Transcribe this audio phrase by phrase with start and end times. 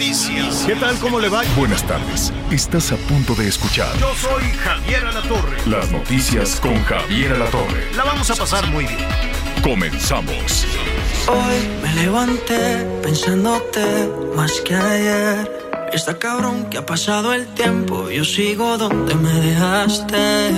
[0.00, 0.64] Noticias.
[0.66, 0.98] ¿Qué tal?
[0.98, 1.42] ¿Cómo le va?
[1.56, 2.32] Buenas tardes.
[2.50, 5.58] Estás a punto de escuchar Yo soy Javier Alatorre.
[5.66, 7.94] las noticias con Javier Alatorre.
[7.94, 9.06] La vamos a pasar muy bien.
[9.62, 10.66] Comenzamos.
[11.28, 15.60] Hoy me levanté pensándote más que ayer.
[15.92, 18.08] Está cabrón que ha pasado el tiempo.
[18.08, 20.50] Yo sigo donde me dejaste.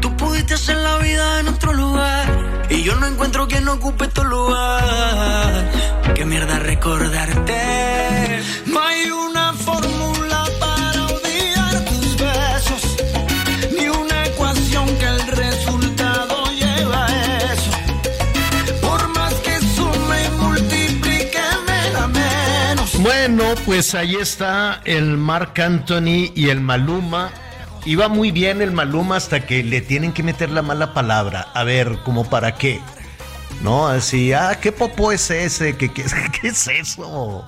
[0.00, 2.29] Tú pudiste hacer la vida en otro lugar.
[2.70, 5.70] Y yo no encuentro quien ocupe tu lugar.
[6.14, 8.42] Qué mierda recordarte.
[8.66, 12.96] No hay una fórmula para olvidar tus besos.
[13.76, 17.70] Ni una ecuación que el resultado lleva a eso.
[18.80, 22.98] Por más que sume y multiplique, me da menos.
[22.98, 27.32] Bueno, pues ahí está el Marc Anthony y el Maluma.
[27.86, 31.48] Iba muy bien el Maluma hasta que le tienen que meter la mala palabra.
[31.54, 32.80] A ver, ¿como para qué?
[33.62, 33.88] ¿No?
[33.88, 35.76] Así, ah, ¿qué popó es ese?
[35.78, 35.90] ¿Qué,
[36.42, 37.44] es eso?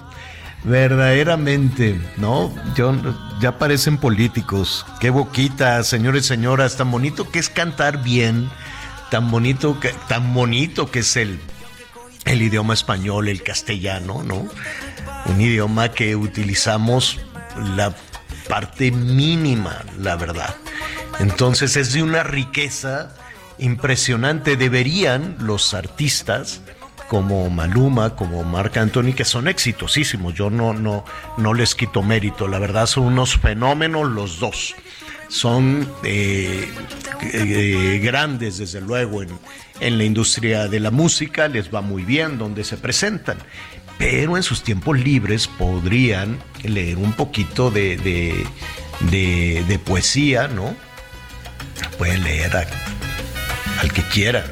[0.64, 2.54] Verdaderamente, ¿no?
[2.74, 2.94] Yo,
[3.40, 4.86] ya parecen políticos.
[5.00, 8.48] Qué boquita, señores señoras, tan bonito que es cantar bien,
[9.10, 11.40] tan bonito que, tan bonito que es el,
[12.24, 14.46] el idioma español, el castellano, ¿no?
[15.26, 17.20] Un idioma que utilizamos
[17.76, 17.94] la
[18.48, 20.54] parte mínima, la verdad.
[21.18, 23.14] Entonces es de una riqueza
[23.58, 24.56] impresionante.
[24.56, 26.62] Deberían los artistas
[27.08, 31.04] como Maluma, como Marc Anthony, que son exitosísimos, yo no, no,
[31.36, 34.74] no les quito mérito, la verdad son unos fenómenos los dos.
[35.28, 36.68] Son eh,
[37.34, 39.28] eh, grandes, desde luego, en,
[39.80, 43.36] en la industria de la música, les va muy bien donde se presentan
[43.98, 48.44] pero en sus tiempos libres podrían leer un poquito de, de,
[49.10, 50.74] de- poesía, ¿no?
[51.98, 52.66] Pueden leer a-
[53.80, 54.44] al que quieran,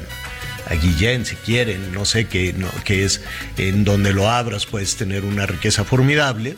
[0.69, 3.21] a Guillén si quieren, no sé qué, no, qué es,
[3.57, 6.55] en donde lo abras puedes tener una riqueza formidable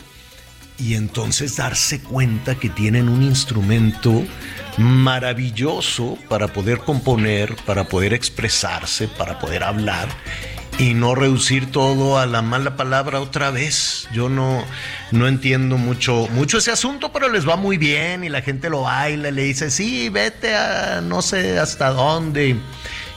[0.80, 4.24] y entonces darse cuenta que tienen un instrumento
[4.78, 10.08] maravilloso para poder componer, para poder expresarse, para poder hablar
[10.80, 14.08] y no reducir todo a la mala palabra otra vez.
[14.12, 14.64] Yo no,
[15.12, 18.82] no entiendo mucho, mucho ese asunto, pero les va muy bien y la gente lo
[18.82, 22.58] baila, y le dice, sí, vete a no sé hasta dónde.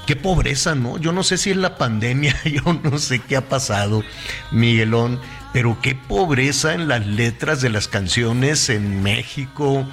[0.07, 0.99] Qué pobreza, ¿no?
[0.99, 4.05] Yo no sé si es la pandemia, yo no sé qué ha pasado,
[4.53, 5.19] Miguelón,
[5.53, 9.85] pero qué pobreza en las letras de las canciones en México,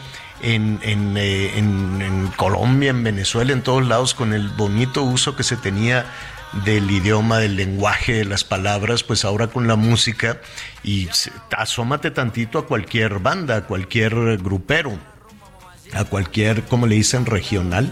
[0.44, 5.36] en, en, eh, en- en Colombia, en Venezuela, en todos lados, con el bonito uso
[5.36, 6.06] que se tenía
[6.66, 10.40] del idioma, del lenguaje, de las palabras, pues ahora con la música,
[10.84, 11.10] y
[11.58, 14.98] asómate tantito a cualquier banda, a cualquier grupero
[15.96, 17.92] a cualquier, como le dicen, regional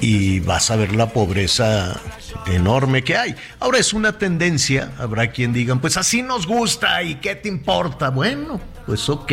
[0.00, 2.00] y vas a ver la pobreza
[2.46, 3.34] enorme que hay.
[3.60, 8.10] Ahora es una tendencia, habrá quien digan, pues así nos gusta y qué te importa.
[8.10, 9.32] Bueno, pues ok,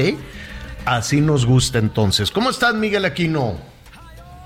[0.86, 2.32] así nos gusta entonces.
[2.32, 3.75] ¿Cómo estás, Miguel Aquino?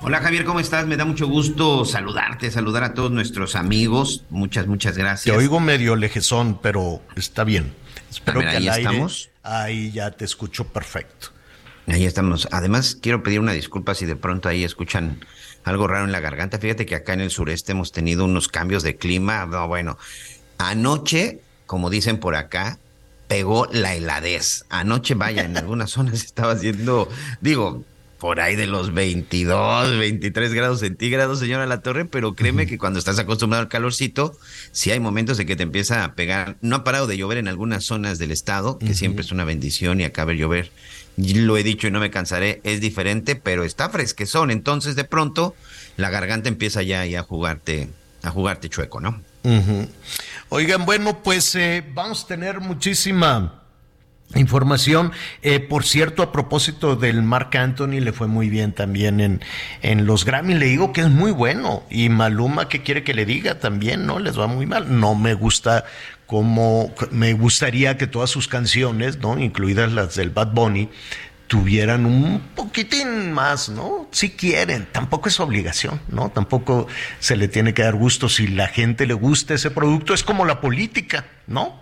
[0.02, 0.88] Hola Javier, ¿cómo estás?
[0.88, 4.24] Me da mucho gusto saludarte, saludar a todos nuestros amigos.
[4.30, 5.36] Muchas, muchas Te gracias.
[5.36, 7.74] oigo medio lejezón, pero está bien.
[8.10, 9.30] Espero A ver, que ahí al aire- estamos.
[9.44, 11.30] Ahí ya te escucho perfecto.
[11.88, 12.48] Ahí estamos.
[12.52, 15.20] Además, quiero pedir una disculpa si de pronto ahí escuchan
[15.64, 16.60] algo raro en la garganta.
[16.60, 19.46] Fíjate que acá en el sureste hemos tenido unos cambios de clima.
[19.48, 19.98] No, bueno,
[20.58, 22.80] anoche, como dicen por acá,
[23.28, 24.66] pegó la heladez.
[24.70, 27.10] Anoche, vaya, en algunas zonas estaba haciendo,
[27.42, 27.84] digo,
[28.20, 33.00] por ahí de los 22, 23 grados centígrados, señora La Torre, pero créeme que cuando
[33.00, 34.38] estás acostumbrado al calorcito,
[34.72, 36.58] sí hay momentos de que te empieza a pegar.
[36.62, 40.02] No ha parado de llover en algunas zonas del estado, que siempre es una bendición
[40.02, 40.72] y acá ver llover.
[41.16, 44.52] Lo he dicho y no me cansaré, es diferente, pero está fresquezón.
[44.52, 45.56] Entonces, de pronto,
[45.96, 47.88] la garganta empieza ya, ya a jugarte,
[48.22, 49.22] a jugarte chueco, ¿no?
[50.50, 53.64] Oigan, bueno, pues eh, vamos a tener muchísima
[54.36, 55.12] información.
[55.42, 59.42] Eh, por cierto, a propósito del Mark Anthony, le fue muy bien también en,
[59.82, 60.54] en los Grammy.
[60.54, 61.84] Le digo que es muy bueno.
[61.90, 63.60] Y Maluma, ¿qué quiere que le diga?
[63.60, 64.20] También, ¿no?
[64.20, 65.00] Les va muy mal.
[65.00, 65.86] No me gusta
[66.30, 69.40] como me gustaría que todas sus canciones, ¿no?
[69.40, 70.90] Incluidas las del Bad Bunny,
[71.48, 74.08] tuvieran un poquitín más, ¿no?
[74.12, 76.30] Si quieren, tampoco es obligación, ¿no?
[76.30, 76.86] Tampoco
[77.20, 80.46] se le tiene que dar gusto si la gente le gusta ese producto, es como
[80.46, 81.82] la política, ¿no?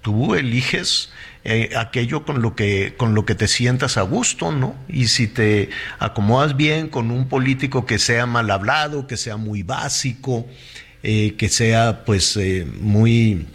[0.00, 1.10] Tú eliges
[1.44, 4.76] eh, aquello con lo que con lo que te sientas a gusto, ¿no?
[4.88, 9.64] Y si te acomodas bien con un político que sea mal hablado, que sea muy
[9.64, 10.46] básico,
[11.02, 13.46] eh, que sea pues eh, muy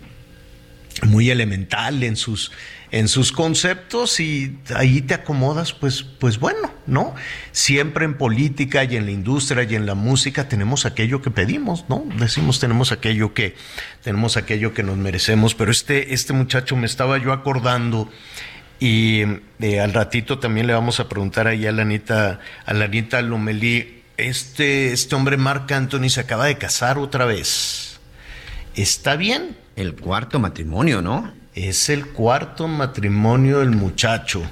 [1.04, 2.52] muy elemental en sus
[2.92, 7.14] en sus conceptos y ahí te acomodas, pues, pues bueno, ¿no?
[7.52, 11.86] Siempre en política y en la industria y en la música tenemos aquello que pedimos,
[11.90, 12.06] ¿no?
[12.18, 13.56] Decimos tenemos aquello que,
[14.04, 18.10] tenemos aquello que nos merecemos, pero este, este muchacho me estaba yo acordando
[18.80, 19.24] y
[19.60, 23.22] eh, al ratito también le vamos a preguntar ahí a la Anita, a la Anita
[23.22, 28.00] Lomelí, este, este hombre Marc Anthony se acaba de casar otra vez.
[28.76, 29.58] ¿Está bien?
[29.76, 31.34] El cuarto matrimonio, ¿no?
[31.58, 34.44] Es el cuarto matrimonio del muchacho.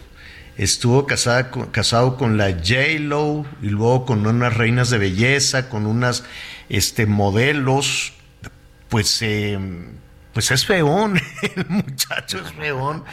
[0.57, 6.23] Estuvo casada, casado con la J-Lo y luego con unas reinas de belleza, con unas
[6.67, 8.13] este, modelos.
[8.89, 9.59] Pues, eh,
[10.33, 11.21] pues es feón,
[11.55, 13.03] el muchacho es feón,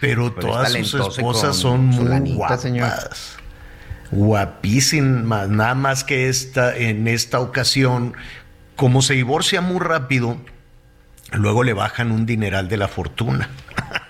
[0.00, 3.36] pero, todas sus esposas son muy guapas.
[4.10, 8.14] Guapísimas, nada más que esta, en esta ocasión,
[8.74, 10.38] como se divorcia muy rápido,
[11.36, 13.48] luego le bajan un dineral de la fortuna.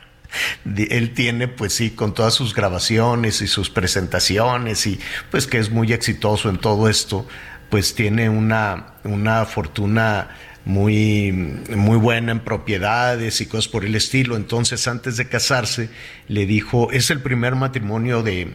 [0.77, 4.99] Él tiene, pues sí, con todas sus grabaciones y sus presentaciones y
[5.31, 7.27] pues que es muy exitoso en todo esto,
[7.71, 10.31] pues tiene una, una fortuna
[10.65, 14.37] muy, muy buena en propiedades y cosas por el estilo.
[14.37, 15.91] Entonces, antes de casarse,
[16.29, 18.55] le dijo, es el primer matrimonio de,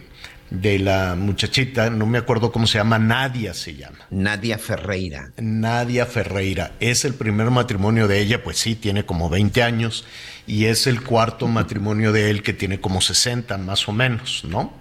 [0.49, 3.99] de la muchachita, no me acuerdo cómo se llama, Nadia se llama.
[4.09, 5.31] Nadia Ferreira.
[5.37, 6.71] Nadia Ferreira.
[6.79, 10.05] Es el primer matrimonio de ella, pues sí, tiene como 20 años,
[10.47, 14.73] y es el cuarto matrimonio de él que tiene como 60 más o menos, ¿no?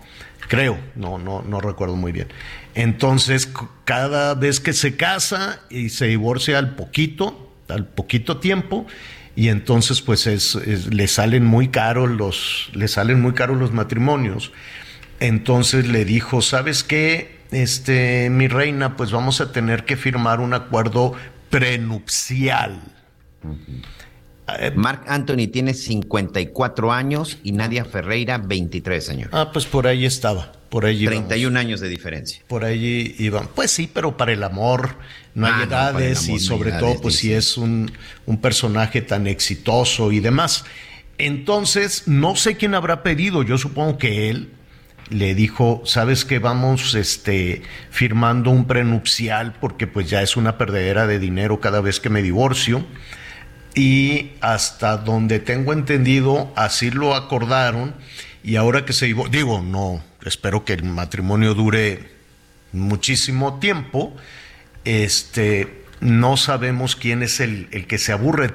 [0.49, 2.29] Creo, no, no, no recuerdo muy bien.
[2.75, 3.50] Entonces,
[3.85, 8.87] cada vez que se casa y se divorcia al poquito, al poquito tiempo,
[9.37, 10.56] y entonces pues es,
[10.93, 14.53] le salen muy caros los, le salen muy caros los matrimonios
[15.20, 17.38] entonces le dijo, ¿sabes qué?
[17.50, 21.15] Este, mi reina, pues vamos a tener que firmar un acuerdo
[21.50, 22.81] prenupcial.
[24.59, 29.29] Eh, Mark Anthony tiene 54 años y Nadia Ferreira 23 años.
[29.32, 32.43] Ah, pues por ahí estaba, por ahí 31 años de diferencia.
[32.49, 33.49] Por ahí iban.
[33.55, 34.97] Pues sí, pero para el amor
[35.35, 37.91] no hay ah, edades y sobre todo pues si es un,
[38.26, 40.64] un personaje tan exitoso y demás.
[41.19, 44.50] Entonces, no sé quién habrá pedido, yo supongo que él,
[45.11, 51.07] le dijo, sabes que vamos este, firmando un prenupcial porque pues ya es una perdedera
[51.07, 52.85] de dinero cada vez que me divorcio.
[53.75, 57.95] Y hasta donde tengo entendido, así lo acordaron.
[58.43, 62.11] Y ahora que se digo, no, espero que el matrimonio dure
[62.73, 64.17] muchísimo tiempo.
[64.85, 68.55] Este, no sabemos quién es el, el que se aburre.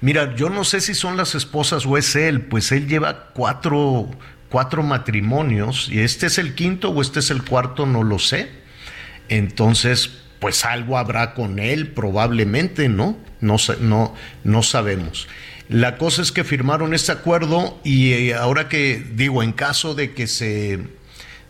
[0.00, 4.08] mira, yo no sé si son las esposas o es él, pues él lleva cuatro
[4.48, 8.48] cuatro matrimonios y este es el quinto o este es el cuarto, no lo sé.
[9.28, 13.18] Entonces, pues algo habrá con él probablemente, ¿no?
[13.40, 14.14] No, no,
[14.44, 15.28] no sabemos.
[15.68, 20.14] La cosa es que firmaron este acuerdo y eh, ahora que digo, en caso de
[20.14, 20.80] que se,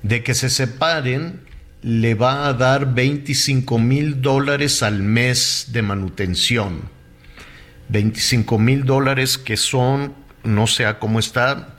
[0.02, 1.40] de que se separen,
[1.82, 6.90] le va a dar 25 mil dólares al mes de manutención.
[7.90, 11.76] 25 mil dólares que son, no sé cómo está,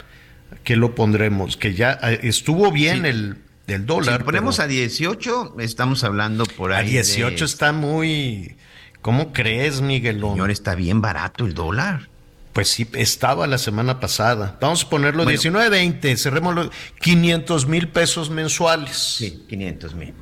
[0.64, 1.58] que lo pondremos?
[1.58, 3.38] Que ya eh, estuvo bien el,
[3.68, 4.20] el, dólar.
[4.20, 6.88] Si ponemos a 18, estamos hablando por ahí.
[6.88, 8.56] A 18 está muy.
[9.02, 10.34] ¿Cómo crees, Miguelón?
[10.34, 12.10] Señor, está bien barato el dólar.
[12.54, 14.58] Pues sí, estaba la semana pasada.
[14.60, 16.70] Vamos a ponerlo 19.20, cerrémoslo.
[17.00, 18.98] 500 mil pesos mensuales.
[18.98, 20.14] Sí, 500 mil.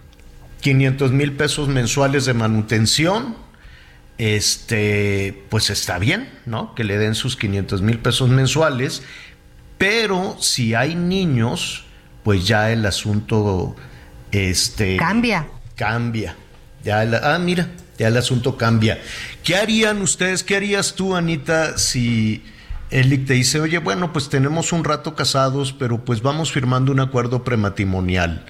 [0.61, 3.37] 500 mil pesos mensuales de manutención.
[4.17, 6.75] Este, pues está bien, ¿no?
[6.75, 9.03] Que le den sus 500 mil pesos mensuales
[9.77, 11.85] pero si hay niños,
[12.23, 13.75] pues ya el asunto
[14.31, 15.47] este cambia.
[15.75, 16.35] Cambia.
[16.83, 17.67] Ya ah, mira,
[17.97, 18.99] ya el asunto cambia.
[19.43, 20.43] ¿Qué harían ustedes?
[20.43, 22.43] ¿Qué harías tú, Anita, si
[22.89, 26.99] Elic te dice, oye, bueno, pues tenemos un rato casados, pero pues vamos firmando un
[26.99, 28.45] acuerdo prematrimonial?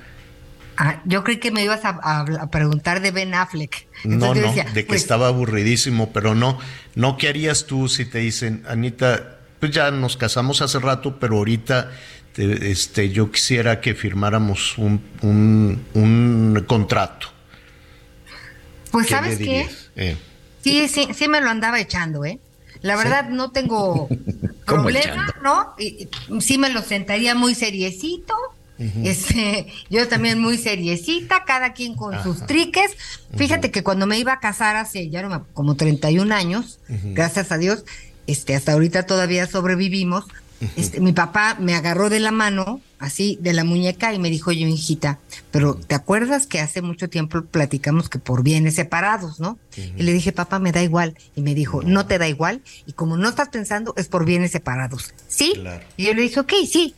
[0.77, 3.88] Ah, yo creí que me ibas a, preguntar de Ben Affleck.
[4.03, 6.60] no, no, de que pues estaba aburridísimo, pero no.
[6.93, 11.37] No, ¿qué harías tú si te dicen, Anita, pues ya nos casamos hace rato, pero
[11.37, 11.91] ahorita
[12.37, 17.27] este, yo quisiera que firmáramos un, un, contrato.
[18.91, 19.67] Pues sabes qué?
[19.95, 20.17] Eh.
[20.63, 22.39] Sí, sí, sí me lo andaba echando, ¿eh?
[22.81, 24.07] La verdad no tengo
[24.65, 25.73] problema, ¿no?
[25.79, 26.09] Y,
[26.39, 28.35] sí me lo sentaría muy seriecito,
[29.03, 32.91] este, yo también muy seriecita, cada quien con sus triques.
[33.35, 37.57] Fíjate que cuando me iba a casar hace ya no como 31 años, gracias a
[37.57, 37.85] Dios,
[38.27, 40.25] este, hasta ahorita todavía sobrevivimos.
[40.75, 44.51] Este, mi papá me agarró de la mano, así, de la muñeca, y me dijo,
[44.51, 45.19] yo, hijita,
[45.51, 49.60] pero ¿te acuerdas que hace mucho tiempo platicamos que por bienes separados, ¿no?
[49.75, 51.15] Y le dije, papá, me da igual.
[51.36, 52.62] Y me dijo, no, te da igual.
[52.88, 55.13] Y como no estás pensando, es por bienes separados.
[55.27, 55.53] ¿Sí?
[55.96, 56.96] Y yo le dije, ok, sí.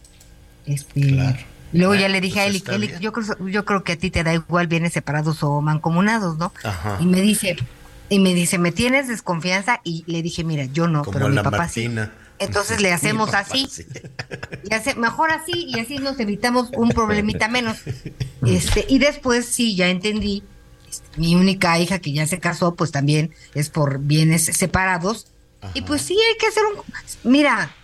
[0.66, 1.38] Este,
[1.72, 4.24] Luego ya le dije a él, pues yo, creo, yo creo que a ti te
[4.24, 6.52] da igual bienes separados o mancomunados, ¿no?
[7.00, 7.58] Y me dice,
[8.10, 9.82] y me dice, ¿me tienes desconfianza?
[9.84, 11.90] Y le dije, mira, yo no, pero mi papá sí.
[12.40, 13.68] Entonces le hacemos así.
[14.64, 17.78] Y hace, mejor así y así nos evitamos un problemita menos.
[18.46, 20.44] Este, y después sí, ya entendí.
[20.90, 25.28] Este, mi única hija que ya se casó, pues también es por bienes separados.
[25.74, 27.30] Y pues sí, hay que hacer un...
[27.30, 27.76] Mira,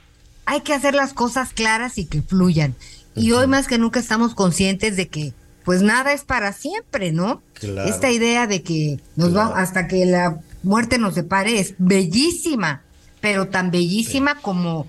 [0.46, 2.74] hay que hacer las cosas claras y que fluyan.
[3.15, 5.34] Y hoy más que nunca estamos conscientes de que
[5.66, 7.42] pues nada es para siempre, ¿no?
[7.86, 12.84] Esta idea de que nos va hasta que la muerte nos separe es bellísima,
[13.20, 14.88] pero tan bellísima como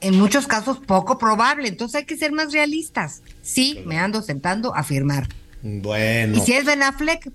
[0.00, 1.68] en muchos casos poco probable.
[1.68, 3.22] Entonces hay que ser más realistas.
[3.42, 5.28] Sí, me ando sentando a firmar.
[5.62, 6.36] Bueno.
[6.36, 7.30] Y si es Ben Affleck,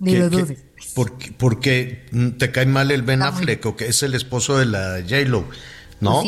[0.00, 0.64] ni lo dudes.
[0.94, 2.06] Porque,
[2.38, 5.44] te cae mal el Ben Affleck o que es el esposo de la J-Lo.
[6.00, 6.22] ¿No?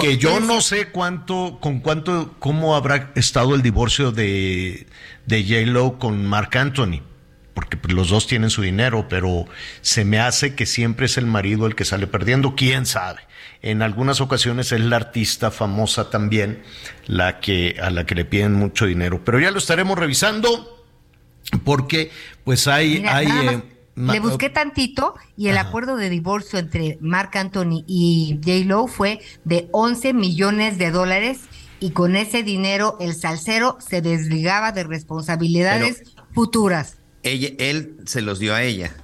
[0.00, 4.86] que yo no sé cuánto, con cuánto, cómo habrá estado el divorcio de,
[5.26, 7.02] de J-Lo con Mark Anthony,
[7.54, 9.46] porque pues, los dos tienen su dinero, pero
[9.80, 13.20] se me hace que siempre es el marido el que sale perdiendo, quién sabe.
[13.60, 16.62] En algunas ocasiones es la artista famosa también
[17.06, 20.84] la que a la que le piden mucho dinero, pero ya lo estaremos revisando
[21.64, 22.10] porque
[22.44, 23.62] pues hay hay
[23.96, 28.64] eh, le busqué tantito y el acuerdo de divorcio entre Mark Anthony y J.
[28.66, 31.40] Lo fue de 11 millones de dólares
[31.80, 36.96] y con ese dinero el salsero se desligaba de responsabilidades futuras.
[37.22, 38.94] Ella, él se los dio a ella.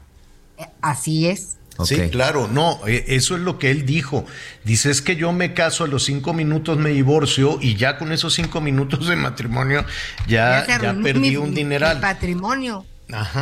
[0.56, 1.58] Eh, así es.
[1.84, 4.26] Sí, claro, no, e, eso es lo que él dijo.
[4.64, 8.10] Dice, es que yo me caso a los cinco minutos, me divorcio y ya con
[8.10, 9.84] esos cinco minutos de matrimonio
[10.26, 12.00] ya, ya, perdí un dineral.
[12.00, 12.84] patrimonio.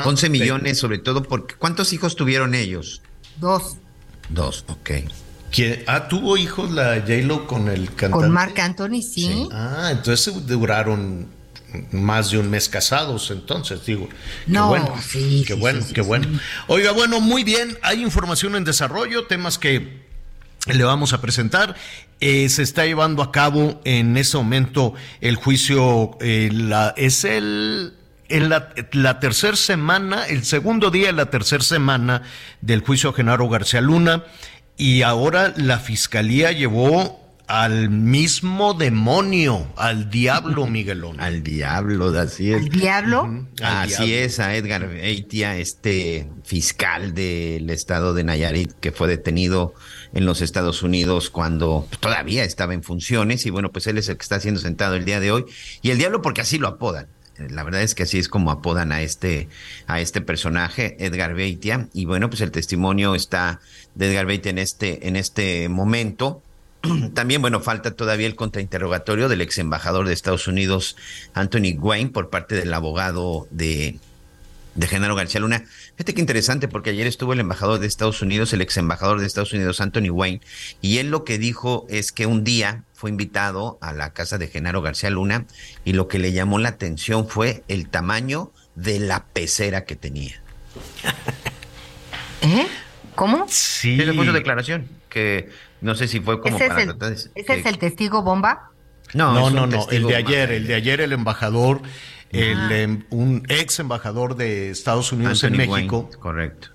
[0.05, 1.55] 11 millones, sobre todo porque.
[1.57, 3.03] ¿Cuántos hijos tuvieron ellos?
[3.41, 3.77] Dos.
[4.29, 4.91] Dos, ok.
[5.51, 5.83] ¿Quién?
[5.87, 8.13] Ah, tuvo hijos la J-Lo con el cantante.
[8.13, 9.49] Con Marc Anthony, sí.
[9.53, 11.29] Ah, entonces duraron
[11.93, 14.09] más de un mes casados, entonces digo.
[14.47, 15.45] No, bueno, sí.
[15.47, 16.27] Qué bueno, qué bueno.
[16.69, 17.79] Oiga, bueno, muy bien.
[17.83, 20.05] Hay información en desarrollo, temas que
[20.67, 21.77] le vamos a presentar.
[22.21, 27.95] Eh, se está llevando a cabo en ese momento el juicio, eh, la, es el
[28.29, 32.23] en la, la tercera semana, el segundo día de la tercera semana
[32.61, 34.25] del juicio a Genaro García Luna,
[34.77, 41.21] y ahora la fiscalía llevó al mismo demonio, al diablo, Miguelón.
[41.21, 42.63] al diablo, así es.
[42.63, 43.47] ¿Al diablo?
[43.63, 49.75] así es, a Edgar Eitia, este fiscal del estado de Nayarit, que fue detenido
[50.13, 54.17] en los Estados Unidos cuando todavía estaba en funciones, y bueno, pues él es el
[54.17, 55.45] que está siendo sentado el día de hoy.
[55.83, 57.09] Y el diablo porque así lo apodan.
[57.39, 59.49] La verdad es que así es como apodan a este,
[59.87, 61.89] a este personaje, Edgar Beitia.
[61.93, 63.61] Y bueno, pues el testimonio está
[63.95, 66.43] de Edgar Beitia en este, en este momento.
[67.15, 70.97] También, bueno, falta todavía el contrainterrogatorio del ex embajador de Estados Unidos,
[71.35, 73.99] Anthony Wayne, por parte del abogado de,
[74.75, 75.65] de Genaro García Luna.
[75.97, 79.27] Fíjate qué interesante, porque ayer estuvo el embajador de Estados Unidos, el ex embajador de
[79.27, 80.41] Estados Unidos, Anthony Wayne,
[80.81, 84.49] y él lo que dijo es que un día fue invitado a la casa de
[84.49, 85.45] Genaro García Luna
[85.85, 90.41] y lo que le llamó la atención fue el tamaño de la pecera que tenía.
[92.41, 92.67] ¿Eh?
[93.15, 93.47] ¿Cómo?
[93.49, 94.01] Sí.
[94.01, 95.51] Fue su declaración, que
[95.83, 98.71] no sé si fue como ¿Ese para es el, ¿Ese es el testigo bomba?
[99.13, 101.83] No, no, no, no, el de ayer, el de ayer el embajador
[102.31, 106.11] el, em, un ex embajador de Estados Unidos en México.
[106.19, 106.69] correcto.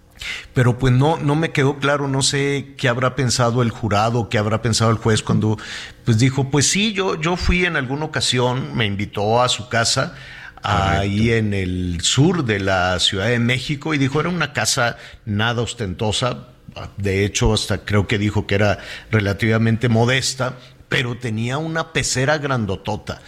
[0.53, 4.37] Pero pues no, no me quedó claro, no sé qué habrá pensado el jurado, qué
[4.37, 5.57] habrá pensado el juez cuando
[6.05, 10.15] pues dijo, pues sí, yo, yo fui en alguna ocasión, me invitó a su casa
[10.63, 15.61] ahí en el sur de la Ciudad de México y dijo, era una casa nada
[15.61, 16.49] ostentosa,
[16.97, 20.57] de hecho hasta creo que dijo que era relativamente modesta,
[20.89, 23.21] pero tenía una pecera grandotota.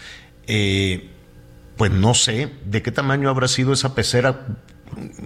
[0.46, 1.10] Eh,
[1.76, 4.46] pues no sé de qué tamaño habrá sido esa pecera.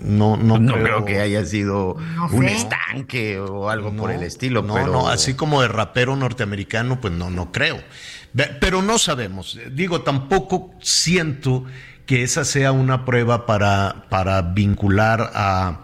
[0.02, 1.96] No, no, no creo, que haya sido
[2.32, 4.62] un estanque o algo por el estilo.
[4.62, 7.78] No, no, así como de rapero norteamericano, pues no, no creo.
[8.60, 9.58] Pero no sabemos.
[9.72, 11.64] Digo, tampoco siento
[12.06, 15.82] que esa sea una prueba para, para vincular a,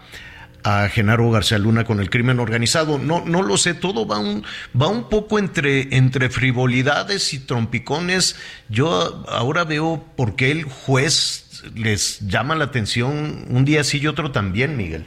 [0.65, 2.99] a Genaro García Luna con el crimen organizado.
[2.99, 4.45] No, no lo sé, todo va un,
[4.81, 8.37] va un poco entre, entre frivolidades y trompicones.
[8.69, 14.07] Yo ahora veo por qué el juez les llama la atención un día sí y
[14.07, 15.07] otro también, Miguel.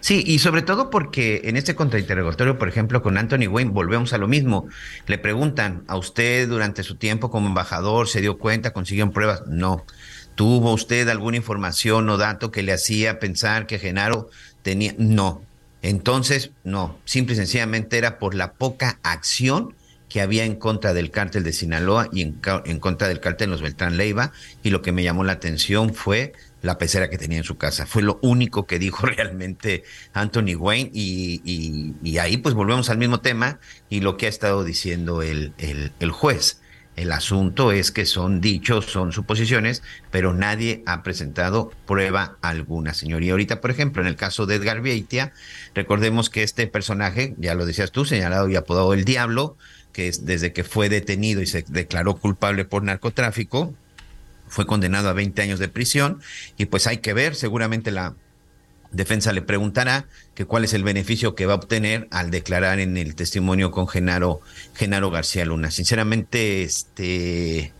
[0.00, 4.18] Sí, y sobre todo porque en este contrainterrogatorio, por ejemplo, con Anthony Wayne, volvemos a
[4.18, 4.68] lo mismo.
[5.06, 9.44] Le preguntan, ¿a usted durante su tiempo como embajador se dio cuenta, consiguieron pruebas?
[9.46, 9.86] No.
[10.34, 14.28] ¿Tuvo usted alguna información o dato que le hacía pensar que Genaro
[14.64, 14.96] tenía?
[14.98, 15.40] No.
[15.82, 16.98] Entonces, no.
[17.04, 19.76] Simple y sencillamente era por la poca acción
[20.08, 23.52] que había en contra del cártel de Sinaloa y en, en contra del cártel de
[23.52, 24.32] los Beltrán Leiva.
[24.64, 26.32] Y lo que me llamó la atención fue
[26.64, 27.86] la pecera que tenía en su casa.
[27.86, 31.42] Fue lo único que dijo realmente Anthony Wayne y,
[32.02, 36.10] y, ahí pues volvemos al mismo tema y lo que ha estado diciendo el, el,
[36.10, 36.60] juez.
[36.96, 39.82] El asunto es que son dichos, son suposiciones,
[40.12, 43.24] pero nadie ha presentado prueba alguna, señor.
[43.24, 45.32] Y ahorita, por ejemplo, en el caso de Edgar Beitia,
[45.74, 49.56] recordemos que este personaje, ya lo decías tú, señalado y apodado el Diablo,
[49.92, 53.74] que es desde que fue detenido y se declaró culpable por narcotráfico,
[54.46, 56.20] fue condenado a 20 años de prisión
[56.56, 58.14] y pues hay que ver, seguramente la
[58.94, 62.96] defensa le preguntará que cuál es el beneficio que va a obtener al declarar en
[62.96, 64.40] el testimonio con Genaro,
[64.74, 65.70] Genaro García Luna.
[65.70, 67.72] Sinceramente, este,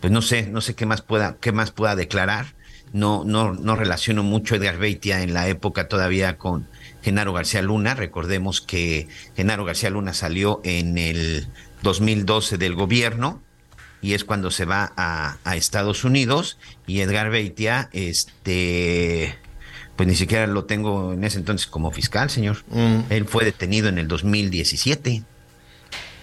[0.00, 2.54] pues no sé, no sé qué más pueda, qué más pueda declarar.
[2.92, 6.66] No, no, no relaciono mucho a Edgar Beitia en la época todavía con
[7.02, 7.94] Genaro García Luna.
[7.94, 11.48] Recordemos que Genaro García Luna salió en el
[11.82, 13.42] 2012 del gobierno
[14.00, 19.36] y es cuando se va a, Estados Unidos y Edgar Beitia, este,
[19.98, 22.58] pues ni siquiera lo tengo en ese entonces como fiscal, señor.
[22.68, 23.00] Mm.
[23.10, 25.24] Él fue detenido en el 2017.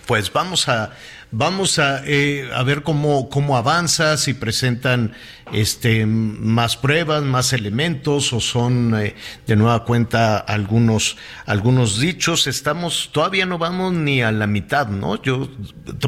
[0.06, 0.94] Pues vamos a
[1.32, 5.14] Vamos a, eh, a ver cómo, cómo avanza, si presentan
[5.52, 9.16] este, más pruebas, más elementos o son eh,
[9.46, 12.48] de nueva cuenta algunos, algunos dichos.
[12.48, 15.22] Estamos, todavía no vamos ni a la mitad, ¿no?
[15.22, 15.50] Yo,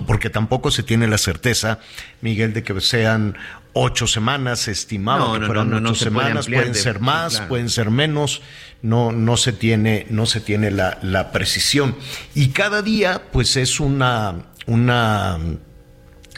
[0.05, 1.79] porque tampoco se tiene la certeza,
[2.21, 3.35] Miguel, de que sean
[3.73, 8.41] ocho semanas, estimado no, no, ocho semanas, pueden ser más, pueden ser menos,
[8.81, 11.95] no, no se tiene, no se tiene la, la precisión.
[12.33, 15.39] Y cada día, pues es una, una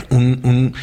[0.09, 0.73] un,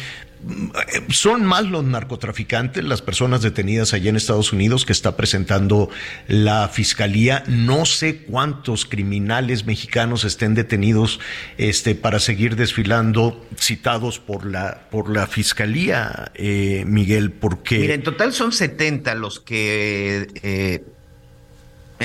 [1.09, 5.89] son más los narcotraficantes, las personas detenidas allá en Estados Unidos que está presentando
[6.27, 7.43] la fiscalía.
[7.47, 11.19] No sé cuántos criminales mexicanos estén detenidos
[11.57, 17.79] este, para seguir desfilando, citados por la, por la fiscalía, eh, Miguel, porque.
[17.79, 20.85] Mira, en total son 70 los que eh,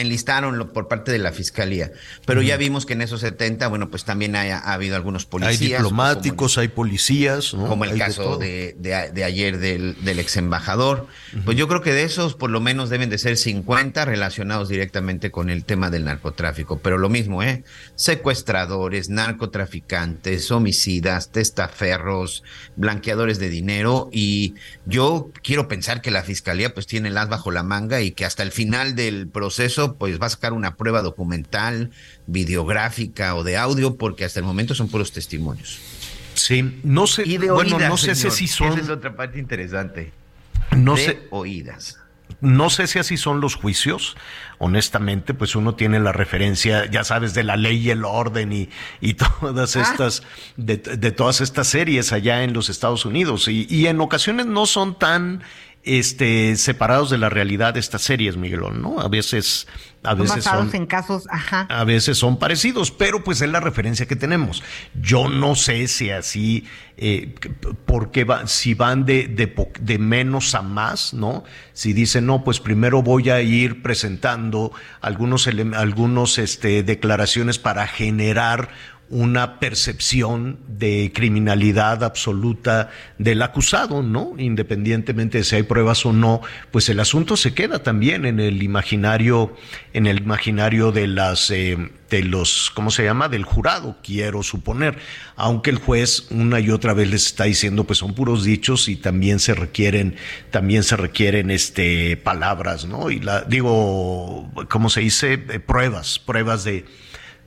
[0.00, 1.92] enlistaron por parte de la fiscalía.
[2.26, 5.60] Pero ya vimos que en esos 70, bueno, pues también ha habido algunos policías.
[5.60, 7.66] Hay diplomáticos, hay policías, ¿no?
[7.66, 11.06] Como el caso de, de, ayer del, del ex embajador.
[11.44, 15.30] Pues yo creo que de esos por lo menos deben de ser 50 relacionados directamente
[15.30, 16.78] con el tema del narcotráfico.
[16.78, 17.64] Pero lo mismo, ¿eh?
[17.94, 22.42] Secuestradores, narcotraficantes, homicidas, testaferros,
[22.76, 24.08] blanqueadores de dinero.
[24.12, 24.54] Y
[24.86, 28.42] yo quiero pensar que la fiscalía pues tiene las bajo la manga y que hasta
[28.42, 31.90] el final del proceso pues va a sacar una prueba documental,
[32.26, 35.78] videográfica o de audio, porque hasta el momento son puros testimonios.
[36.34, 38.72] Sí, no sé, bueno, no sé si son.
[38.72, 40.12] Esa es otra parte interesante.
[40.76, 41.26] No sé.
[41.30, 41.98] Oídas.
[42.40, 44.16] No sé si así son los juicios.
[44.58, 48.68] Honestamente, pues uno tiene la referencia, ya sabes, de la ley y el orden y,
[49.00, 49.82] y todas ah.
[49.82, 50.22] estas,
[50.56, 50.76] de,
[51.12, 53.48] todas estas series allá en los Estados Unidos.
[53.48, 55.42] Y, y en ocasiones no son tan
[55.84, 59.00] este, separados de la realidad de estas series, Miguelón, ¿no?
[59.00, 59.66] A veces,
[60.04, 61.66] a veces son, en casos, ajá.
[61.68, 64.62] A veces son parecidos, pero pues es la referencia que tenemos.
[64.94, 66.66] Yo no sé si así,
[66.96, 67.34] eh,
[67.84, 71.42] porque va, si van de, de, de, menos a más, ¿no?
[71.72, 78.68] Si dicen, no, pues primero voy a ir presentando algunos, algunos, este, declaraciones para generar
[79.12, 84.32] una percepción de criminalidad absoluta del acusado, ¿no?
[84.38, 88.62] Independientemente de si hay pruebas o no, pues el asunto se queda también en el
[88.62, 89.54] imaginario,
[89.92, 91.76] en el imaginario de las eh,
[92.08, 93.28] de los, ¿cómo se llama?
[93.28, 94.96] del jurado, quiero suponer,
[95.36, 98.96] aunque el juez una y otra vez les está diciendo, pues son puros dichos y
[98.96, 100.16] también se requieren,
[100.50, 103.10] también se requieren este palabras, ¿no?
[103.10, 105.34] Y la digo, ¿cómo se dice?
[105.34, 106.86] Eh, pruebas, pruebas de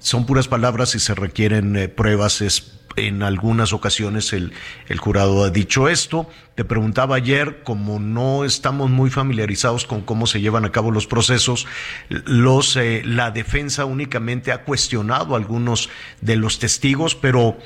[0.05, 2.41] son puras palabras y se requieren eh, pruebas.
[2.41, 4.53] Es, en algunas ocasiones el,
[4.87, 6.29] el, jurado ha dicho esto.
[6.53, 11.07] Te preguntaba ayer, como no estamos muy familiarizados con cómo se llevan a cabo los
[11.07, 11.65] procesos,
[12.09, 15.89] los, eh, la defensa únicamente ha cuestionado algunos
[16.21, 17.57] de los testigos, pero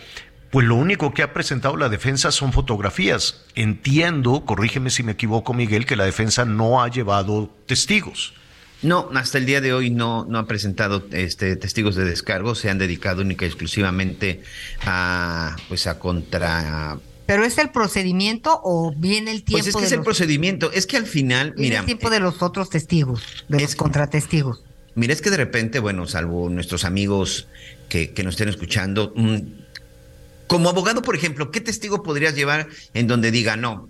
[0.50, 3.46] pues lo único que ha presentado la defensa son fotografías.
[3.54, 8.39] Entiendo, corrígeme si me equivoco Miguel, que la defensa no ha llevado testigos.
[8.82, 12.70] No, hasta el día de hoy no, no ha presentado este, testigos de descargo, se
[12.70, 14.42] han dedicado única y exclusivamente
[14.86, 16.98] a, pues a contra...
[17.26, 19.64] ¿Pero es el procedimiento o viene el tiempo?
[19.64, 21.82] Pues es que es el procedimiento, es que al final, mira...
[21.82, 24.64] el tiempo de los otros testigos, de los contratestigos.
[24.96, 27.48] Mira, es que de repente, bueno, salvo nuestros amigos
[27.88, 29.38] que, que nos estén escuchando, mm,
[30.48, 33.88] como abogado, por ejemplo, ¿qué testigo podrías llevar en donde diga, no,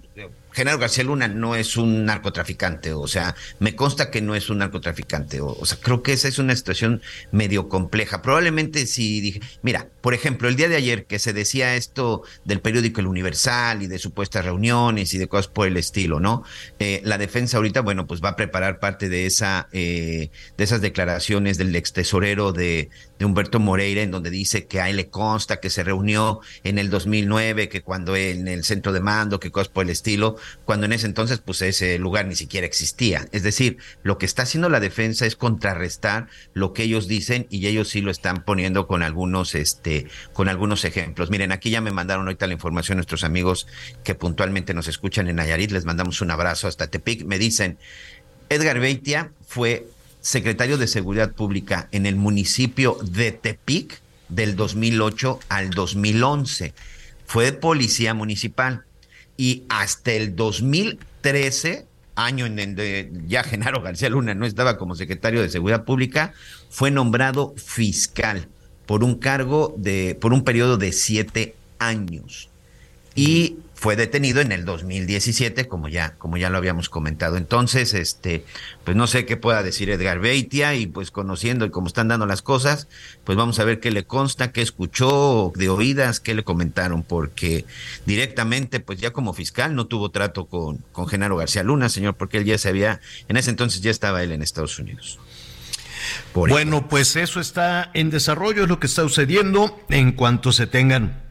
[0.52, 4.60] Genaro García Luna no es un narcotraficante, o sea, me consta que no es un
[4.60, 8.22] narcotraficante, o, sea, creo que esa es una situación medio compleja.
[8.22, 12.62] Probablemente si dije, mira, por ejemplo, el día de ayer que se decía esto del
[12.62, 16.44] periódico El Universal y de supuestas reuniones y de cosas por el estilo, ¿no?
[16.80, 20.82] Eh, la defensa ahorita, bueno, pues va a preparar parte de esa, eh, de esas
[20.82, 25.10] declaraciones del ex tesorero de, de Humberto Moreira, en donde dice que a él le
[25.10, 29.52] consta que se reunió en el 2009, que cuando en el centro de mando, que
[29.52, 33.28] cosas por el estilo, cuando en ese entonces pues ese lugar ni siquiera existía.
[33.32, 37.68] Es decir, lo que está haciendo la defensa es contrarrestar lo que ellos dicen y
[37.68, 41.30] ellos sí lo están poniendo con algunos, este, con algunos ejemplos.
[41.30, 43.68] Miren, aquí ya me mandaron ahorita la información nuestros amigos
[44.04, 47.78] que puntualmente nos escuchan en Nayarit, les mandamos un abrazo hasta Tepic, me dicen,
[48.50, 49.88] Edgar Beitia fue
[50.22, 56.74] secretario de Seguridad Pública en el municipio de Tepic del 2008 al 2011.
[57.26, 58.86] Fue policía municipal
[59.40, 65.42] y hasta el 2013, año en donde ya Genaro García Luna no estaba como secretario
[65.42, 66.34] de Seguridad Pública,
[66.70, 68.50] fue nombrado fiscal
[68.86, 72.50] por un cargo de, por un periodo de siete años.
[73.16, 77.38] Y fue detenido en el 2017, como ya, como ya lo habíamos comentado.
[77.38, 78.44] Entonces, este,
[78.84, 82.26] pues no sé qué pueda decir Edgar Beitia, y pues conociendo y cómo están dando
[82.26, 82.90] las cosas,
[83.24, 87.64] pues vamos a ver qué le consta, qué escuchó de oídas, qué le comentaron, porque
[88.06, 92.40] directamente, pues ya como fiscal no tuvo trato con, con Genaro García Luna, señor, porque
[92.40, 95.20] él ya se había, en ese entonces ya estaba él en Estados Unidos.
[96.34, 101.29] bueno, pues eso está en desarrollo, es lo que está sucediendo en cuanto se tengan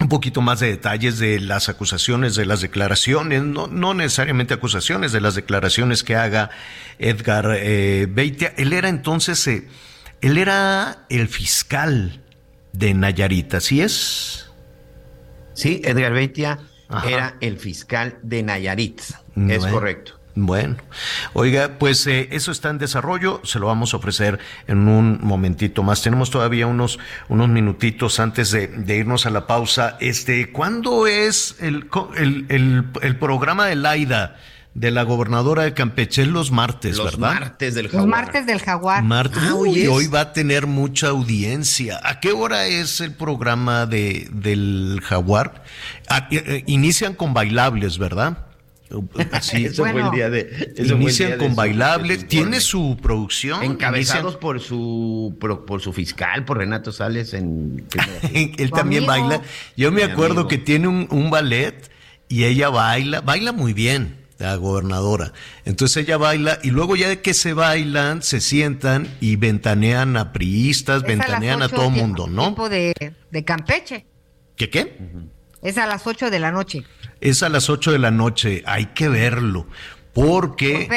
[0.00, 5.12] un poquito más de detalles de las acusaciones, de las declaraciones, no, no necesariamente acusaciones,
[5.12, 6.50] de las declaraciones que haga
[6.98, 8.52] Edgar eh, Beitia.
[8.56, 9.68] Él era entonces, eh,
[10.20, 12.22] él era el fiscal
[12.72, 14.50] de Nayarit, ¿así es?
[15.54, 16.58] Sí, Edgar Beitia
[17.06, 19.00] era el fiscal de Nayarit,
[19.48, 20.15] es correcto.
[20.38, 20.76] Bueno,
[21.32, 25.82] oiga, pues eh, eso está en desarrollo, se lo vamos a ofrecer en un momentito
[25.82, 26.02] más.
[26.02, 26.98] Tenemos todavía unos,
[27.30, 29.96] unos minutitos antes de, irnos a la pausa.
[29.98, 34.36] Este, ¿cuándo es el, el, el, programa de Laida?
[34.74, 37.40] de la gobernadora de Campeche los martes, los ¿verdad?
[37.40, 38.02] Martes del jaguar.
[38.02, 39.02] Los martes del jaguar.
[39.02, 39.42] Martes.
[39.42, 41.98] Ah, hoy va a tener mucha audiencia.
[42.04, 45.64] ¿A qué hora es el programa de, del jaguar?
[46.10, 48.45] Ah, eh, eh, inician con bailables, ¿verdad?
[49.40, 50.74] Sí, eso fue el día de.
[50.78, 53.62] inician con bailables, tiene su producción.
[53.62, 57.34] Encabezados por su por, su fiscal, por Renato Sales.
[57.34, 57.86] En,
[58.32, 59.42] Él también baila.
[59.76, 61.90] Yo me acuerdo que tiene un, ballet
[62.28, 65.32] y ella baila, baila muy bien, la gobernadora.
[65.64, 70.32] Entonces ella baila y luego ya de que se bailan, se sientan y ventanean a
[70.32, 72.42] priistas, ventanean a, todo mundo, ¿no?
[72.42, 72.94] Tiempo de,
[73.30, 74.06] de Campeche.
[74.54, 74.96] ¿Qué qué?
[75.62, 76.84] Es a las 8 de la noche.
[77.20, 79.66] Es a las 8 de la noche, hay que verlo.
[80.12, 80.88] Porque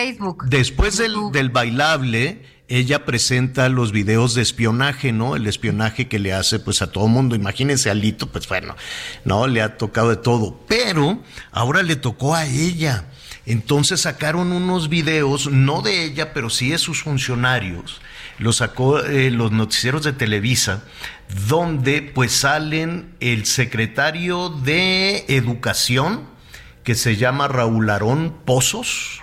[0.46, 5.36] después del, del bailable, ella presenta los videos de espionaje, ¿no?
[5.36, 7.36] El espionaje que le hace pues a todo mundo.
[7.36, 8.76] Imagínense a Lito, pues bueno,
[9.26, 10.60] no, le ha tocado de todo.
[10.68, 13.06] Pero ahora le tocó a ella.
[13.48, 18.00] Entonces sacaron unos videos, no de ella, pero sí de sus funcionarios.
[18.40, 20.84] Los sacó eh, los noticieros de Televisa,
[21.48, 26.22] donde pues salen el secretario de Educación,
[26.84, 29.22] que se llama Raúl Arón Pozos,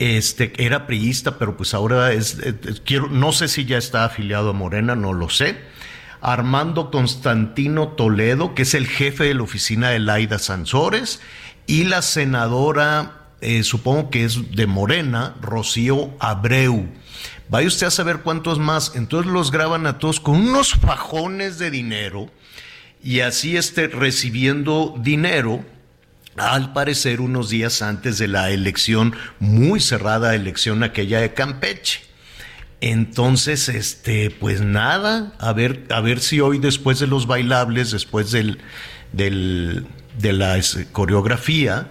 [0.00, 4.04] este era priista, pero pues ahora es, eh, eh, quiero, no sé si ya está
[4.04, 5.56] afiliado a Morena, no lo sé.
[6.20, 11.20] Armando Constantino Toledo, que es el jefe de la oficina de Laida Sansores,
[11.68, 13.28] y la senadora,
[13.62, 16.88] supongo que es de Morena, Rocío Abreu.
[17.48, 18.92] Vaya usted a saber cuántos más.
[18.94, 22.30] Entonces los graban a todos con unos fajones de dinero
[23.02, 25.64] y así esté recibiendo dinero
[26.36, 32.00] al parecer unos días antes de la elección, muy cerrada elección aquella de Campeche.
[32.80, 38.32] Entonces, este, pues nada, a ver, a ver si hoy después de los bailables, después
[38.32, 38.58] del,
[39.12, 39.86] del
[40.18, 41.90] de la coreografía,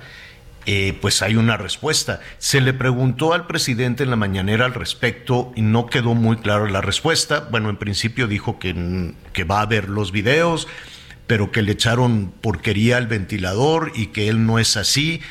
[0.66, 2.20] eh, pues hay una respuesta.
[2.38, 6.70] Se le preguntó al presidente en la mañanera al respecto y no quedó muy clara
[6.70, 7.48] la respuesta.
[7.52, 10.68] Bueno, en principio dijo que, que va a ver los videos,
[11.28, 15.22] pero que le echaron porquería al ventilador y que él no es así,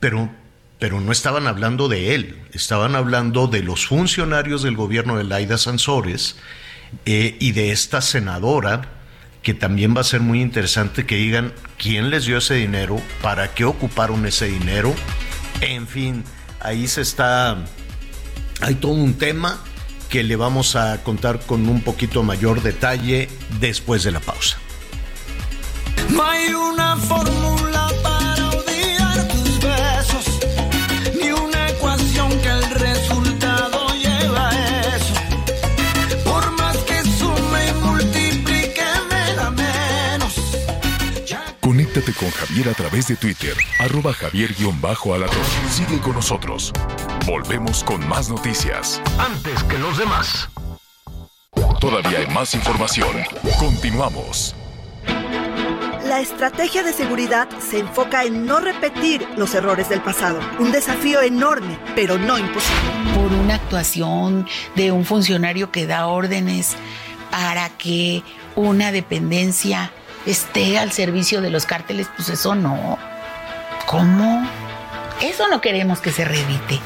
[0.00, 0.30] pero
[0.78, 5.58] pero no estaban hablando de él, estaban hablando de los funcionarios del gobierno de Laida
[5.58, 6.36] Sansores
[7.04, 8.88] eh, y de esta senadora,
[9.42, 13.54] que también va a ser muy interesante que digan quién les dio ese dinero, para
[13.54, 14.94] qué ocuparon ese dinero,
[15.60, 16.24] en fin,
[16.60, 17.56] ahí se está,
[18.60, 19.58] hay todo un tema
[20.08, 23.28] que le vamos a contar con un poquito mayor detalle
[23.60, 24.58] después de la pausa.
[26.22, 27.67] Hay una fórmula
[41.98, 45.42] Conéctate con Javier a través de Twitter, arroba javier-alatón.
[45.68, 46.72] Sigue con nosotros.
[47.26, 49.02] Volvemos con más noticias.
[49.18, 50.48] Antes que los demás.
[51.80, 53.10] Todavía hay más información.
[53.58, 54.54] Continuamos.
[56.04, 60.38] La estrategia de seguridad se enfoca en no repetir los errores del pasado.
[60.60, 62.90] Un desafío enorme, pero no imposible.
[63.16, 66.76] Por una actuación de un funcionario que da órdenes
[67.32, 68.22] para que
[68.54, 69.90] una dependencia
[70.26, 72.98] esté al servicio de los cárteles, pues eso no.
[73.86, 74.48] ¿Cómo?
[75.20, 76.80] Eso no queremos que se reedite.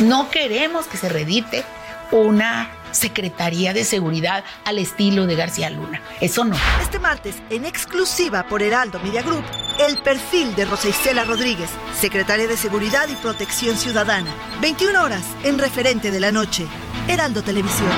[0.00, 1.64] No queremos que se reedite
[2.10, 6.00] una Secretaría de Seguridad al estilo de García Luna.
[6.20, 6.56] Eso no.
[6.80, 9.44] Este martes, en exclusiva por Heraldo Media Group,
[9.78, 14.30] el perfil de Rosa Isela Rodríguez, secretaria de Seguridad y Protección Ciudadana.
[14.60, 16.66] 21 horas en referente de la noche.
[17.08, 17.90] Heraldo Televisión.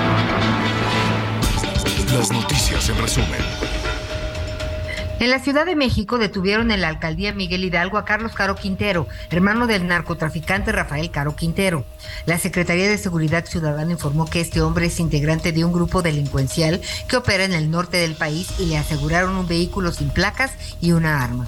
[2.13, 3.70] Las noticias en resumen.
[5.21, 9.07] En la Ciudad de México detuvieron en la alcaldía Miguel Hidalgo a Carlos Caro Quintero,
[9.29, 11.85] hermano del narcotraficante Rafael Caro Quintero.
[12.25, 16.81] La Secretaría de Seguridad Ciudadana informó que este hombre es integrante de un grupo delincuencial
[17.07, 20.93] que opera en el norte del país y le aseguraron un vehículo sin placas y
[20.93, 21.47] una arma.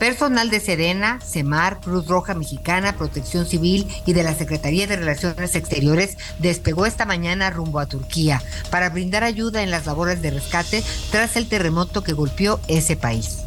[0.00, 5.54] Personal de Serena, CEMAR, Cruz Roja Mexicana, Protección Civil y de la Secretaría de Relaciones
[5.54, 10.82] Exteriores despegó esta mañana rumbo a Turquía para brindar ayuda en las labores de rescate
[11.10, 13.40] tras el terremoto que golpeó ese país.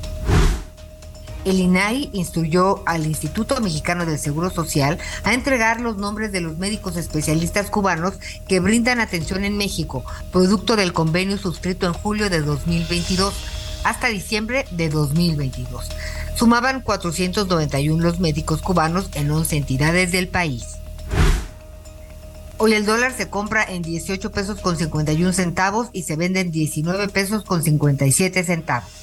[1.43, 6.59] El INAI instruyó al Instituto Mexicano del Seguro Social a entregar los nombres de los
[6.59, 12.41] médicos especialistas cubanos que brindan atención en México, producto del convenio suscrito en julio de
[12.41, 13.33] 2022
[13.83, 15.89] hasta diciembre de 2022.
[16.35, 20.77] Sumaban 491 los médicos cubanos en 11 entidades del país.
[22.57, 26.51] Hoy el dólar se compra en 18 pesos con 51 centavos y se vende en
[26.51, 29.02] 19 pesos con 57 centavos.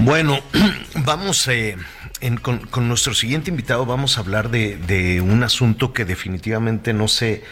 [0.00, 0.40] Bueno,
[1.04, 1.76] vamos eh,
[2.20, 6.92] en, con, con, nuestro siguiente invitado vamos a hablar de, de, un asunto que definitivamente
[6.92, 7.44] no se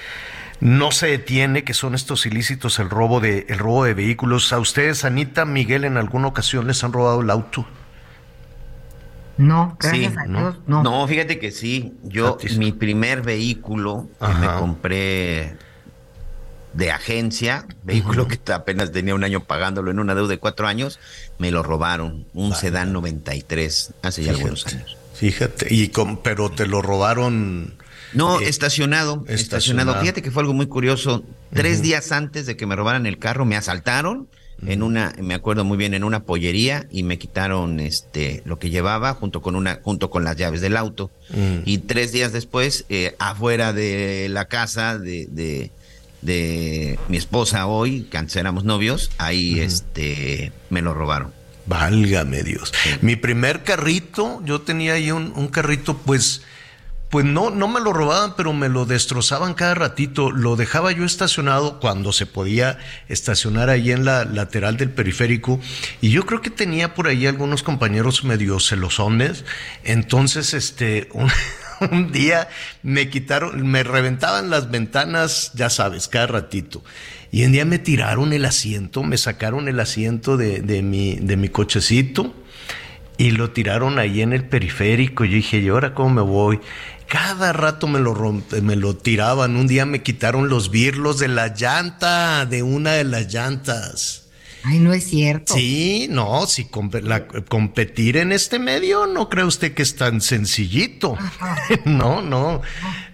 [0.61, 4.52] no se detiene, que son estos ilícitos, el robo de el robo de vehículos.
[4.52, 7.66] A ustedes, Anita, Miguel, en alguna ocasión les han robado el auto.
[9.38, 10.83] No, gracias sí, a no, Dios, no.
[10.83, 11.94] No, fíjate que sí.
[12.05, 15.57] Yo, mi primer vehículo que me compré
[16.74, 18.38] de agencia, vehículo uh -huh.
[18.38, 20.98] que apenas tenía un año pagándolo en una deuda de cuatro años,
[21.38, 22.61] me lo robaron, un vale.
[22.61, 24.96] sedán 93, hace ya algunos años.
[25.14, 27.74] Fíjate, y con, pero te lo robaron.
[28.14, 30.00] No, eh, estacionado, estacionado, estacionado.
[30.00, 31.22] Fíjate que fue algo muy curioso.
[31.52, 31.85] Tres uh -huh.
[31.85, 34.72] días antes de que me robaran el carro, me asaltaron uh -huh.
[34.72, 38.70] en una, me acuerdo muy bien, en una pollería y me quitaron este lo que
[38.70, 41.11] llevaba junto con una, junto con las llaves del auto.
[41.64, 45.70] Y tres días después, eh, afuera de la casa de, de
[46.22, 49.66] de mi esposa hoy, que antes éramos novios, ahí uh -huh.
[49.66, 51.32] este me lo robaron.
[51.66, 52.72] Válgame Dios.
[52.82, 52.90] Sí.
[53.02, 56.42] Mi primer carrito, yo tenía ahí un, un, carrito, pues,
[57.08, 60.32] pues no, no me lo robaban, pero me lo destrozaban cada ratito.
[60.32, 65.61] Lo dejaba yo estacionado cuando se podía estacionar ahí en la lateral del periférico.
[66.00, 69.44] Y yo creo que tenía por ahí algunos compañeros medio celosones.
[69.85, 71.30] Entonces, este, un,
[71.92, 72.49] un día
[72.83, 76.83] me quitaron, me reventaban las ventanas, ya sabes, cada ratito.
[77.31, 81.37] Y un día me tiraron el asiento, me sacaron el asiento de, de, mi, de
[81.37, 82.35] mi cochecito
[83.16, 85.25] y lo tiraron ahí en el periférico.
[85.25, 86.61] Yo dije, ¿y ahora cómo me voy?
[87.09, 88.14] Cada rato me lo,
[88.62, 89.57] me lo tiraban.
[89.57, 94.21] Un día me quitaron los birlos de la llanta, de una de las llantas.
[94.64, 95.55] Ay, no es cierto.
[95.55, 101.16] Sí, no, si competir en este medio no cree usted que es tan sencillito.
[101.85, 102.62] no, no,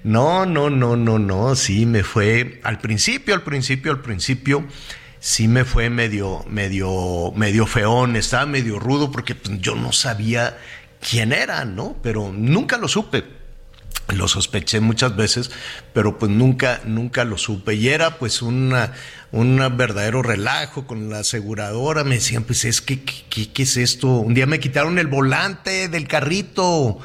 [0.04, 4.66] no, no, no, no, no, sí me fue al principio, al principio, al principio
[5.20, 10.58] sí me fue medio, medio, medio feón, estaba medio rudo porque pues, yo no sabía
[11.00, 11.96] quién era, ¿no?
[12.02, 13.38] Pero nunca lo supe
[14.14, 15.50] lo sospeché muchas veces,
[15.92, 17.74] pero pues nunca, nunca lo supe.
[17.74, 18.92] Y era pues una,
[19.32, 22.04] un verdadero relajo con la aseguradora.
[22.04, 24.08] Me decían, pues es que, ¿qué, es esto?
[24.08, 26.98] Un día me quitaron el volante del carrito.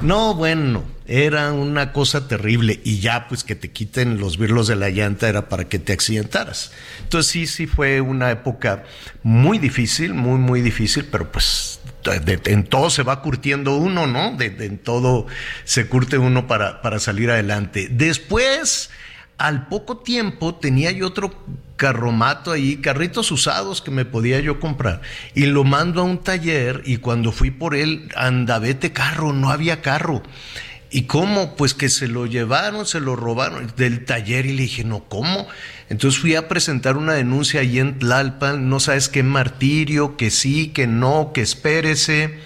[0.00, 2.80] No, bueno, era una cosa terrible.
[2.84, 5.92] Y ya pues que te quiten los birlos de la llanta era para que te
[5.92, 6.72] accidentaras.
[7.02, 8.84] Entonces sí, sí fue una época
[9.22, 11.80] muy difícil, muy, muy difícil, pero pues
[12.44, 14.36] en todo se va curtiendo uno, ¿no?
[14.40, 15.26] En todo
[15.64, 17.88] se curte uno para, para salir adelante.
[17.90, 18.90] Después,
[19.38, 21.32] al poco tiempo, tenía yo otro
[21.76, 25.00] carromato ahí, carritos usados que me podía yo comprar.
[25.34, 29.50] Y lo mando a un taller y cuando fui por él, anda, vete carro, no
[29.50, 30.22] había carro.
[30.90, 31.54] ¿Y cómo?
[31.54, 35.46] Pues que se lo llevaron, se lo robaron del taller y le dije, no, ¿cómo?
[35.88, 40.68] Entonces fui a presentar una denuncia ahí en Tlalpan, no sabes qué martirio, que sí,
[40.68, 42.38] que no, que espérese.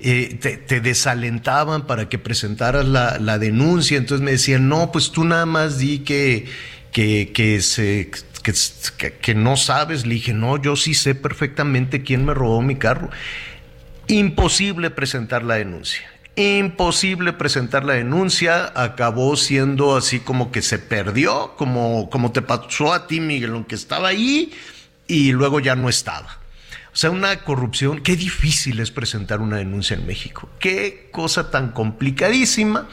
[0.00, 5.46] Eh, te, desalentaban para que presentaras la, denuncia, entonces me decían, no, pues tú nada
[5.46, 6.46] más di que,
[6.92, 10.06] que, que, no sabes.
[10.06, 13.10] Le dije, no, yo sí sé perfectamente quién me robó mi carro.
[14.08, 16.02] Imposible presentar la denuncia
[16.36, 22.92] imposible presentar la denuncia, acabó siendo así como que se perdió, como, como te pasó
[22.92, 24.52] a ti, Miguel, aunque estaba ahí
[25.06, 26.40] y luego ya no estaba.
[26.94, 31.72] O sea, una corrupción, qué difícil es presentar una denuncia en México, qué cosa tan
[31.72, 32.88] complicadísima.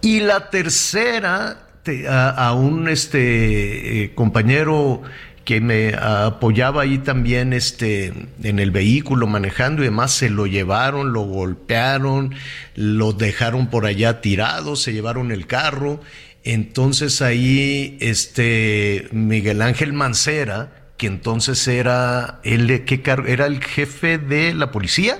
[0.00, 1.66] Y la tercera,
[2.08, 5.02] a, un este, eh, compañero
[5.44, 11.12] que me apoyaba ahí también este, en el vehículo manejando y demás, se lo llevaron,
[11.12, 12.34] lo golpearon,
[12.76, 16.00] lo dejaron por allá tirado, se llevaron el carro.
[16.44, 24.52] Entonces ahí este Miguel Ángel Mancera, que entonces era el ¿qué era el jefe de
[24.52, 25.18] la policía,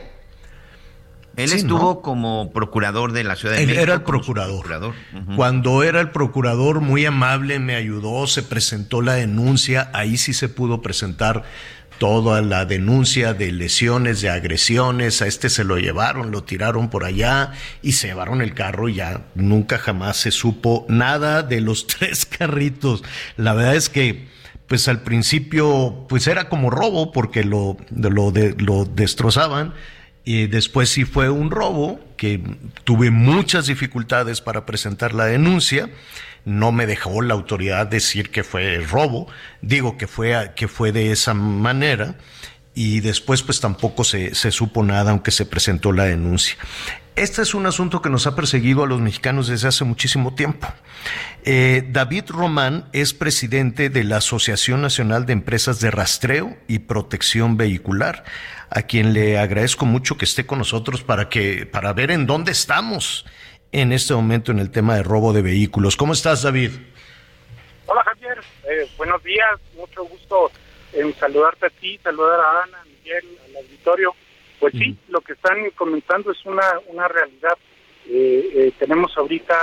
[1.38, 4.66] él estuvo como procurador de la Ciudad de Él Era el procurador.
[5.36, 10.48] Cuando era el procurador, muy amable, me ayudó, se presentó la denuncia, ahí sí se
[10.48, 11.44] pudo presentar
[11.98, 17.04] toda la denuncia de lesiones, de agresiones, a este se lo llevaron, lo tiraron por
[17.04, 21.86] allá y se llevaron el carro y ya nunca jamás se supo nada de los
[21.98, 23.04] tres carritos.
[23.36, 24.26] La verdad es que
[24.68, 29.74] pues al principio pues era como robo porque lo, lo, lo destrozaban
[30.28, 32.42] y después sí fue un robo, que
[32.84, 35.88] tuve muchas dificultades para presentar la denuncia.
[36.44, 39.26] No me dejó la autoridad decir que fue robo.
[39.62, 42.16] Digo que fue, que fue de esa manera.
[42.80, 46.56] Y después pues tampoco se, se supo nada, aunque se presentó la denuncia.
[47.16, 50.68] Este es un asunto que nos ha perseguido a los mexicanos desde hace muchísimo tiempo.
[51.44, 57.56] Eh, David Román es presidente de la Asociación Nacional de Empresas de Rastreo y Protección
[57.56, 58.22] Vehicular
[58.70, 62.52] a quien le agradezco mucho que esté con nosotros para que para ver en dónde
[62.52, 63.26] estamos
[63.72, 65.96] en este momento en el tema de robo de vehículos.
[65.96, 66.70] ¿Cómo estás, David?
[67.86, 68.38] Hola, Javier.
[68.70, 69.58] Eh, buenos días.
[69.76, 70.52] Mucho gusto
[70.98, 74.14] en saludarte a ti, saludar a Ana, a Miguel, al auditorio.
[74.58, 77.56] Pues sí, lo que están comentando es una, una realidad.
[78.08, 79.54] Eh, eh, tenemos ahorita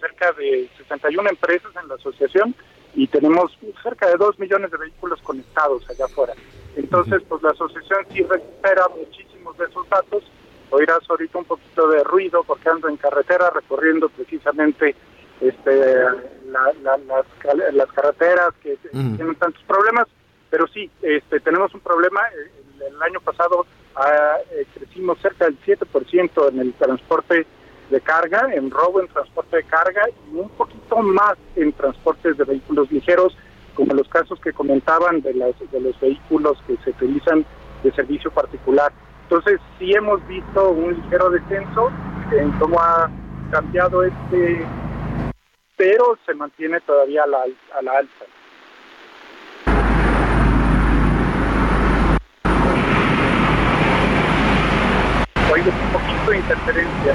[0.00, 2.54] cerca de 61 empresas en la asociación
[2.94, 6.34] y tenemos cerca de 2 millones de vehículos conectados allá afuera.
[6.76, 10.24] Entonces, pues la asociación sí recupera muchísimos de esos datos.
[10.70, 14.96] Oirás ahorita un poquito de ruido porque ando en carretera recorriendo precisamente
[15.40, 15.70] este
[16.46, 20.06] las, carreteras que tienen tantos problemas,
[20.50, 22.20] pero sí, este tenemos un problema.
[22.34, 27.46] El, año pasado ah, eh, crecimos cerca del 7% en el transporte
[27.90, 32.44] de carga, en robo en transporte de carga y un poquito más en transportes de
[32.44, 33.36] vehículos ligeros
[33.74, 37.44] como los casos que comentaban de, las, de los vehículos que se utilizan
[37.82, 38.92] de servicio particular.
[39.22, 41.90] Entonces sí hemos visto un ligero descenso
[42.32, 43.10] en cómo ha
[43.50, 44.64] cambiado este,
[45.76, 47.44] pero se mantiene todavía a la,
[47.78, 48.24] a la alza.
[55.52, 57.14] Oigo un poquito de interferencia.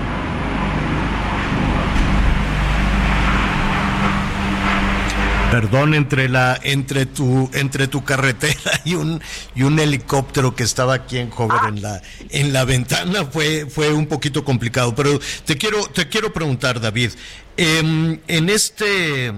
[5.51, 9.21] Perdón, entre la, entre tu, entre tu carretera y un,
[9.55, 13.93] y un helicóptero que estaba aquí en Hover en la, en la ventana fue, fue
[13.93, 14.93] un poquito complicado.
[14.95, 17.11] Pero te quiero, te quiero preguntar, David,
[17.55, 19.33] em, en este,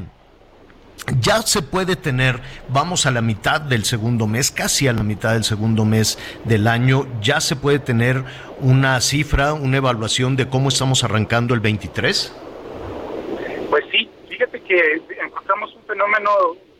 [1.21, 5.33] ya se puede tener, vamos a la mitad del segundo mes, casi a la mitad
[5.33, 8.23] del segundo mes del año, ya se puede tener
[8.59, 12.35] una cifra, una evaluación de cómo estamos arrancando el 23?
[13.69, 16.29] Pues sí, fíjate que encontramos un fenómeno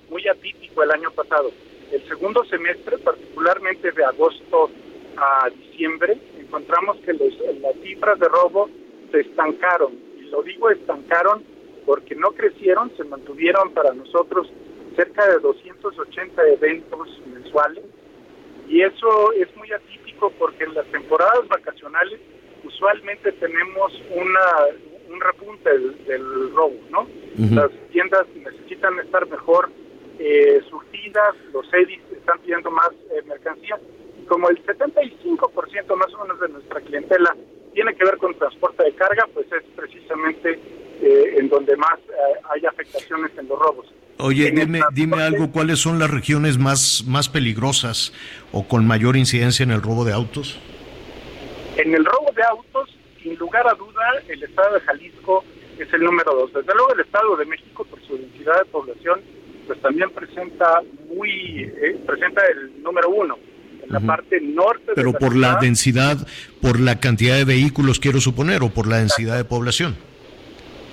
[0.09, 1.51] muy atípico el año pasado.
[1.91, 4.69] El segundo semestre, particularmente de agosto
[5.15, 8.69] a diciembre, encontramos que los, las cifras de robo
[9.11, 9.93] se estancaron.
[10.19, 11.57] Y lo digo estancaron
[11.88, 14.51] porque no crecieron, se mantuvieron para nosotros
[14.97, 17.85] cerca de 280 eventos mensuales.
[18.67, 22.19] Y eso es muy atípico porque en las temporadas vacacionales
[22.65, 24.75] usualmente tenemos una,
[25.09, 25.69] un repunte
[26.05, 27.07] del, robo, ¿no?
[27.55, 29.69] Las tiendas necesitan estar mejor
[30.19, 33.79] eh, surtidas, los EDIs están pidiendo más eh, mercancía.
[34.27, 37.33] Como el 75% más o menos de nuestra clientela
[37.73, 40.59] tiene que ver con transporte de carga, pues es precisamente
[41.01, 43.87] eh, en donde más eh, hay afectaciones en los robos.
[44.19, 48.13] Oye, dime, dime algo, ¿cuáles son las regiones más, más peligrosas
[48.51, 50.59] o con mayor incidencia en el robo de autos?
[51.77, 55.43] En el robo de autos, sin lugar a duda, el estado de Jalisco
[55.77, 56.51] es el número dos.
[56.51, 59.21] Desde luego el estado de México, por su densidad de población,
[59.67, 60.81] pues también presenta
[61.13, 63.37] muy eh, presenta el número uno
[63.83, 64.93] en la parte norte.
[64.95, 66.17] Pero de por la densidad,
[66.61, 69.95] por la cantidad de vehículos, quiero suponer, o por la densidad de población.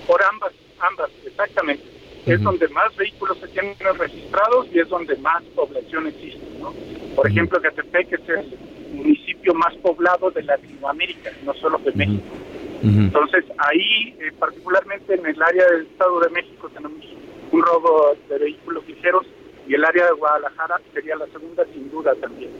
[0.06, 1.84] Por ambas, ambas, exactamente.
[2.26, 6.58] Es donde más vehículos se tienen registrados y es donde más población existe.
[6.58, 6.72] ¿no?
[7.14, 8.58] Por ejemplo, Catepec es el
[8.94, 12.24] municipio más poblado de Latinoamérica, no solo de México.
[12.82, 17.04] Entonces, ahí, eh, particularmente en el área del Estado de México, tenemos
[17.50, 19.26] un robo de vehículos ligeros
[19.66, 22.50] y el área de Guadalajara sería la segunda sin duda también.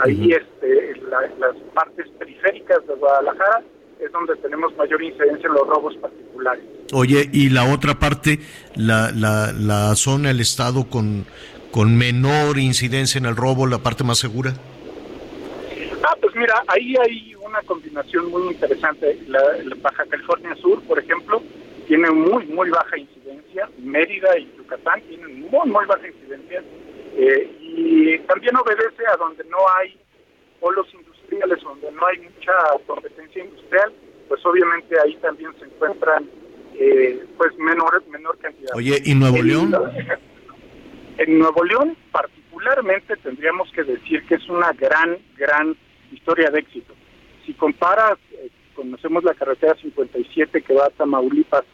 [0.00, 0.96] Ahí este,
[1.38, 3.62] las partes periféricas de Guadalajara
[4.00, 6.64] es donde tenemos mayor incidencia en los robos particulares.
[6.92, 8.38] Oye, y la otra parte,
[8.74, 11.26] la, la, la zona, el estado con,
[11.70, 14.54] con menor incidencia en el robo, la parte más segura.
[16.04, 19.18] Ah, pues mira, ahí hay una combinación muy interesante.
[19.26, 19.40] La,
[19.82, 21.42] Baja California Sur, por ejemplo,
[21.86, 23.68] tiene muy, muy baja incidencia.
[23.78, 26.62] Mérida y Yucatán tienen muy, muy baja incidencia.
[27.16, 29.98] Eh, y también obedece a donde no hay
[30.60, 30.86] polos
[31.30, 32.52] industriales, donde no hay mucha
[32.86, 33.92] competencia industrial,
[34.28, 36.28] pues obviamente ahí también se encuentran
[36.74, 38.70] eh, pues menor, menor cantidad.
[38.74, 39.74] Oye, ¿y Nuevo León?
[41.18, 45.76] En Nuevo León particularmente tendríamos que decir que es una gran, gran
[46.12, 46.94] historia de éxito.
[47.44, 51.64] Si comparas, eh, conocemos la carretera 57 que va a Tamaulipas,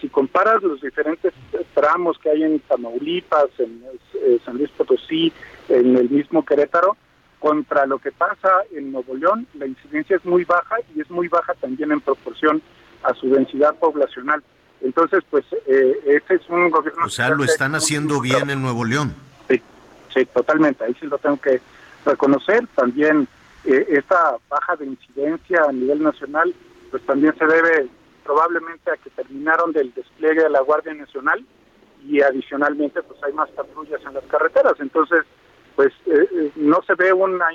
[0.00, 1.32] si comparas los diferentes
[1.74, 3.82] tramos que hay en Tamaulipas, en
[4.14, 5.32] eh, San Luis Potosí,
[5.68, 6.96] en el mismo Querétaro,
[7.40, 11.26] contra lo que pasa en Nuevo León, la incidencia es muy baja y es muy
[11.26, 12.62] baja también en proporción
[13.02, 14.44] a su densidad poblacional.
[14.82, 17.04] Entonces, pues, eh, este es un gobierno...
[17.04, 19.14] O sea, lo están haciendo bien en Nuevo León.
[19.48, 19.60] Sí,
[20.14, 21.60] sí, totalmente, ahí sí lo tengo que
[22.04, 22.66] reconocer.
[22.74, 23.26] También
[23.64, 26.54] eh, esta baja de incidencia a nivel nacional,
[26.90, 27.88] pues también se debe
[28.24, 31.44] probablemente a que terminaron del despliegue de la Guardia Nacional
[32.06, 34.74] y adicionalmente pues hay más patrullas en las carreteras.
[34.78, 35.24] Entonces,
[35.76, 37.46] pues eh, eh, no se ve una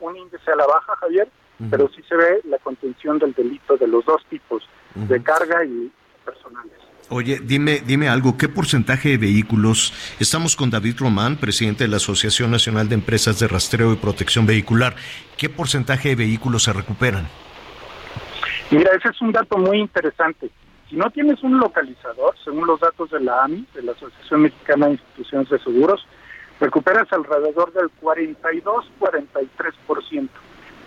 [0.00, 1.28] un índice a la baja, Javier,
[1.70, 5.92] pero sí se ve la contención del delito de los dos tipos, de carga y
[6.24, 6.72] personales.
[7.08, 9.92] Oye, dime, dime algo, ¿qué porcentaje de vehículos?
[10.18, 14.46] Estamos con David Román, presidente de la Asociación Nacional de Empresas de Rastreo y Protección
[14.46, 14.96] Vehicular.
[15.36, 17.28] ¿Qué porcentaje de vehículos se recuperan?
[18.70, 20.50] Mira, ese es un dato muy interesante.
[20.88, 24.86] Si no tienes un localizador, según los datos de la AMI, de la Asociación Mexicana
[24.86, 26.06] de Instituciones de Seguros,
[26.60, 30.28] recuperas alrededor del 42-43%.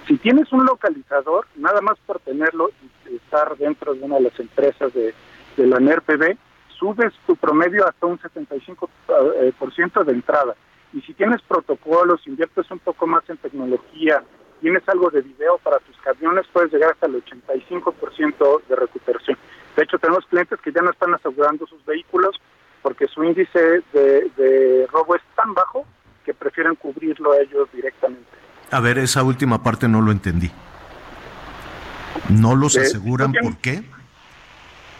[0.08, 2.70] Si tienes un localizador, nada más por tenerlo
[3.10, 5.14] y estar dentro de una de las empresas de,
[5.58, 6.38] la NERPB,
[6.78, 10.56] subes tu promedio hasta un 75% eh, de entrada.
[10.94, 14.24] Y si tienes protocolos, inviertes un poco más en tecnología,
[14.62, 19.38] tienes algo de video para tus camiones, puedes llegar hasta el 85% de recuperación.
[19.76, 22.40] De hecho, tenemos clientes que ya no están asegurando sus vehículos
[22.86, 25.88] porque su índice de, robo es tan bajo
[26.24, 28.30] que prefieren cubrirlo a ellos directamente.
[28.70, 30.52] A ver, esa última parte no lo entendí.
[32.30, 33.82] ¿No los aseguran por qué?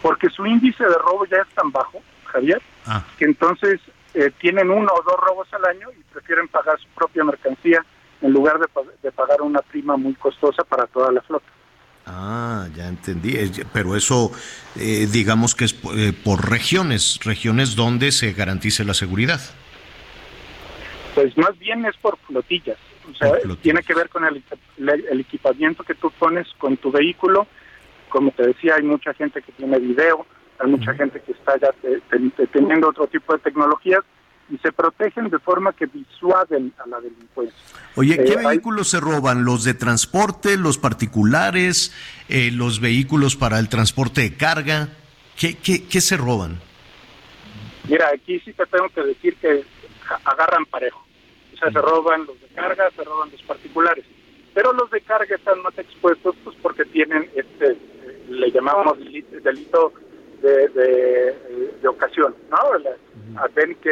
[0.02, 3.04] Porque su índice de robo ya es tan bajo, Javier, ah.
[3.18, 3.80] que entonces
[4.14, 7.86] eh, tienen uno o dos robos al año y prefieren pagar su propia mercancía
[8.20, 11.46] en lugar de pagar una prima muy costosa para toda la flota.
[12.06, 13.36] Ah, ya entendí.
[13.72, 14.30] Pero eso,
[14.76, 19.40] eh, digamos que es eh, por regiones, regiones donde se garantice la seguridad.
[21.14, 22.78] Pues más bien es por flotillas.
[23.10, 24.42] O sea, tiene que ver con el,
[25.20, 27.46] equipamiento que tú pones con tu vehículo.
[28.08, 30.26] Como te decía, hay mucha gente que tiene video,
[30.58, 31.70] hay mucha gente que está ya
[32.52, 34.02] teniendo otro tipo de tecnologías
[34.50, 37.56] y se protegen de forma que disuaden a la delincuencia.
[37.96, 39.44] Oye, ¿qué Eh, hay- vehículos se roban?
[39.44, 41.92] ¿Los de transporte, los particulares,
[42.28, 44.88] eh, los vehículos para el transporte de carga?
[45.36, 46.60] ¿Qué, qué, qué se roban?
[47.88, 49.64] Mira, aquí sí te tengo que decir que
[50.24, 51.04] agarran parejo.
[51.54, 54.04] O sea, se roban los de carga, se roban los particulares.
[54.54, 57.76] Pero los de carga están más expuestos pues porque tienen este,
[58.30, 58.98] le llamamos
[59.42, 59.92] delito
[60.42, 61.34] de, de,
[61.82, 62.78] de ocasión, ¿no?
[62.78, 63.90] La- a- ven que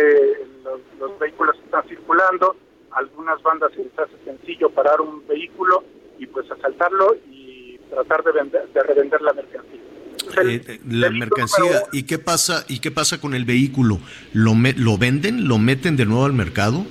[0.65, 2.57] los, los vehículos están circulando,
[2.93, 5.85] algunas bandas se les hace sencillo parar un vehículo
[6.19, 9.81] y pues asaltarlo y tratar de vender, de revender la mercancía.
[10.13, 11.83] Entonces, Eh, eh, la mercancía.
[11.93, 12.65] ¿Y qué pasa?
[12.69, 13.99] ¿Y qué pasa con el vehículo?
[14.33, 15.49] ¿Lo, me- lo venden?
[15.49, 16.85] ¿Lo meten de nuevo al mercado?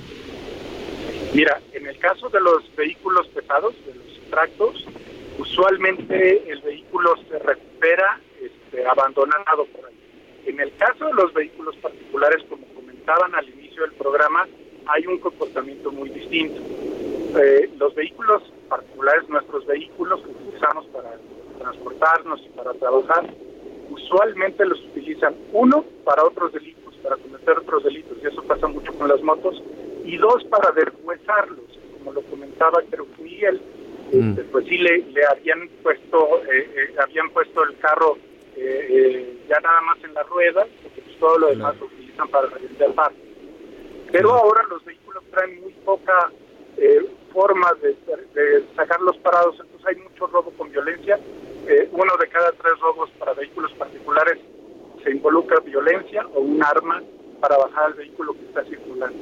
[1.34, 4.86] Mira, en el caso de los vehículos pesados, de los tractos,
[5.38, 8.20] usualmente el vehículo se recupera
[8.74, 9.94] este, abandonado por ahí.
[10.46, 14.46] En el caso de los vehículos particulares, como comentaban al inicio del programa,
[14.86, 16.60] hay un comportamiento muy distinto.
[17.40, 21.16] Eh, los vehículos particulares, nuestros vehículos que utilizamos para
[21.58, 23.32] transportarnos y para trabajar,
[23.90, 28.92] usualmente los utilizan, uno, para otros delitos, para cometer otros delitos, y eso pasa mucho
[28.94, 29.62] con las motos,
[30.04, 33.60] y dos, para deshuesarlos, como lo comentaba creo que Miguel,
[34.12, 38.18] este, pues sí le, le habían puesto eh, eh, habían puesto el carro
[38.56, 42.28] eh, eh, ya nada más en la rueda, porque pues todo lo demás lo utilizan
[42.28, 43.20] para revender partes.
[44.12, 46.30] Pero ahora los vehículos traen muy poca
[46.76, 47.00] eh,
[47.32, 47.96] forma de,
[48.34, 51.18] de sacarlos parados, entonces hay mucho robo con violencia.
[51.66, 54.38] Eh, uno de cada tres robos para vehículos particulares
[55.02, 57.02] se involucra violencia o un arma
[57.40, 59.18] para bajar el vehículo que está circulando.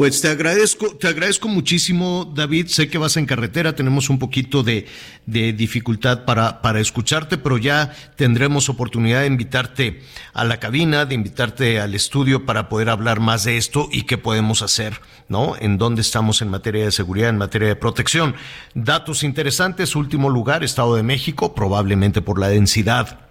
[0.00, 2.68] Pues te agradezco, te agradezco muchísimo, David.
[2.68, 4.86] Sé que vas en carretera, tenemos un poquito de,
[5.26, 10.00] de dificultad para, para escucharte, pero ya tendremos oportunidad de invitarte
[10.32, 14.16] a la cabina, de invitarte al estudio para poder hablar más de esto y qué
[14.16, 15.54] podemos hacer, ¿no?
[15.60, 18.36] En dónde estamos en materia de seguridad, en materia de protección.
[18.74, 23.26] Datos interesantes, último lugar, Estado de México, probablemente por la densidad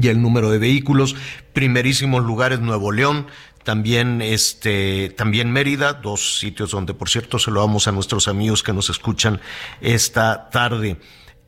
[0.00, 1.16] y el número de vehículos.
[1.52, 3.26] Primerísimos lugares Nuevo León,
[3.64, 8.62] también este, también Mérida, dos sitios donde por cierto se lo damos a nuestros amigos
[8.62, 9.40] que nos escuchan
[9.80, 10.98] esta tarde.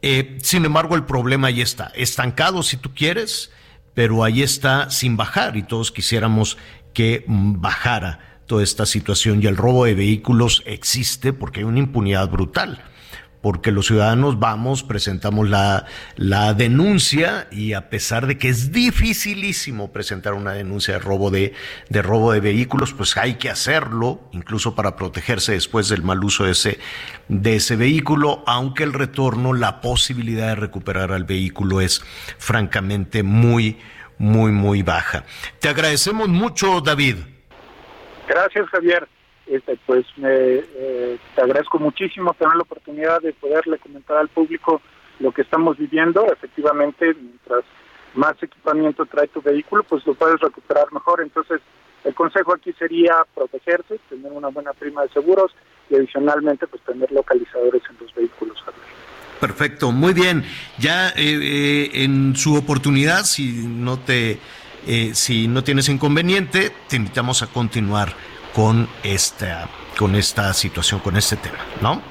[0.03, 3.51] Eh, sin embargo, el problema ahí está, estancado si tú quieres,
[3.95, 6.59] pero ahí está sin bajar y todos quisiéramos
[6.93, 9.43] que mm, bajara toda esta situación.
[9.43, 12.83] Y el robo de vehículos existe porque hay una impunidad brutal
[13.43, 15.84] porque los ciudadanos vamos, presentamos la,
[16.16, 21.53] la denuncia y a pesar de que es dificilísimo presentar una denuncia de robo de,
[21.88, 26.45] de robo de vehículos, pues hay que hacerlo, incluso para protegerse después del mal uso
[26.45, 26.78] de ese,
[27.28, 32.01] de ese vehículo, aunque el retorno, la posibilidad de recuperar al vehículo es
[32.38, 33.78] francamente muy,
[34.18, 35.24] muy, muy baja.
[35.59, 37.16] Te agradecemos mucho, David.
[38.28, 39.09] Gracias, Javier.
[39.47, 44.80] Este, pues me, eh, te agradezco muchísimo tener la oportunidad de poderle comentar al público
[45.18, 46.26] lo que estamos viviendo.
[46.32, 47.64] Efectivamente, mientras
[48.14, 51.20] más equipamiento trae tu vehículo, pues lo puedes recuperar mejor.
[51.20, 51.61] Entonces,
[52.05, 55.53] el consejo aquí sería protegerse, tener una buena prima de seguros
[55.90, 58.62] y adicionalmente, pues tener localizadores en los vehículos.
[59.40, 60.45] Perfecto, muy bien.
[60.78, 64.38] Ya eh, eh, en su oportunidad, si no te,
[64.86, 68.14] eh, si no tienes inconveniente, te invitamos a continuar
[68.55, 72.03] con esta, con esta situación, con este tema, ¿no?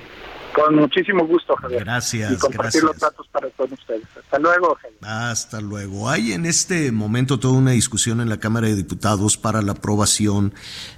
[0.54, 1.86] Con muchísimo gusto, Javier.
[1.86, 2.84] Gracias, Y compartir gracias.
[2.84, 4.04] los datos para todos ustedes.
[4.22, 5.00] Hasta luego, Javier.
[5.02, 6.10] Hasta luego.
[6.10, 10.54] Hay en este momento toda una discusión en la Cámara de Diputados para la aprobación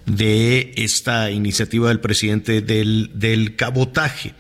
[0.08, 4.34] de esta iniciativa del presidente del, del cabotaje.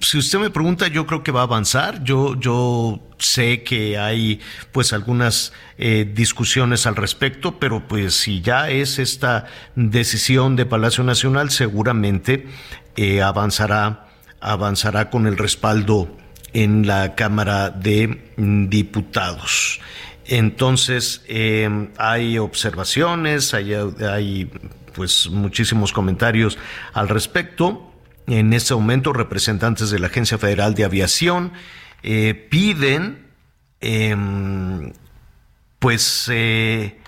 [0.00, 2.02] Si usted me pregunta, yo creo que va a avanzar.
[2.02, 4.40] Yo, yo sé que hay
[4.72, 9.46] pues algunas eh, discusiones al respecto, pero pues si ya es esta
[9.76, 12.48] decisión de Palacio Nacional, seguramente
[12.96, 14.08] eh, avanzará,
[14.40, 16.16] avanzará con el respaldo
[16.52, 19.80] en la Cámara de Diputados.
[20.26, 24.50] Entonces, eh, hay observaciones, hay, hay
[24.94, 26.58] pues muchísimos comentarios
[26.92, 27.89] al respecto.
[28.30, 31.52] En este momento, representantes de la Agencia Federal de Aviación
[32.02, 33.26] eh, piden,
[33.80, 34.92] eh,
[35.78, 36.98] pues, eh,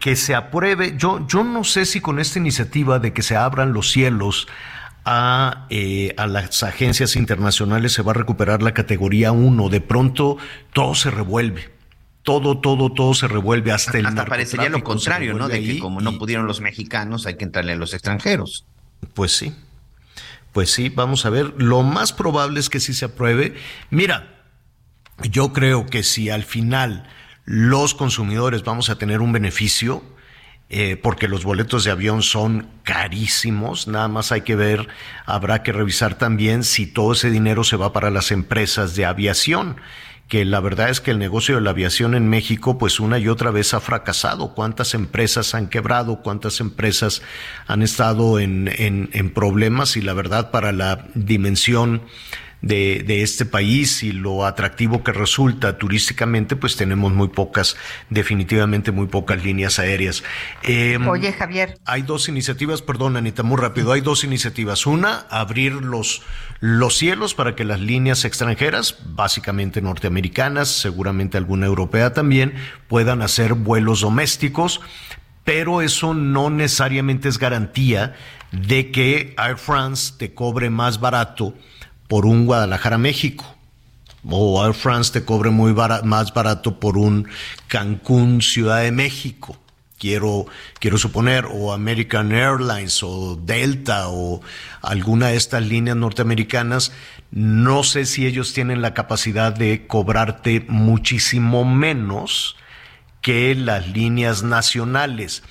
[0.00, 0.94] que se apruebe.
[0.96, 4.48] Yo, yo no sé si con esta iniciativa de que se abran los cielos
[5.04, 9.68] a, eh, a las agencias internacionales se va a recuperar la categoría 1.
[9.68, 10.38] De pronto
[10.72, 11.70] todo se revuelve.
[12.22, 15.46] Todo, todo, todo se revuelve hasta el Hasta parecería lo contrario, ¿no?
[15.46, 18.66] De que como y- no pudieron los mexicanos, hay que entrarle a los extranjeros.
[19.14, 19.54] Pues sí.
[20.56, 21.52] Pues sí, vamos a ver.
[21.58, 23.56] Lo más probable es que sí se apruebe.
[23.90, 24.40] Mira,
[25.20, 27.06] yo creo que si al final
[27.44, 30.02] los consumidores vamos a tener un beneficio,
[30.70, 34.88] eh, porque los boletos de avión son carísimos, nada más hay que ver,
[35.26, 39.76] habrá que revisar también si todo ese dinero se va para las empresas de aviación
[40.28, 43.28] que la verdad es que el negocio de la aviación en México pues una y
[43.28, 44.54] otra vez ha fracasado.
[44.54, 46.20] ¿Cuántas empresas han quebrado?
[46.22, 47.22] ¿Cuántas empresas
[47.66, 49.96] han estado en, en, en problemas?
[49.96, 52.02] Y la verdad para la dimensión
[52.66, 57.76] de, de, este país y lo atractivo que resulta turísticamente, pues tenemos muy pocas,
[58.10, 60.22] definitivamente muy pocas líneas aéreas.
[60.62, 61.78] Eh, Oye, Javier.
[61.84, 63.92] Hay dos iniciativas, perdón, Anita, muy rápido.
[63.92, 64.86] Hay dos iniciativas.
[64.86, 66.22] Una, abrir los,
[66.60, 72.54] los cielos para que las líneas extranjeras, básicamente norteamericanas, seguramente alguna europea también,
[72.88, 74.80] puedan hacer vuelos domésticos
[75.44, 78.16] pero eso no necesariamente es garantía
[78.50, 81.54] de que Air France te cobre más barato
[82.08, 83.44] por un Guadalajara, México.
[84.28, 87.28] O Air France te cobre muy más barato por un
[87.68, 89.56] Cancún, Ciudad de México.
[89.98, 90.46] Quiero,
[90.78, 94.42] quiero suponer, o American Airlines, o Delta, o
[94.82, 96.92] alguna de estas líneas norteamericanas,
[97.30, 102.56] no sé si ellos tienen la capacidad de cobrarte muchísimo menos
[103.22, 105.42] que las líneas nacionales.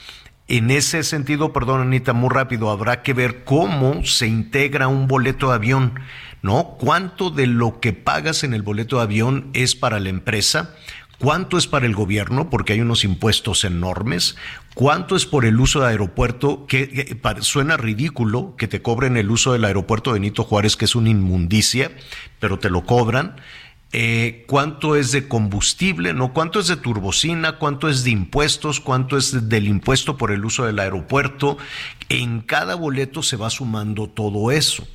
[0.47, 5.49] En ese sentido, perdón Anita, muy rápido, habrá que ver cómo se integra un boleto
[5.49, 5.99] de avión
[6.45, 6.75] ¿no?
[6.79, 10.75] ¿Cuánto de lo que pagas en el boleto de avión es para la empresa?
[11.17, 12.51] ¿Cuánto es para el gobierno?
[12.51, 14.35] Porque hay unos impuestos enormes.
[14.75, 16.67] ¿Cuánto es por el uso de aeropuerto?
[16.67, 21.09] Que, suena ridículo que te cobren el uso del aeropuerto Benito Juárez, que es una
[21.09, 21.91] inmundicia,
[22.39, 23.37] pero te lo cobran.
[23.91, 26.31] Eh, cuánto es de combustible, ¿no?
[26.31, 27.53] ¿Cuánto es de turbocina?
[27.53, 28.79] ¿Cuánto es de impuestos?
[28.79, 31.57] ¿Cuánto es del impuesto por el uso del aeropuerto?
[32.09, 34.85] En cada boleto se va sumando todo eso.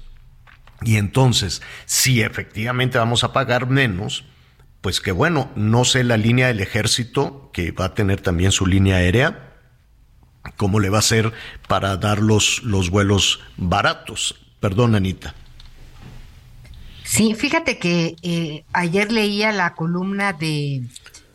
[0.83, 4.24] Y entonces, si efectivamente vamos a pagar menos,
[4.81, 8.66] pues que bueno, no sé la línea del ejército, que va a tener también su
[8.66, 9.51] línea aérea,
[10.57, 11.33] cómo le va a hacer
[11.68, 14.37] para dar los, los vuelos baratos.
[14.61, 15.35] Perdón, Anita.
[17.05, 20.85] Sí, fíjate que eh, ayer leía la columna de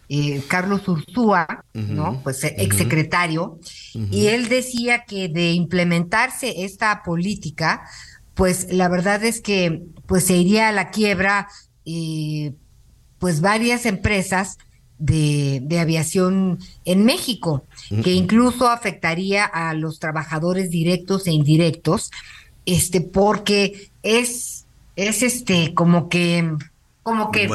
[0.07, 2.21] eh, Carlos Ursúa, ¿no?
[2.23, 3.59] Pues exsecretario,
[3.93, 7.83] y él decía que de implementarse esta política,
[8.35, 11.47] pues la verdad es que pues se iría a la quiebra
[11.85, 12.53] eh,
[13.17, 14.59] pues varias empresas
[14.97, 17.65] de, de, aviación en México,
[18.03, 22.11] que incluso afectaría a los trabajadores directos e indirectos,
[22.65, 24.65] este, porque es,
[24.95, 26.49] es este, como que,
[27.03, 27.49] como que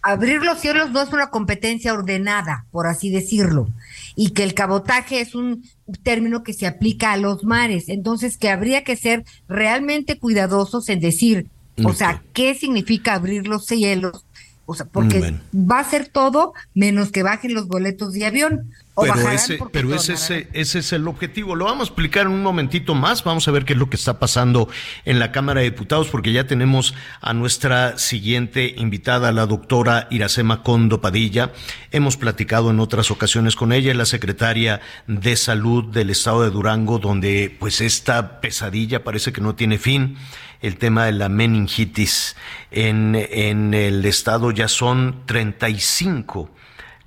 [0.00, 3.68] abrir los cielos no es una competencia ordenada, por así decirlo
[4.16, 5.62] y que el cabotaje es un
[6.02, 7.88] término que se aplica a los mares.
[7.88, 11.46] Entonces, que habría que ser realmente cuidadosos en decir,
[11.84, 14.25] o sea, ¿qué significa abrir los cielos?
[14.66, 18.70] O sea, porque va a ser todo menos que bajen los boletos de avión
[19.02, 21.54] pero ese, pero ese, ese, ese, es el objetivo.
[21.54, 23.22] Lo vamos a explicar en un momentito más.
[23.24, 24.68] Vamos a ver qué es lo que está pasando
[25.04, 30.62] en la Cámara de Diputados, porque ya tenemos a nuestra siguiente invitada, la doctora Iracema
[30.62, 31.52] Condo Padilla.
[31.90, 36.98] Hemos platicado en otras ocasiones con ella, la secretaria de Salud del Estado de Durango,
[36.98, 40.16] donde pues esta pesadilla parece que no tiene fin.
[40.62, 42.36] El tema de la meningitis
[42.70, 46.50] en, en el Estado ya son 35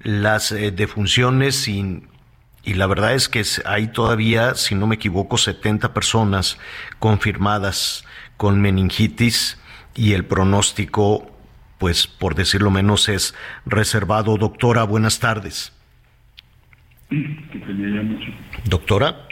[0.02, 2.04] las eh, defunciones y,
[2.64, 6.58] y la verdad es que hay todavía, si no me equivoco, 70 personas
[7.00, 8.06] confirmadas
[8.38, 9.60] con meningitis
[9.96, 11.30] y el pronóstico,
[11.78, 13.36] pues por decirlo menos, es
[13.66, 14.38] reservado.
[14.38, 15.74] Doctora, buenas tardes.
[18.66, 19.29] Doctora.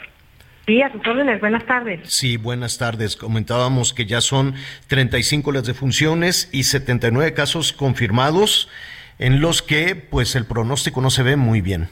[0.68, 2.02] Sí, a sus órdenes, buenas tardes.
[2.04, 3.16] Sí, buenas tardes.
[3.16, 4.54] Comentábamos que ya son
[4.88, 8.70] 35 las defunciones y 79 casos confirmados
[9.18, 11.88] en los que pues el pronóstico no se ve muy bien.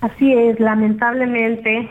[0.00, 1.88] Así es, lamentablemente,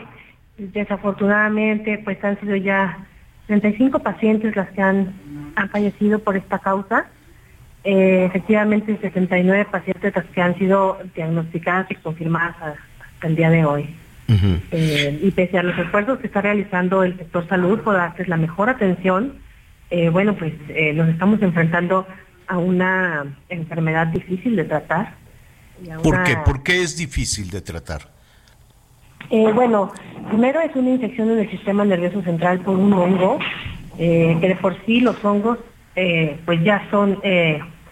[0.58, 3.06] desafortunadamente, pues han sido ya
[3.46, 5.14] 35 pacientes las que han,
[5.56, 7.06] han fallecido por esta causa.
[7.82, 13.64] Eh, efectivamente, 69 pacientes las que han sido diagnosticadas y confirmadas hasta el día de
[13.64, 13.96] hoy.
[14.28, 18.36] Eh, y pese a los esfuerzos que está realizando el sector salud por darles la
[18.36, 19.38] mejor atención,
[19.90, 20.52] eh, bueno, pues
[20.94, 22.06] nos estamos enfrentando
[22.46, 25.14] a una enfermedad difícil de tratar.
[26.02, 26.36] ¿Por qué?
[26.44, 28.18] ¿Por qué es difícil de tratar?
[29.30, 29.92] Eh, bueno,
[30.28, 33.38] primero es una infección en el sistema nervioso central por un hongo,
[33.98, 35.58] eh, que de por sí los hongos
[35.96, 37.18] eh, pues ya son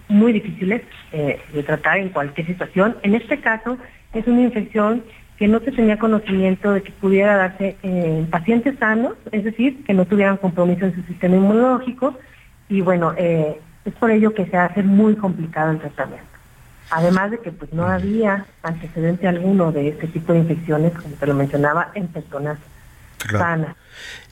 [0.08, 0.82] muy difíciles
[1.12, 2.96] de tratar en cualquier situación.
[3.02, 3.76] En este caso
[4.12, 5.02] es una infección
[5.36, 9.94] que no se tenía conocimiento de que pudiera darse en pacientes sanos, es decir, que
[9.94, 12.18] no tuvieran compromiso en su sistema inmunológico.
[12.68, 16.26] Y bueno, es por ello que se hace muy complicado el tratamiento.
[16.90, 21.26] Además de que pues no había antecedente alguno de este tipo de infecciones, como te
[21.26, 22.58] lo mencionaba, en personas
[23.30, 23.74] sanas.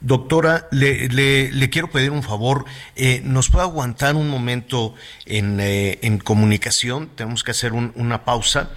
[0.01, 2.65] Doctora, le, le, quiero pedir un favor.
[2.97, 4.95] Eh, ¿Nos puede aguantar un momento
[5.27, 7.09] en, eh, en comunicación?
[7.15, 8.71] Tenemos que hacer una pausa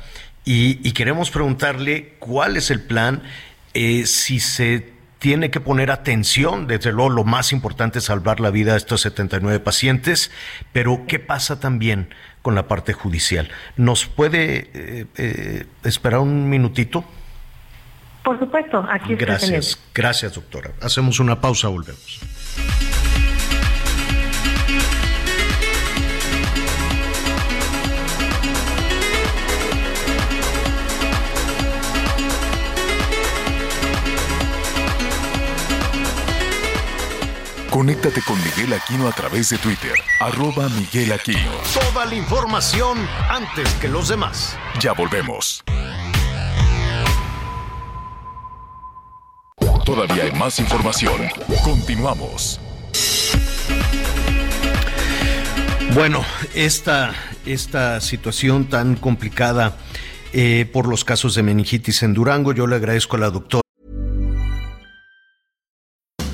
[0.47, 3.21] y, y, queremos preguntarle cuál es el plan,
[3.73, 8.49] eh, si se tiene que poner atención, desde luego lo más importante es salvar la
[8.49, 10.31] vida de estos 79 pacientes,
[10.71, 13.49] pero ¿qué pasa también con la parte judicial?
[13.75, 15.07] ¿Nos puede
[15.83, 17.03] esperar un minutito?
[18.23, 20.71] Por supuesto, aquí Gracias, gracias doctora.
[20.81, 22.19] Hacemos una pausa, volvemos.
[37.77, 41.51] Conéctate con Miguel Aquino a través de Twitter, arroba Miguel Aquino.
[41.75, 42.97] Toda la información
[43.29, 44.57] antes que los demás.
[44.79, 45.63] Ya volvemos.
[49.85, 51.21] Todavía hay más información.
[51.63, 52.59] Continuamos.
[55.93, 56.25] Bueno,
[56.55, 57.13] esta,
[57.45, 59.77] esta situación tan complicada
[60.33, 63.66] eh, por los casos de meningitis en Durango, yo le agradezco a la doctora.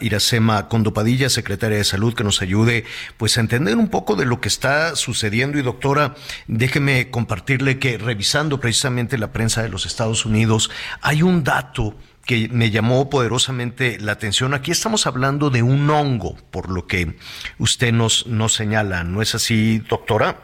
[0.00, 2.84] Iracema Condopadilla, secretaria de Salud, que nos ayude
[3.18, 5.58] pues a entender un poco de lo que está sucediendo.
[5.58, 6.14] Y doctora,
[6.46, 10.70] déjeme compartirle que revisando precisamente la prensa de los Estados Unidos,
[11.02, 11.94] hay un dato
[12.24, 14.54] que me llamó poderosamente la atención.
[14.54, 17.16] Aquí estamos hablando de un hongo, por lo que
[17.58, 20.36] usted nos, nos señala, ¿no es así, doctora?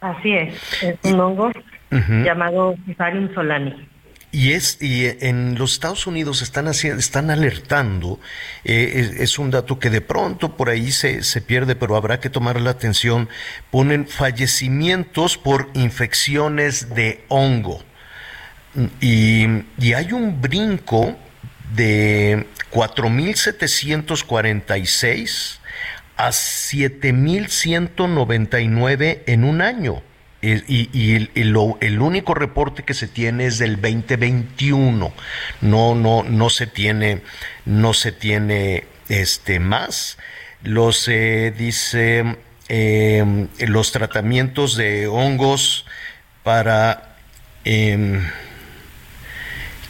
[0.00, 1.52] Así es, es un hongo
[1.90, 3.86] llamado Fusarium solani.
[4.32, 8.20] Y, es, y en los Estados Unidos están, haciendo, están alertando,
[8.64, 12.28] eh, es, un dato que de pronto por ahí se, se pierde, pero habrá que
[12.28, 13.30] tomar la atención,
[13.70, 17.82] ponen fallecimientos por infecciones de hongo.
[19.00, 19.46] Y,
[19.94, 21.16] hay un brinco
[21.74, 25.58] de 4.746
[26.16, 30.02] a 7.199 en un año.
[30.46, 35.12] Y, el, único reporte que se tiene es del 2021.
[35.60, 37.22] No, no, no se tiene,
[37.64, 40.18] no se tiene este más.
[40.62, 42.36] Los eh, dice
[42.68, 45.84] em, los tratamientos de hongos
[46.44, 47.16] para
[47.64, 48.24] em,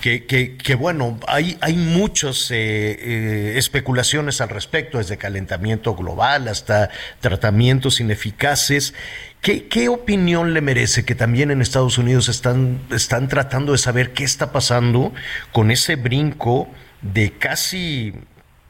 [0.01, 6.91] que, bueno, hay, hay muchas eh, eh, especulaciones al respecto, desde calentamiento global hasta
[7.21, 8.95] tratamientos ineficaces.
[9.43, 14.13] ¿Qué, ¿Qué, opinión le merece que también en Estados Unidos están, están tratando de saber
[14.13, 15.13] qué está pasando
[15.53, 16.69] con ese brinco
[17.01, 18.13] de casi,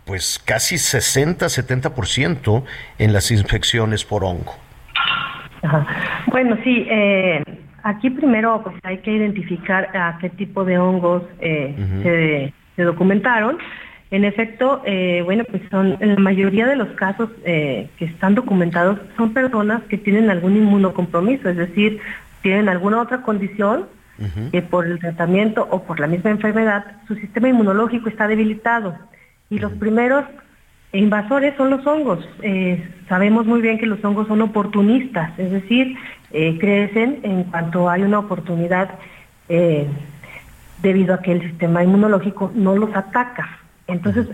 [0.05, 2.64] pues casi 60-70%
[2.99, 4.55] en las infecciones por hongo?
[6.31, 7.43] Bueno, sí, eh,
[7.87, 13.59] Aquí primero pues hay que identificar a qué tipo de hongos eh, se, documentaron.
[14.11, 18.34] En efecto, eh, bueno, pues son en la mayoría de los casos eh, que están
[18.34, 22.00] documentados son personas que tienen algún inmunocompromiso, es decir,
[22.42, 23.86] tienen alguna otra condición
[24.50, 28.96] que por el tratamiento o por la misma enfermedad su sistema inmunológico está debilitado.
[29.50, 30.24] Y los primeros
[30.92, 32.26] invasores son los hongos.
[33.11, 35.98] sabemos muy bien que los hongos son oportunistas, es decir,
[36.32, 38.90] eh, crecen en cuanto hay una oportunidad
[39.48, 39.86] eh,
[40.82, 43.61] debido a que el sistema inmunológico no los ataca.
[43.87, 44.26] Entonces,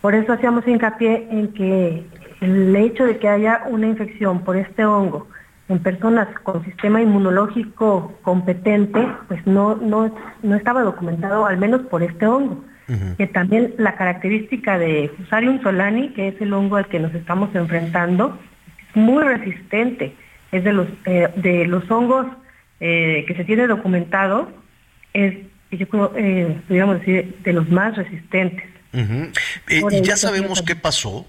[0.00, 2.04] por eso hacíamos hincapié en que
[2.40, 5.26] el hecho de que haya una infección por este hongo
[5.68, 12.02] en personas con sistema inmunológico competente, pues no, no, no estaba documentado, al menos por
[12.02, 12.64] este hongo.
[13.18, 17.54] Que también la característica de Fusarium solani, que es el hongo al que nos estamos
[17.54, 18.36] enfrentando,
[18.88, 20.12] es muy resistente
[20.52, 22.26] es de los, eh, de los hongos
[22.80, 24.50] eh, que se tiene documentado,
[25.12, 25.34] es,
[25.70, 28.64] yo creo, eh, decir, de los más resistentes.
[28.92, 31.26] ¿Y ya sabemos qué pasó?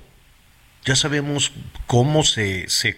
[0.86, 1.51] Ya sabemos
[1.86, 2.97] cómo se, se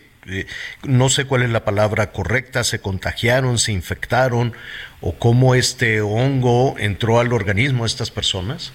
[0.83, 4.53] no sé cuál es la palabra correcta, se contagiaron, se infectaron,
[5.01, 8.73] o cómo este hongo entró al organismo de estas personas?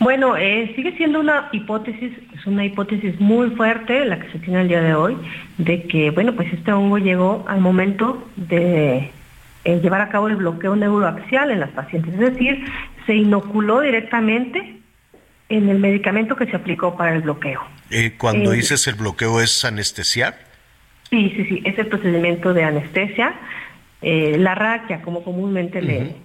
[0.00, 4.62] Bueno, eh, sigue siendo una hipótesis, es una hipótesis muy fuerte la que se tiene
[4.62, 5.16] el día de hoy,
[5.58, 9.10] de que, bueno, pues este hongo llegó al momento de
[9.64, 12.64] eh, llevar a cabo el bloqueo neuroaxial en las pacientes, es decir,
[13.06, 14.76] se inoculó directamente
[15.48, 17.60] en el medicamento que se aplicó para el bloqueo.
[17.90, 20.38] Eh, cuando dices el bloqueo es anestesiar.
[21.10, 23.34] Sí, sí, sí, es el procedimiento de anestesia,
[24.00, 26.16] la raquia, como comúnmente le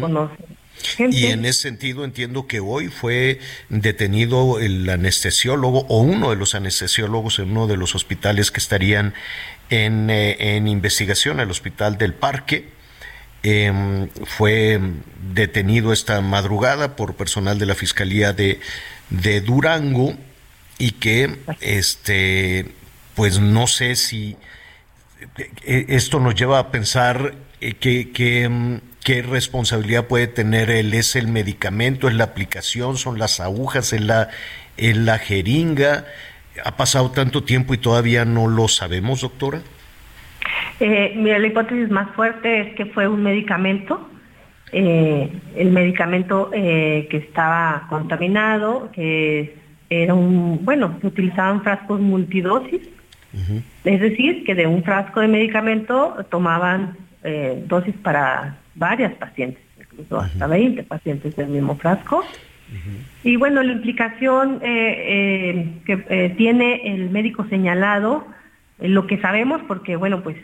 [0.00, 0.56] conocen
[0.98, 6.54] y en ese sentido entiendo que hoy fue detenido el anestesiólogo o uno de los
[6.54, 9.14] anestesiólogos en uno de los hospitales que estarían
[9.70, 12.68] en, eh, investigación, el Hospital del Parque.
[13.44, 14.80] Em, fue
[15.34, 18.60] detenido esta madrugada por personal de la Fiscalía de,
[19.10, 20.14] de Durango
[20.78, 22.72] y que este
[23.16, 24.36] pues no sé si
[25.64, 30.94] eh, esto nos lleva a pensar eh, que, que em, qué responsabilidad puede tener él,
[30.94, 34.30] es el medicamento, es la aplicación, son las agujas, es la,
[34.76, 36.06] la jeringa.
[36.64, 39.62] ¿Ha pasado tanto tiempo y todavía no lo sabemos, doctora?
[40.84, 44.08] Eh, mira, la hipótesis más fuerte es que fue un medicamento,
[44.72, 49.54] eh, el medicamento eh, que estaba contaminado, que
[49.88, 52.82] era un, bueno, se utilizaban frascos multidosis,
[53.84, 56.96] es decir, que de un frasco de medicamento tomaban
[57.66, 62.24] dosis para varias pacientes, incluso hasta 20 pacientes del mismo frasco.
[63.22, 68.26] Y bueno, la implicación eh, eh, que tiene el médico señalado,
[68.82, 70.36] lo que sabemos, porque bueno, pues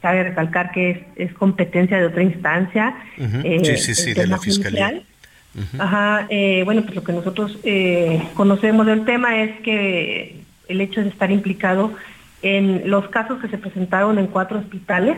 [0.00, 2.94] cabe recalcar que es, competencia de otra instancia.
[3.16, 5.02] sí, sí, sí, de la Fiscalía.
[5.78, 6.26] Ajá,
[6.64, 7.58] bueno, pues lo que nosotros
[8.34, 10.36] conocemos del tema es que
[10.68, 11.94] el hecho de estar implicado
[12.44, 15.16] en los casos que se presentaron en cuatro hospitales,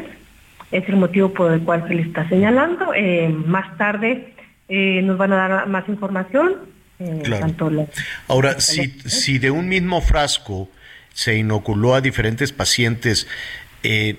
[0.70, 2.92] es el motivo por el cual se le está señalando.
[2.94, 4.32] Eh, más tarde
[4.68, 6.54] eh, nos van a dar más información.
[6.98, 7.22] Eh,
[8.28, 10.70] Ahora, si, si de un mismo frasco
[11.16, 13.26] se inoculó a diferentes pacientes,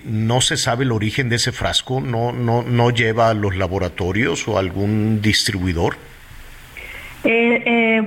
[0.04, 2.02] ¿no se sabe el origen de ese frasco?
[2.02, 5.96] ¿No, no, no lleva a los laboratorios o algún distribuidor?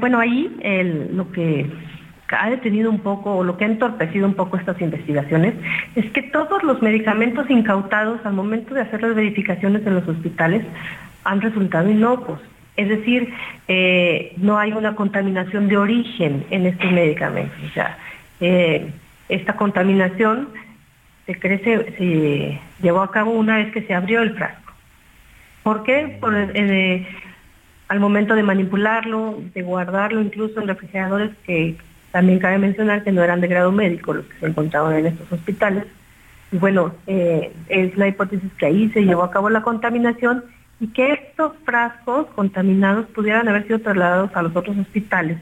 [0.01, 1.71] bueno, ahí el, lo que
[2.37, 5.55] ha detenido un poco o lo que ha entorpecido un poco estas investigaciones
[5.95, 10.65] es que todos los medicamentos incautados al momento de hacer las verificaciones en los hospitales
[11.25, 12.41] han resultado inocuos.
[12.77, 13.33] Es decir,
[13.69, 17.59] eh, no hay una contaminación de origen en estos medicamentos.
[17.69, 17.99] O sea,
[18.41, 18.93] eh,
[19.29, 20.49] esta contaminación
[21.27, 24.73] se, crece, se llevó a cabo una vez que se abrió el frasco.
[25.63, 26.17] ¿Por qué?
[26.21, 27.07] Por, eh,
[27.89, 31.77] al momento de manipularlo, de guardarlo incluso en refrigeradores que
[32.13, 35.31] también cabe mencionar que no eran de grado médico los que se encontraban en estos
[35.33, 35.85] hospitales.
[36.53, 40.45] Y bueno, eh, es la hipótesis que ahí se llevó a cabo la contaminación
[40.81, 45.39] y que estos frascos contaminados pudieran haber sido trasladados a los otros hospitales.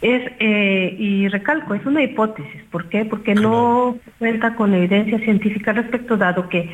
[0.00, 2.62] Es, eh, y recalco, es una hipótesis.
[2.70, 3.04] ¿Por qué?
[3.04, 6.70] Porque no cuenta con evidencia científica respecto, dado que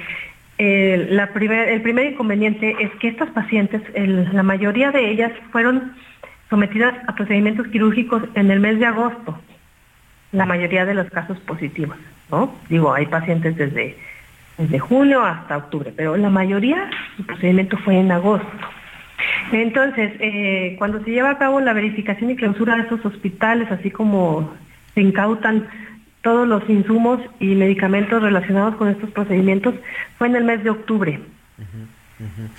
[0.59, 5.95] eh, la primer, el primer inconveniente es que estas pacientes, la mayoría de ellas fueron
[6.49, 9.39] sometidas a procedimientos quirúrgicos en el mes de agosto,
[10.31, 11.97] la mayoría de los casos positivos,
[12.31, 12.55] ¿no?
[12.69, 13.97] Digo, hay pacientes desde,
[14.59, 18.49] desde junio hasta octubre, pero la mayoría el procedimiento fue en agosto.
[19.63, 23.91] Entonces, eh, cuando se lleva a cabo la verificación y clausura de esos hospitales, así
[23.91, 24.53] como
[24.95, 25.69] se incautan
[26.23, 29.75] todos los insumos y medicamentos relacionados con estos procedimientos,
[30.19, 31.21] fue en el mes de octubre.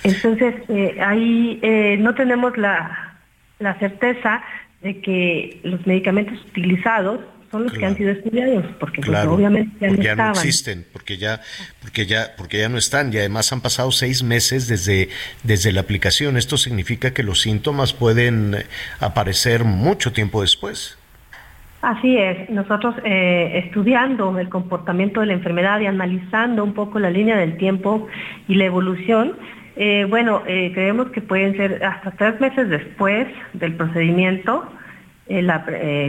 [0.04, 3.16] Entonces, eh, ahí eh, no tenemos la,
[3.58, 4.42] la certeza
[4.82, 7.20] de que los medicamentos utilizados
[7.56, 11.40] son los que han sido estudiados, porque pues, obviamente ya, no, existen, porque ya,
[11.80, 15.08] porque ya, porque ya no están, y además han pasado seis meses desde,
[15.42, 16.36] desde la aplicación.
[16.36, 18.56] Esto significa que los síntomas pueden
[19.00, 20.98] aparecer mucho tiempo después.
[21.82, 27.10] Así es, nosotros eh, estudiando el comportamiento de la enfermedad y analizando un poco la
[27.10, 28.08] línea del tiempo
[28.48, 29.36] y la evolución,
[29.76, 34.64] eh, bueno, eh, creemos que pueden ser hasta tres meses después del procedimiento
[35.28, 35.50] el,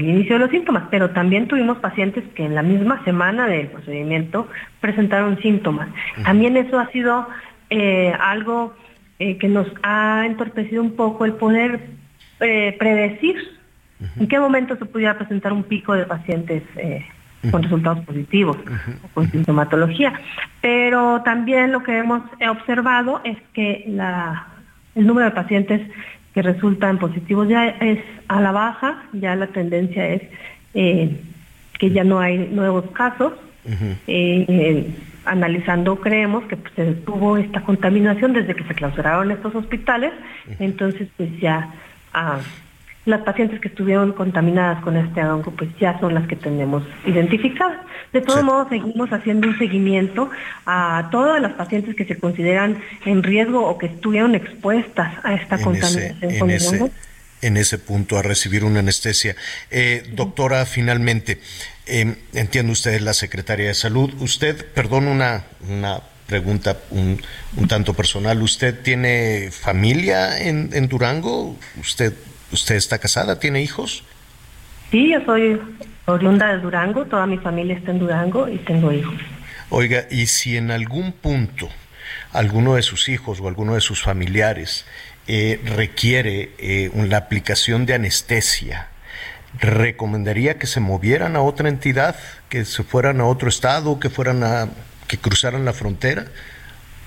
[0.03, 4.47] inicio de los síntomas, pero también tuvimos pacientes que en la misma semana del procedimiento
[4.80, 5.89] presentaron síntomas.
[6.24, 7.28] También eso ha sido
[7.70, 8.76] eh, algo
[9.18, 11.80] que nos ha entorpecido un poco el poder
[12.38, 13.36] predecir
[14.20, 16.61] en qué momento se pudiera presentar un pico de pacientes
[17.51, 18.57] con resultados positivos
[19.03, 20.13] o con sintomatología.
[20.61, 24.47] Pero también lo que hemos observado es que la,
[24.95, 25.82] el número de pacientes
[26.38, 27.47] que resultan positivos.
[27.47, 30.21] Ya es a la baja, ya la tendencia es
[30.75, 31.19] eh,
[31.79, 33.33] que ya no hay nuevos casos.
[34.05, 34.88] Eh,
[35.25, 40.13] analizando creemos que pues, se tuvo esta contaminación desde que se clausuraron estos hospitales,
[40.59, 41.73] entonces pues ya
[42.13, 42.39] ah,
[43.08, 47.80] las pacientes que estuvieron contaminadas con este hongo pues ya son las que tenemos identificadas.
[48.14, 50.30] De todos modos seguimos haciendo un seguimiento
[50.66, 55.58] a todas las pacientes que se consideran en riesgo o que estuvieron expuestas a esta
[55.58, 56.89] contaminación con el hongo
[57.41, 59.36] en ese punto a recibir una anestesia.
[59.70, 61.39] Eh, doctora, finalmente,
[61.86, 64.14] eh, entiende usted la secretaria de salud.
[64.20, 67.22] Usted, perdón, una, una pregunta un,
[67.55, 68.41] un tanto personal.
[68.41, 71.55] ¿Usted tiene familia en, en, Durango?
[71.80, 72.14] ¿Usted,
[72.51, 73.39] ¿Usted está casada?
[73.39, 74.03] ¿Tiene hijos?
[74.91, 75.59] Sí, yo soy
[76.05, 77.05] oriunda de Durango.
[77.05, 79.15] Toda mi familia está en Durango y tengo hijos.
[79.69, 81.69] Oiga, y si en algún punto
[82.31, 84.85] alguno de sus hijos o alguno de sus familiares
[85.27, 88.87] eh, requiere eh, la aplicación de anestesia,
[89.59, 92.15] recomendaría que se movieran a otra entidad,
[92.49, 94.69] que se fueran a otro estado, que fueran a,
[95.07, 96.25] que cruzaran la frontera?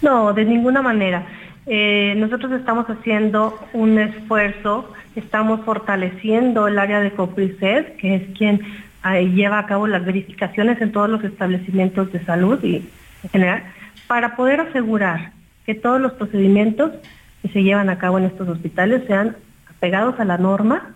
[0.03, 1.27] No, de ninguna manera.
[1.67, 8.61] Eh, nosotros estamos haciendo un esfuerzo, estamos fortaleciendo el área de COPRISED, que es quien
[9.35, 12.77] lleva a cabo las verificaciones en todos los establecimientos de salud y
[13.23, 13.65] en general,
[14.07, 15.33] para poder asegurar
[15.67, 16.93] que todos los procedimientos
[17.43, 19.37] que se llevan a cabo en estos hospitales sean
[19.69, 20.95] apegados a la norma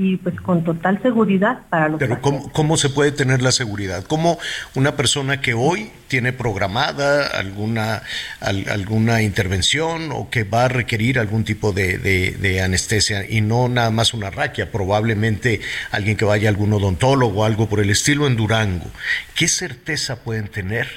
[0.00, 4.02] y pues con total seguridad para los Pero ¿cómo, ¿cómo, se puede tener la seguridad?
[4.04, 4.38] ¿Cómo
[4.74, 8.00] una persona que hoy tiene programada alguna,
[8.40, 13.90] alguna intervención o que va a requerir algún tipo de, de, anestesia y no nada
[13.90, 18.26] más una raquia, probablemente alguien que vaya a algún odontólogo o algo por el estilo
[18.26, 18.86] en Durango,
[19.34, 20.88] ¿qué certeza pueden tener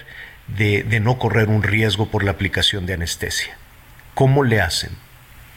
[0.48, 3.58] de, de no correr un riesgo por la aplicación de anestesia?
[4.14, 4.92] ¿Cómo le hacen?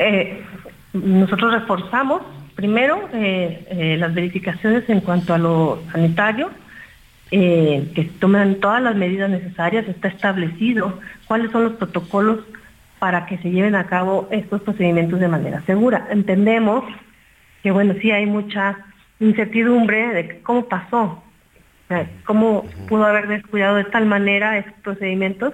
[0.00, 0.42] Eh,
[0.92, 2.22] nosotros reforzamos
[2.56, 6.50] primero eh, eh, las verificaciones en cuanto a lo sanitario,
[7.30, 12.38] que tomen todas las medidas necesarias, está establecido cuáles son los protocolos
[13.00, 16.06] para que se lleven a cabo estos procedimientos de manera segura.
[16.10, 16.84] Entendemos
[17.62, 18.78] que, bueno, sí hay mucha
[19.18, 21.22] incertidumbre de cómo pasó,
[22.24, 25.52] cómo pudo haber descuidado de tal manera estos procedimientos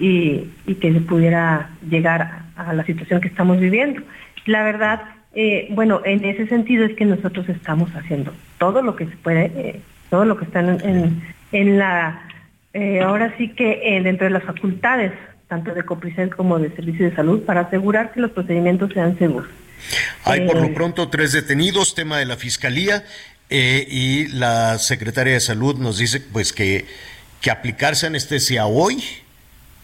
[0.00, 0.50] y,
[0.80, 4.02] que se pudiera llegar a la situación que estamos viviendo.
[4.46, 5.02] La verdad,
[5.32, 9.44] eh, bueno, en ese sentido es que nosotros estamos haciendo todo lo que se puede,
[9.54, 11.22] eh, todo lo que está en,
[11.52, 12.28] en, la,
[12.74, 15.12] eh, ahora sí que dentro de las facultades,
[15.48, 19.48] tanto de Copricel como de Servicio de Salud, para asegurar que los procedimientos sean seguros.
[20.24, 23.04] Hay por lo pronto tres detenidos, tema de la Fiscalía,
[23.48, 26.86] y la Secretaria de Salud nos dice pues que,
[27.40, 29.02] que aplicarse anestesia hoy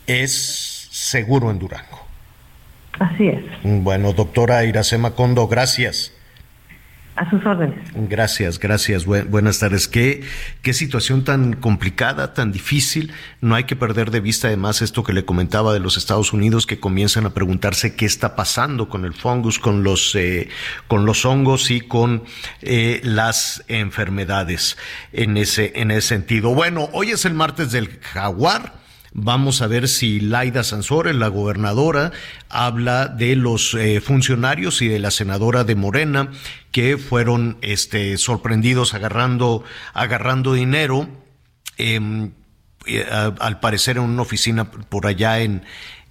[0.07, 2.06] es seguro en Durango.
[2.99, 3.45] Así es.
[3.63, 6.13] Bueno, doctora Iracema Condo, gracias.
[7.17, 7.79] A sus órdenes.
[7.95, 9.07] Gracias, gracias.
[9.07, 9.89] buenas tardes.
[9.89, 10.23] ¿Qué,
[10.61, 13.11] qué situación tan complicada, tan difícil.
[13.41, 16.67] No hay que perder de vista además esto que le comentaba de los Estados Unidos
[16.67, 20.51] que comienzan a preguntarse qué está pasando con el fungus, con los, eh,
[20.89, 22.23] con los hongos y con
[22.61, 24.77] eh, las enfermedades
[25.15, 26.55] en ese, en ese sentido.
[26.55, 28.86] Bueno, hoy es el martes del jaguar.
[29.19, 32.13] Vamos a ver si Laida Sansores, la gobernadora,
[32.51, 36.33] habla de los eh, funcionarios y de la senadora de Morena
[36.71, 39.65] que fueron este, sorprendidos agarrando,
[39.95, 41.09] agarrando dinero,
[41.79, 42.33] em,
[42.85, 45.63] eh, al parecer en una oficina por allá en,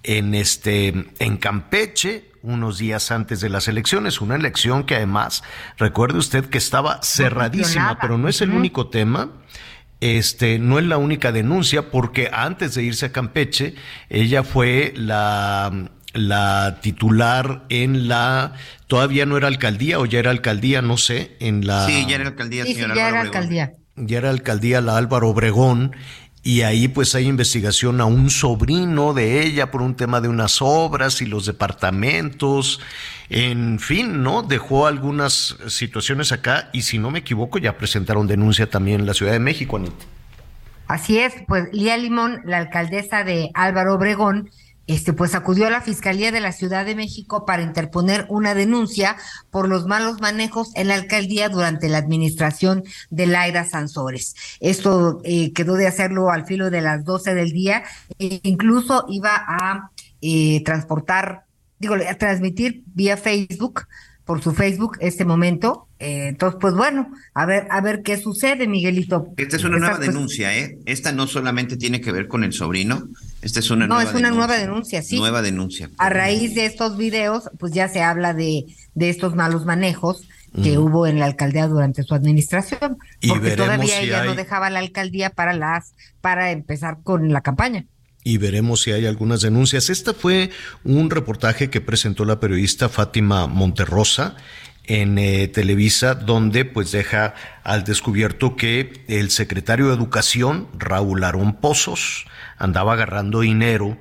[0.02, 5.44] en, este, en Campeche, unos días antes de las elecciones, una elección que además,
[5.78, 9.30] recuerde usted que estaba cerradísima, pero no es el único tema
[10.00, 13.74] este, no es la única denuncia, porque antes de irse a Campeche,
[14.08, 18.54] ella fue la, la titular en la,
[18.86, 21.86] todavía no era alcaldía o ya era alcaldía, no sé, en la...
[21.86, 23.74] Sí, ya era alcaldía, sí, ya era alcaldía.
[23.96, 25.96] Ya era alcaldía la Álvaro Obregón
[26.46, 30.62] y ahí pues hay investigación a un sobrino de ella por un tema de unas
[30.62, 32.80] obras y los departamentos,
[33.28, 34.44] en fin, ¿no?
[34.44, 39.14] Dejó algunas situaciones acá y si no me equivoco ya presentaron denuncia también en la
[39.14, 40.06] Ciudad de México, Anita.
[40.86, 44.48] Así es, pues Lía Limón, la alcaldesa de Álvaro Obregón,
[44.86, 49.16] este, pues acudió a la Fiscalía de la Ciudad de México para interponer una denuncia
[49.50, 54.34] por los malos manejos en la alcaldía durante la administración de Laira Sansores.
[54.60, 57.84] Esto eh, quedó de hacerlo al filo de las 12 del día
[58.18, 61.44] e incluso iba a eh, transportar,
[61.78, 63.86] digo, a transmitir vía Facebook
[64.26, 65.86] por su Facebook este momento.
[65.98, 69.28] Eh, entonces, pues bueno, a ver, a ver qué sucede, Miguelito.
[69.36, 70.78] Esta es una nueva denuncia, ¿eh?
[70.84, 73.08] Esta no solamente tiene que ver con el sobrino,
[73.46, 75.18] esta es una no, nueva es una nueva denuncia, sí.
[75.18, 75.88] Nueva denuncia.
[75.98, 80.28] A raíz de estos videos, pues ya se habla de, de estos malos manejos
[80.62, 82.96] que hubo en la alcaldía durante su administración,
[83.28, 85.92] porque todavía ella no dejaba la alcaldía para las
[86.22, 87.84] para empezar con la campaña
[88.24, 89.88] y veremos si hay algunas denuncias.
[89.88, 90.50] Este fue
[90.82, 94.34] un reportaje que presentó la periodista Fátima Monterrosa
[94.86, 97.34] en eh, Televisa, donde pues deja
[97.64, 102.26] al descubierto que el secretario de Educación, Raúl Arón Pozos,
[102.58, 103.98] andaba agarrando dinero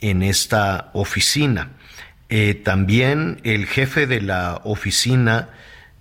[0.00, 1.72] en esta oficina.
[2.28, 5.50] Eh, también el jefe de la oficina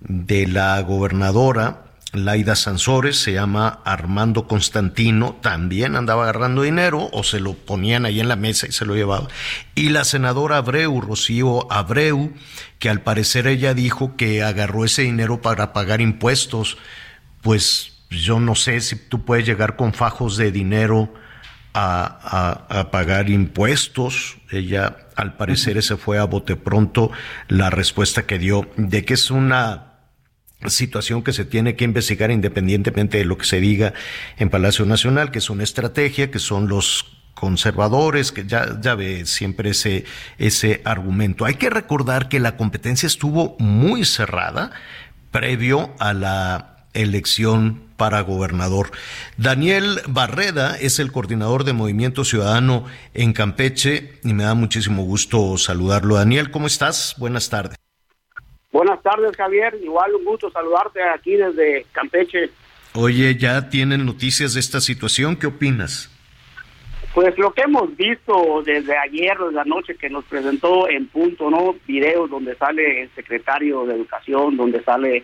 [0.01, 7.39] de la gobernadora, Laida Sansores, se llama Armando Constantino, también andaba agarrando dinero o se
[7.39, 9.27] lo ponían ahí en la mesa y se lo llevaba.
[9.75, 12.33] Y la senadora Abreu, Rocío Abreu,
[12.79, 16.77] que al parecer ella dijo que agarró ese dinero para pagar impuestos,
[17.41, 21.13] pues yo no sé si tú puedes llegar con fajos de dinero
[21.73, 24.37] a, a pagar impuestos.
[24.49, 27.11] Ella al parecer ese fue a bote pronto
[27.47, 29.86] la respuesta que dio de que es una
[30.65, 33.93] situación que se tiene que investigar independientemente de lo que se diga
[34.37, 39.25] en Palacio Nacional, que es una estrategia, que son los conservadores, que ya, ya ve
[39.25, 40.05] siempre ese,
[40.37, 41.45] ese argumento.
[41.45, 44.71] Hay que recordar que la competencia estuvo muy cerrada
[45.31, 48.91] previo a la elección para gobernador.
[49.37, 55.57] Daniel Barreda es el coordinador de Movimiento Ciudadano en Campeche y me da muchísimo gusto
[55.57, 56.15] saludarlo.
[56.15, 57.15] Daniel, ¿cómo estás?
[57.17, 57.86] Buenas tardes.
[58.71, 59.75] Buenas tardes, Javier.
[59.81, 62.49] Igual un gusto saludarte aquí desde Campeche.
[62.93, 65.35] Oye, ¿ya tienen noticias de esta situación?
[65.35, 66.11] ¿Qué opinas?
[67.13, 71.49] Pues lo que hemos visto desde ayer, desde la noche que nos presentó en punto,
[71.49, 71.75] ¿no?
[71.87, 75.23] Videos donde sale el secretario de Educación, donde sale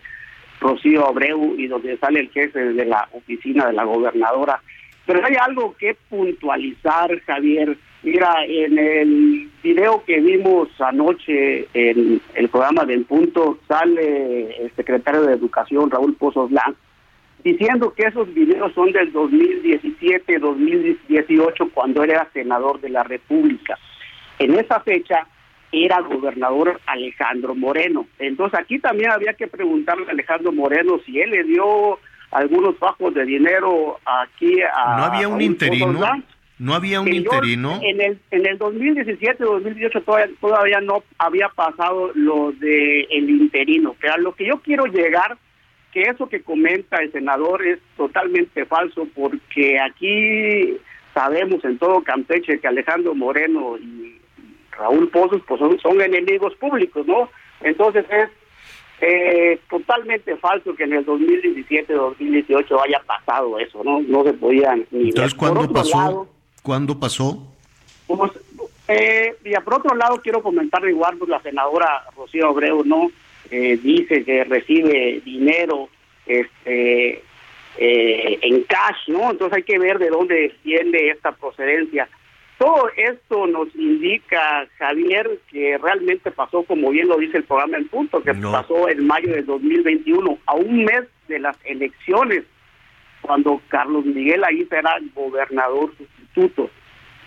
[0.60, 4.60] Rocío Abreu y donde sale el jefe de la oficina de la gobernadora.
[5.06, 7.76] Pero hay algo que puntualizar, Javier.
[8.04, 15.22] Mira, en el video que vimos anoche en el programa del punto sale el secretario
[15.22, 16.76] de Educación, Raúl Pozos Blanc,
[17.42, 23.78] diciendo que esos videos son del 2017, 2018, cuando era senador de la República.
[24.38, 25.26] En esa fecha
[25.72, 28.06] era gobernador Alejandro Moreno.
[28.18, 31.98] Entonces aquí también había que preguntarle a Alejandro Moreno si él le dio
[32.30, 34.98] algunos bajos de dinero aquí a...
[34.98, 36.00] ¿No había un interino?
[36.58, 37.80] ¿No había un interino?
[37.82, 43.96] En el, en el 2017-2018 todavía, todavía no había pasado lo de el interino.
[44.00, 45.36] Pero a lo que yo quiero llegar,
[45.92, 50.76] que eso que comenta el senador es totalmente falso, porque aquí
[51.12, 54.20] sabemos en todo Campeche que Alejandro Moreno y
[54.72, 57.30] Raúl Pozos pues son, son enemigos públicos, ¿no?
[57.62, 58.28] Entonces es
[59.00, 64.00] eh, totalmente falso que en el 2017-2018 haya pasado eso, ¿no?
[64.00, 66.28] No se podían ni Entonces, ¿cuándo pasó?
[66.64, 67.46] ¿Cuándo pasó?
[68.06, 68.32] Pues,
[68.88, 73.10] eh, y por otro lado, quiero comentar igual, pues la senadora Rocío Abreu, ¿no?
[73.50, 75.90] Eh, dice que recibe dinero
[76.24, 77.22] este
[77.76, 79.30] eh, en cash, ¿no?
[79.30, 82.08] Entonces hay que ver de dónde viene esta procedencia.
[82.56, 87.88] Todo esto nos indica, Javier, que realmente pasó, como bien lo dice el programa en
[87.88, 92.44] punto, que pasó en mayo de 2021, a un mes de las elecciones,
[93.20, 95.92] cuando Carlos Miguel ahí era gobernador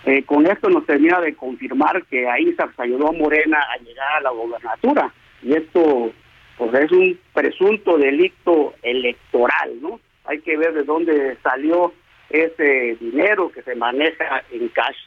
[0.05, 4.07] eh, con esto nos termina de confirmar que ahí se ayudó a Morena a llegar
[4.17, 5.11] a la gobernatura.
[5.43, 6.11] Y esto
[6.57, 9.99] pues es un presunto delito electoral, ¿no?
[10.25, 11.93] Hay que ver de dónde salió
[12.29, 14.97] ese dinero que se maneja en cash.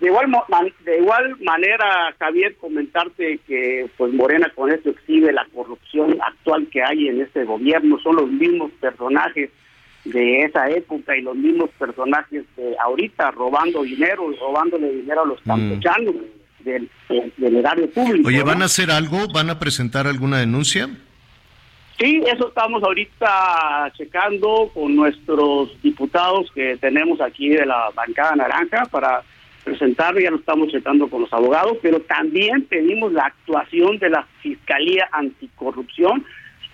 [0.00, 0.30] De igual,
[0.84, 6.82] de igual manera, Javier, comentarte que pues Morena con esto exhibe la corrupción actual que
[6.82, 7.98] hay en este gobierno.
[8.00, 9.50] Son los mismos personajes
[10.04, 15.40] de esa época y los mismos personajes de ahorita robando dinero, robándole dinero a los
[15.44, 15.48] mm.
[15.48, 16.14] campechanos
[16.60, 16.88] del,
[17.36, 18.28] del, erario público.
[18.28, 19.26] Oye, ¿van a hacer algo?
[19.32, 20.88] ¿Van a presentar alguna denuncia?
[21.98, 28.84] Sí, eso estamos ahorita checando con nuestros diputados que tenemos aquí de la bancada naranja
[28.86, 29.22] para
[29.64, 34.26] presentar, ya lo estamos checando con los abogados, pero también pedimos la actuación de la
[34.40, 36.24] Fiscalía Anticorrupción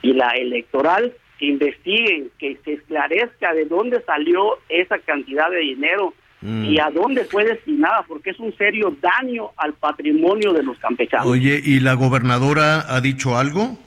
[0.03, 6.15] y la Electoral que investiguen, que se esclarezca de dónde salió esa cantidad de dinero
[6.41, 6.65] mm.
[6.65, 11.27] y a dónde fue destinada, porque es un serio daño al patrimonio de los campechanos.
[11.27, 13.79] Oye, ¿y la gobernadora ha dicho algo?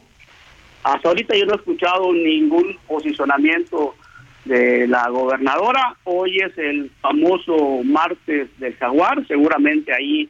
[0.84, 3.96] Hasta ahorita yo no he escuchado ningún posicionamiento
[4.46, 5.96] de la gobernadora.
[6.06, 10.30] Hoy es el famoso martes del jaguar, seguramente ahí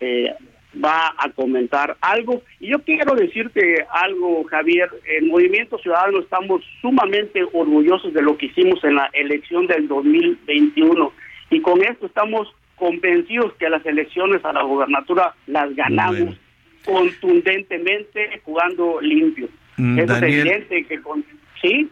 [0.00, 0.32] eh,
[0.74, 2.42] va a comentar algo.
[2.60, 4.88] Y yo quiero decirte algo, Javier.
[5.06, 11.12] En Movimiento Ciudadano estamos sumamente orgullosos de lo que hicimos en la elección del 2021.
[11.50, 16.36] Y con esto estamos convencidos que las elecciones a la gobernatura las ganamos
[16.84, 19.48] contundentemente, jugando limpio.
[19.76, 21.24] Mm, Eso es evidente que con...
[21.60, 21.90] ¿Sí?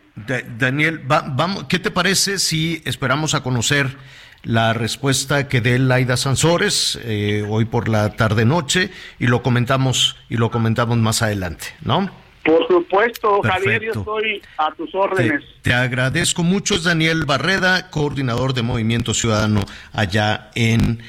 [0.59, 3.89] Daniel, vamos, ¿qué te parece si esperamos a conocer
[4.47, 10.37] la respuesta que dé Laida Sansores eh, hoy por la tarde-noche y lo comentamos y
[10.37, 12.09] lo comentamos más adelante, ¿no?
[12.45, 15.43] Por supuesto, Javier, yo estoy a tus órdenes.
[15.63, 21.03] Te, agradezco mucho, es Daniel Barreda, coordinador de Movimiento Ciudadano allá en,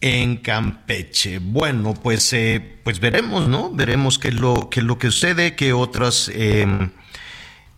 [0.00, 1.40] en Campeche.
[1.42, 3.70] Bueno, pues, eh, pues veremos, ¿no?
[3.70, 6.88] Veremos qué es lo, qué es lo que sucede, qué otras, em,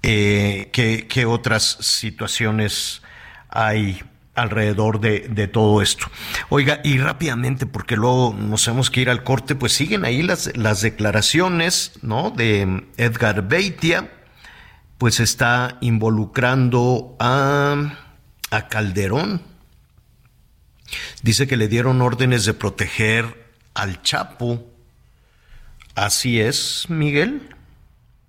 [0.04, 3.02] eh, qué, qué otras situaciones
[3.48, 4.00] hay
[4.35, 6.07] alrededor de, de, todo esto.
[6.48, 10.57] Oiga, y rápidamente, porque luego nos tenemos que ir al corte, pues siguen ahí las,
[10.57, 12.31] las declaraciones, ¿no?
[12.31, 14.11] De Edgar Beitia,
[14.98, 17.94] pues está involucrando a,
[18.51, 19.43] a Calderón.
[21.23, 24.66] Dice que le dieron órdenes de proteger al Chapo.
[25.94, 27.55] Así es, Miguel.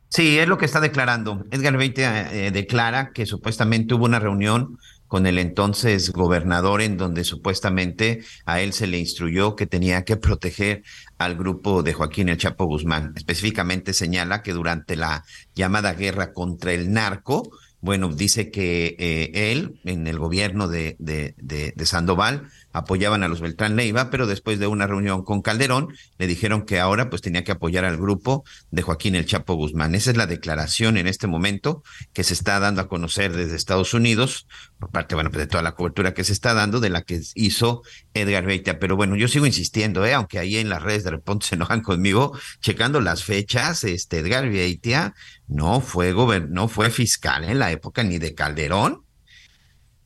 [0.10, 1.46] Sí, es lo que está declarando.
[1.52, 4.78] Edgar Beitia eh, declara que supuestamente hubo una reunión
[5.12, 10.16] con el entonces gobernador en donde supuestamente a él se le instruyó que tenía que
[10.16, 10.84] proteger
[11.18, 13.12] al grupo de Joaquín El Chapo Guzmán.
[13.18, 17.52] Específicamente señala que durante la llamada guerra contra el narco,
[17.82, 23.28] bueno, dice que eh, él en el gobierno de, de, de, de Sandoval apoyaban a
[23.28, 27.22] los Beltrán Leiva, pero después de una reunión con Calderón le dijeron que ahora pues
[27.22, 29.96] tenía que apoyar al grupo de Joaquín El Chapo Guzmán.
[29.96, 31.84] Esa es la declaración en este momento
[32.14, 34.48] que se está dando a conocer desde Estados Unidos,
[34.80, 37.22] por parte, bueno, pues de toda la cobertura que se está dando, de la que
[37.36, 37.84] hizo
[38.14, 38.80] Edgar Beitia.
[38.80, 40.14] Pero bueno, yo sigo insistiendo, ¿eh?
[40.14, 44.50] aunque ahí en las redes de repente se enojan conmigo, checando las fechas, este Edgar
[44.50, 45.14] Beitia
[45.48, 46.14] no fue
[46.50, 49.04] no fue fiscal en la época ni de Calderón.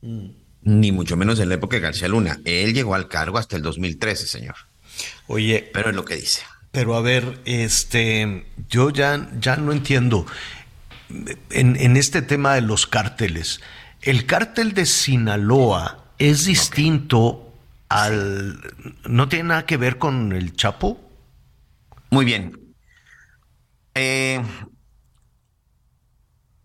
[0.02, 2.40] Mm ni mucho menos en la época de García Luna.
[2.44, 4.56] Él llegó al cargo hasta el 2013, señor.
[5.28, 6.42] Oye, pero es lo que dice.
[6.72, 10.26] Pero a ver, este, yo ya, ya no entiendo.
[11.50, 13.60] En, en este tema de los cárteles,
[14.02, 17.54] el cártel de Sinaloa es distinto
[17.88, 18.60] al.
[19.04, 21.00] ¿No tiene nada que ver con el Chapo?
[22.10, 22.74] Muy bien.
[23.94, 24.42] Eh,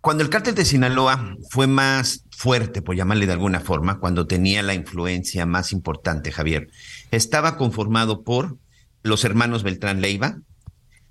[0.02, 4.64] cuando el cártel de Sinaloa fue más fuerte, por llamarle de alguna forma, cuando tenía
[4.64, 6.70] la influencia más importante, Javier,
[7.12, 8.58] estaba conformado por
[9.04, 10.40] los hermanos Beltrán Leiva,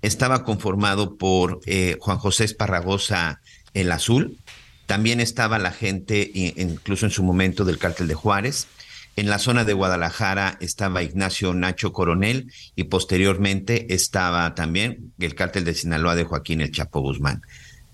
[0.01, 3.39] estaba conformado por eh, Juan José Esparragosa
[3.73, 4.39] el Azul,
[4.87, 8.67] también estaba la gente, incluso en su momento, del cártel de Juárez,
[9.15, 15.63] en la zona de Guadalajara estaba Ignacio Nacho Coronel y posteriormente estaba también el cártel
[15.63, 17.41] de Sinaloa de Joaquín El Chapo Guzmán.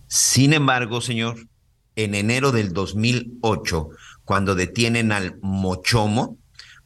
[0.07, 1.37] Sin embargo, señor,
[1.97, 3.89] en enero del 2008,
[4.23, 6.37] cuando detienen al Mochomo,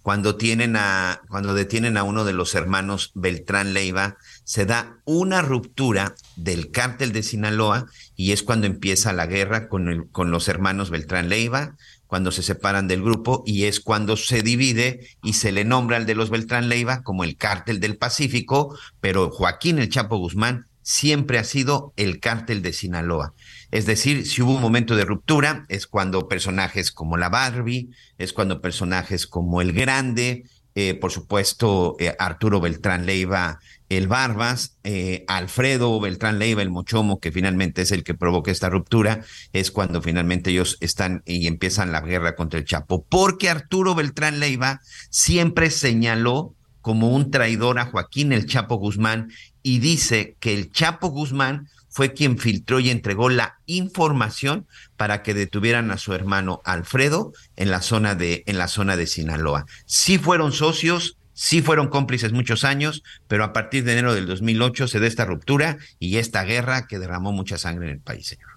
[0.02, 5.44] cuando, tienen a, cuando detienen a uno de los hermanos Beltrán Leiva, se da una
[5.44, 7.86] ruptura del cártel de Sinaloa
[8.16, 11.76] y es cuando empieza la guerra con, el, con los hermanos Beltrán Leiva,
[12.08, 16.06] cuando se separan del grupo y es cuando se divide y se le nombra al
[16.06, 21.38] de los Beltrán Leiva como el cártel del Pacífico, pero Joaquín el Chapo Guzmán siempre
[21.38, 23.34] ha sido el cártel de Sinaloa.
[23.72, 28.34] Es decir, si hubo un momento de ruptura, es cuando personajes como la Barbie, es
[28.34, 30.44] cuando personajes como el Grande,
[30.76, 37.20] eh, por supuesto, eh, Arturo Beltrán Leiva, el Barbas, eh, Alfredo Beltrán Leiva, el Mochomo,
[37.20, 39.22] que finalmente es el que provoca esta ruptura,
[39.52, 43.06] es cuando finalmente ellos están y empiezan la guerra contra el Chapo.
[43.10, 44.80] Porque Arturo Beltrán Leiva
[45.10, 49.32] siempre señaló como un traidor a Joaquín el Chapo Guzmán
[49.62, 54.66] y dice que el Chapo Guzmán fue quien filtró y entregó la información
[54.98, 59.06] para que detuvieran a su hermano Alfredo en la zona de en la zona de
[59.06, 59.66] Sinaloa.
[59.86, 64.88] Sí fueron socios, sí fueron cómplices muchos años, pero a partir de enero del 2008
[64.88, 68.50] se da esta ruptura y esta guerra que derramó mucha sangre en el país, señor.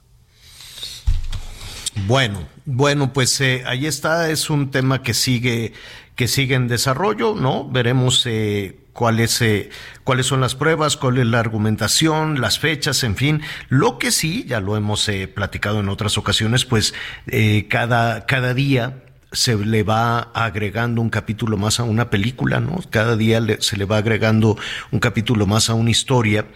[2.06, 5.72] Bueno, bueno, pues eh, ahí está, es un tema que sigue
[6.16, 7.68] que sigue en desarrollo, ¿no?
[7.68, 9.68] Veremos eh, cuáles, eh,
[10.04, 13.42] cuáles son las pruebas, cuál es la argumentación, las fechas, en fin.
[13.68, 16.94] Lo que sí, ya lo hemos eh, platicado en otras ocasiones, pues
[17.26, 19.02] eh, cada, cada día
[19.32, 22.80] se le va agregando un capítulo más a una película, ¿no?
[22.88, 24.56] Cada día se le va agregando
[24.92, 26.46] un capítulo más a una historia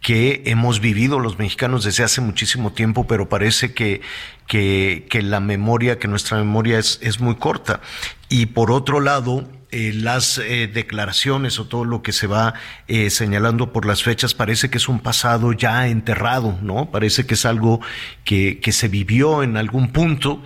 [0.00, 4.00] que hemos vivido los mexicanos desde hace muchísimo tiempo, pero parece que,
[4.46, 7.80] que, que la memoria, que nuestra memoria es, es muy corta.
[8.28, 12.54] Y por otro lado, eh, las eh, declaraciones o todo lo que se va
[12.88, 16.90] eh, señalando por las fechas parece que es un pasado ya enterrado, ¿no?
[16.90, 17.80] Parece que es algo
[18.24, 20.42] que, que se vivió en algún punto,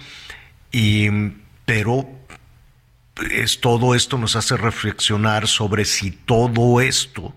[0.73, 1.09] y,
[1.65, 2.07] pero
[3.31, 7.35] es, todo esto nos hace reflexionar sobre si todo esto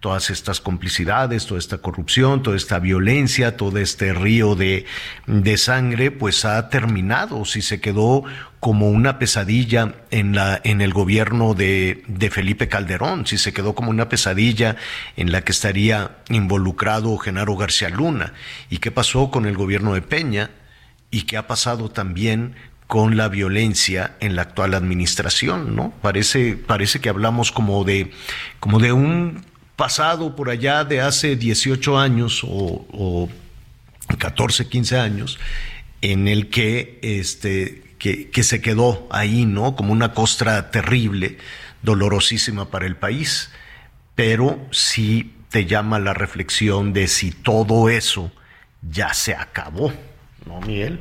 [0.00, 4.86] todas estas complicidades, toda esta corrupción, toda esta violencia, todo este río de,
[5.26, 8.22] de sangre, pues ha terminado, si se quedó
[8.60, 13.74] como una pesadilla en la en el gobierno de, de Felipe Calderón, si se quedó
[13.74, 14.76] como una pesadilla
[15.16, 18.34] en la que estaría involucrado Genaro García Luna.
[18.70, 20.50] ¿Y qué pasó con el gobierno de Peña?
[21.10, 22.54] ¿Y qué ha pasado también
[22.86, 25.92] con la violencia en la actual administración, ¿no?
[26.02, 28.12] Parece, parece que hablamos como de,
[28.60, 29.44] como de un
[29.78, 33.28] pasado por allá de hace 18 años o, o
[34.18, 35.38] 14, 15 años,
[36.02, 39.76] en el que este que, que, se quedó ahí, ¿no?
[39.76, 41.38] Como una costra terrible,
[41.82, 43.50] dolorosísima para el país.
[44.16, 48.32] Pero sí te llama la reflexión de si todo eso
[48.82, 49.92] ya se acabó,
[50.44, 50.98] ¿no, Miguel?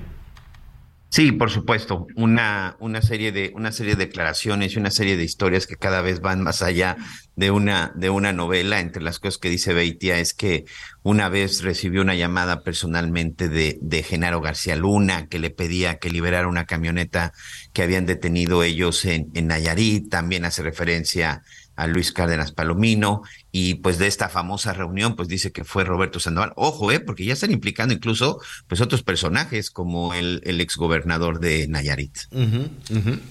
[1.17, 5.23] Sí, por supuesto, una, una, serie de, una serie de declaraciones y una serie de
[5.23, 6.95] historias que cada vez van más allá
[7.35, 8.79] de una, de una novela.
[8.79, 10.65] Entre las cosas que dice Beitia es que
[11.01, 16.11] una vez recibió una llamada personalmente de, de Genaro García Luna que le pedía que
[16.11, 17.33] liberara una camioneta
[17.73, 20.11] que habían detenido ellos en, en Nayarit.
[20.11, 21.41] También hace referencia
[21.75, 23.23] a Luis Cárdenas Palomino
[23.59, 26.53] y pues de esta famosa reunión pues dice que fue Roberto Sandoval.
[26.55, 31.67] Ojo, eh, porque ya están implicando incluso pues otros personajes como el, el exgobernador de
[31.67, 32.15] Nayarit.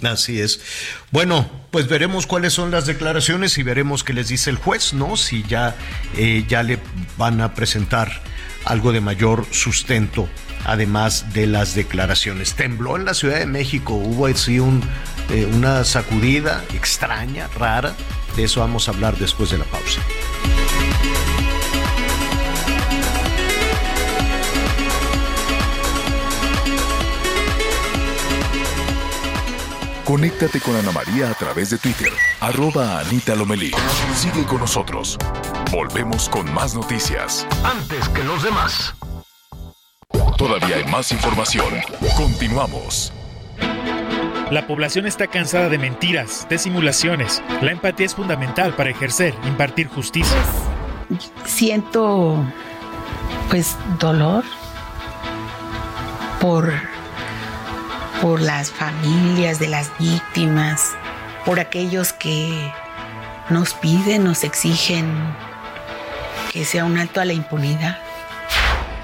[0.02, 0.60] Así es.
[1.12, 5.16] Bueno, pues veremos cuáles son las declaraciones y veremos qué les dice el juez, ¿no?
[5.16, 5.76] Si ya,
[6.16, 6.80] eh, ya le
[7.16, 8.20] van a presentar
[8.64, 10.28] algo de mayor sustento
[10.64, 12.54] además de las declaraciones.
[12.54, 14.82] Tembló en la Ciudad de México, hubo así un,
[15.30, 17.94] eh, una sacudida extraña, rara.
[18.36, 20.02] De eso vamos a hablar después de la pausa.
[30.04, 33.72] Conéctate con Ana María a través de Twitter, arroba Anita Lomelí.
[34.14, 35.18] Sigue con nosotros.
[35.72, 37.44] Volvemos con más noticias.
[37.64, 38.94] Antes que los demás.
[40.36, 41.74] Todavía hay más información.
[42.16, 43.12] Continuamos.
[44.50, 47.42] La población está cansada de mentiras, de simulaciones.
[47.62, 50.36] La empatía es fundamental para ejercer, impartir justicia.
[51.44, 52.44] Siento,
[53.50, 54.44] pues, dolor
[56.40, 56.72] por,
[58.22, 60.94] por las familias de las víctimas,
[61.44, 62.72] por aquellos que
[63.50, 65.12] nos piden, nos exigen
[66.52, 67.98] que sea un alto a la impunidad.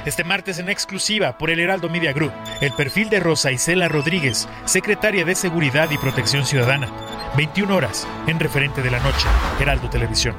[0.05, 4.49] Este martes en exclusiva por el Heraldo Media Group, el perfil de Rosa Isela Rodríguez,
[4.65, 6.91] secretaria de Seguridad y Protección Ciudadana.
[7.37, 9.29] 21 horas en referente de la noche,
[9.61, 10.35] Heraldo Televisión.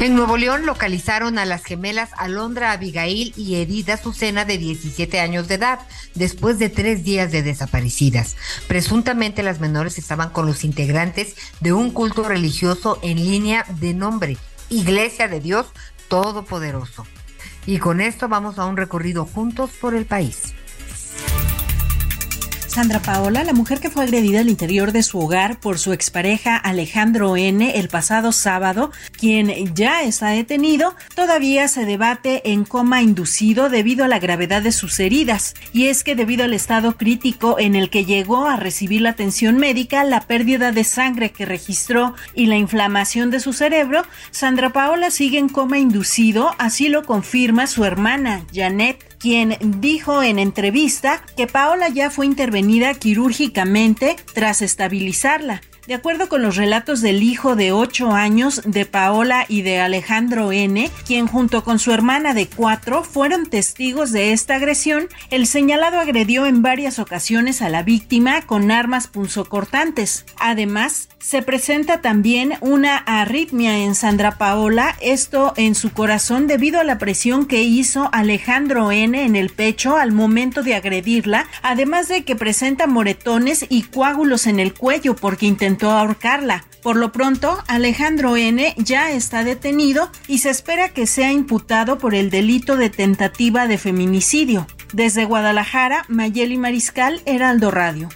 [0.00, 5.46] En Nuevo León localizaron a las gemelas Alondra Abigail y Edith Azucena de 17 años
[5.46, 5.78] de edad,
[6.14, 8.36] después de tres días de desaparecidas.
[8.66, 14.36] Presuntamente las menores estaban con los integrantes de un culto religioso en línea de nombre
[14.70, 15.66] Iglesia de Dios
[16.08, 17.06] Todopoderoso.
[17.66, 20.54] Y con esto vamos a un recorrido juntos por el país.
[22.76, 26.58] Sandra Paola, la mujer que fue agredida al interior de su hogar por su expareja
[26.58, 27.78] Alejandro N.
[27.78, 34.08] el pasado sábado, quien ya está detenido, todavía se debate en coma inducido debido a
[34.08, 35.54] la gravedad de sus heridas.
[35.72, 39.56] Y es que debido al estado crítico en el que llegó a recibir la atención
[39.56, 45.10] médica, la pérdida de sangre que registró y la inflamación de su cerebro, Sandra Paola
[45.10, 51.46] sigue en coma inducido, así lo confirma su hermana Janet quien dijo en entrevista que
[51.46, 55.60] Paola ya fue intervenida quirúrgicamente tras estabilizarla.
[55.86, 60.50] De acuerdo con los relatos del hijo de 8 años de Paola y de Alejandro
[60.50, 66.00] N., quien junto con su hermana de 4 fueron testigos de esta agresión, el señalado
[66.00, 70.26] agredió en varias ocasiones a la víctima con armas punzocortantes.
[70.40, 76.84] Además, se presenta también una arritmia en Sandra Paola, esto en su corazón debido a
[76.84, 79.24] la presión que hizo Alejandro N.
[79.24, 84.58] en el pecho al momento de agredirla, además de que presenta moretones y coágulos en
[84.58, 86.64] el cuello porque intentó ahorcarla.
[86.82, 88.74] Por lo pronto, Alejandro N.
[88.78, 93.78] ya está detenido y se espera que sea imputado por el delito de tentativa de
[93.78, 94.66] feminicidio.
[94.92, 98.08] Desde Guadalajara, Mayeli Mariscal, Heraldo Radio.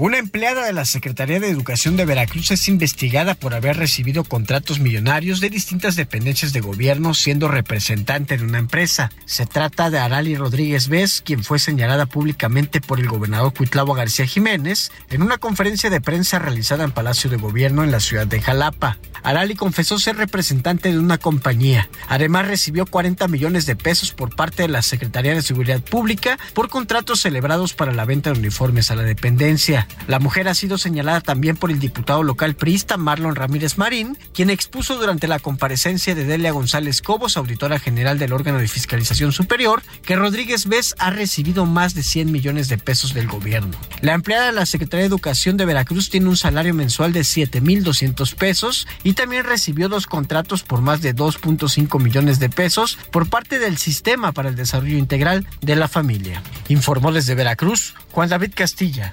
[0.00, 4.78] Una empleada de la Secretaría de Educación de Veracruz es investigada por haber recibido contratos
[4.78, 9.10] millonarios de distintas dependencias de gobierno siendo representante de una empresa.
[9.24, 14.24] Se trata de Arali Rodríguez Vez, quien fue señalada públicamente por el gobernador Cuitlavo García
[14.24, 18.40] Jiménez en una conferencia de prensa realizada en Palacio de Gobierno en la ciudad de
[18.40, 18.98] Jalapa.
[19.24, 21.90] Arali confesó ser representante de una compañía.
[22.06, 26.68] Además recibió 40 millones de pesos por parte de la Secretaría de Seguridad Pública por
[26.68, 29.87] contratos celebrados para la venta de uniformes a la dependencia.
[30.06, 34.50] La mujer ha sido señalada también por el diputado local priista Marlon Ramírez Marín, quien
[34.50, 39.82] expuso durante la comparecencia de Delia González Cobos, auditora general del órgano de fiscalización superior,
[40.02, 43.76] que Rodríguez Vez ha recibido más de 100 millones de pesos del gobierno.
[44.00, 48.34] La empleada de la Secretaría de Educación de Veracruz tiene un salario mensual de 7.200
[48.34, 53.58] pesos y también recibió dos contratos por más de 2.5 millones de pesos por parte
[53.58, 56.42] del Sistema para el Desarrollo Integral de la Familia.
[56.68, 59.12] Informó desde Veracruz Juan David Castilla.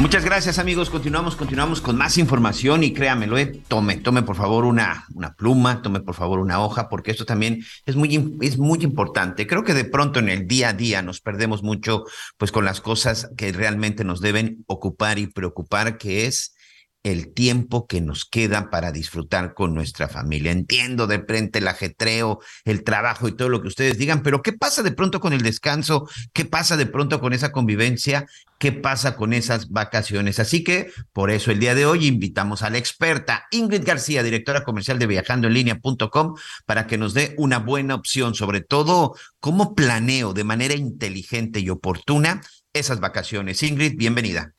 [0.00, 4.64] Muchas gracias amigos, continuamos, continuamos con más información y créamelo, eh, tome, tome por favor
[4.64, 8.78] una, una pluma, tome por favor una hoja, porque esto también es muy, es muy
[8.84, 9.48] importante.
[9.48, 12.04] Creo que de pronto en el día a día nos perdemos mucho
[12.36, 16.54] pues con las cosas que realmente nos deben ocupar y preocupar, que es
[17.02, 20.52] el tiempo que nos queda para disfrutar con nuestra familia.
[20.52, 24.52] Entiendo de frente el ajetreo, el trabajo y todo lo que ustedes digan, pero ¿qué
[24.52, 26.08] pasa de pronto con el descanso?
[26.32, 28.26] ¿Qué pasa de pronto con esa convivencia?
[28.58, 30.40] ¿Qué pasa con esas vacaciones?
[30.40, 34.64] Así que por eso el día de hoy invitamos a la experta Ingrid García, directora
[34.64, 36.34] comercial de viajandoenlinea.com,
[36.66, 41.70] para que nos dé una buena opción, sobre todo cómo planeo de manera inteligente y
[41.70, 42.40] oportuna
[42.72, 43.62] esas vacaciones.
[43.62, 44.57] Ingrid, bienvenida.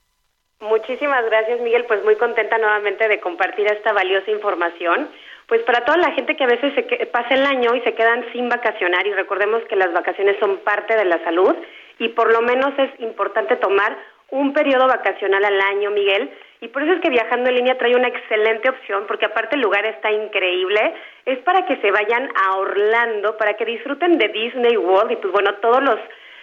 [0.61, 1.85] Muchísimas gracias, Miguel.
[1.85, 5.09] Pues muy contenta nuevamente de compartir esta valiosa información.
[5.47, 8.25] Pues para toda la gente que a veces se pasa el año y se quedan
[8.33, 11.55] sin vacacionar, y recordemos que las vacaciones son parte de la salud,
[11.97, 13.97] y por lo menos es importante tomar
[14.31, 16.29] un periodo vacacional al año, Miguel.
[16.61, 19.61] Y por eso es que viajando en línea trae una excelente opción, porque aparte el
[19.61, 20.93] lugar está increíble.
[21.25, 25.31] Es para que se vayan a Orlando, para que disfruten de Disney World y pues
[25.31, 25.99] bueno, todos los,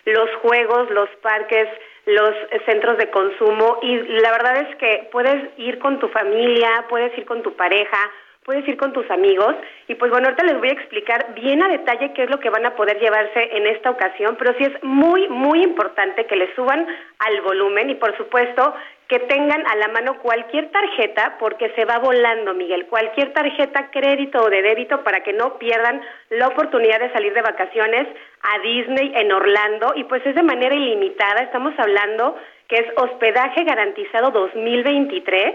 [0.06, 1.68] los juegos, los parques,
[2.06, 2.30] los
[2.64, 7.26] centros de consumo y la verdad es que puedes ir con tu familia, puedes ir
[7.26, 7.98] con tu pareja,
[8.46, 9.54] puedes ir con tus amigos.
[9.88, 12.48] Y pues bueno, ahorita les voy a explicar bien a detalle qué es lo que
[12.48, 16.54] van a poder llevarse en esta ocasión, pero sí es muy, muy importante que le
[16.54, 16.86] suban
[17.18, 18.74] al volumen y por supuesto
[19.08, 24.40] que tengan a la mano cualquier tarjeta porque se va volando, Miguel, cualquier tarjeta crédito
[24.42, 26.00] o de débito para que no pierdan
[26.30, 28.06] la oportunidad de salir de vacaciones
[28.42, 29.92] a Disney en Orlando.
[29.96, 32.36] Y pues es de manera ilimitada, estamos hablando
[32.68, 35.54] que es hospedaje garantizado 2023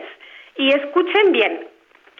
[0.55, 1.70] y escuchen bien,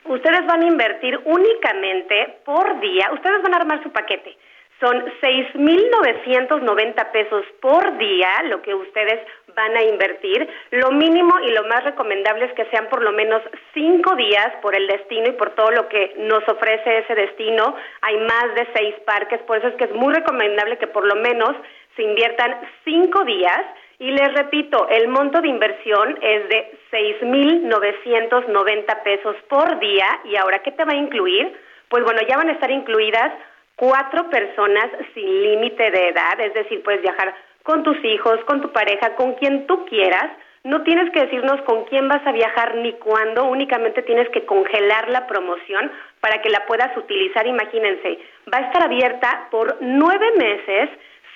[0.05, 4.37] ustedes van a invertir únicamente por día, ustedes van a armar su paquete.
[4.79, 9.19] Son 6.990 pesos por día lo que ustedes
[9.55, 10.49] van a invertir.
[10.71, 13.43] Lo mínimo y lo más recomendable es que sean por lo menos
[13.75, 17.75] cinco días por el destino y por todo lo que nos ofrece ese destino.
[18.01, 21.15] Hay más de seis parques, por eso es que es muy recomendable que por lo
[21.15, 21.51] menos
[21.95, 23.61] se inviertan cinco días.
[24.01, 30.07] Y les repito, el monto de inversión es de 6.990 pesos por día.
[30.23, 31.55] ¿Y ahora qué te va a incluir?
[31.87, 33.31] Pues bueno, ya van a estar incluidas
[33.75, 38.71] cuatro personas sin límite de edad, es decir, puedes viajar con tus hijos, con tu
[38.71, 40.31] pareja, con quien tú quieras.
[40.63, 45.09] No tienes que decirnos con quién vas a viajar ni cuándo, únicamente tienes que congelar
[45.09, 45.91] la promoción
[46.21, 47.45] para que la puedas utilizar.
[47.45, 48.17] Imagínense,
[48.51, 50.89] va a estar abierta por nueve meses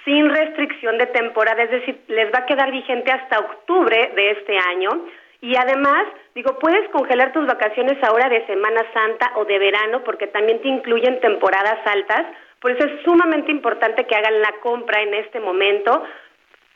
[0.06, 4.58] sin restricción de temporada, es decir, les va a quedar vigente hasta octubre de este
[4.58, 4.90] año.
[5.42, 10.28] Y además, digo, puedes congelar tus vacaciones ahora de Semana Santa o de verano porque
[10.28, 12.26] también te incluyen temporadas altas
[12.66, 16.04] por eso es sumamente importante que hagan la compra en este momento.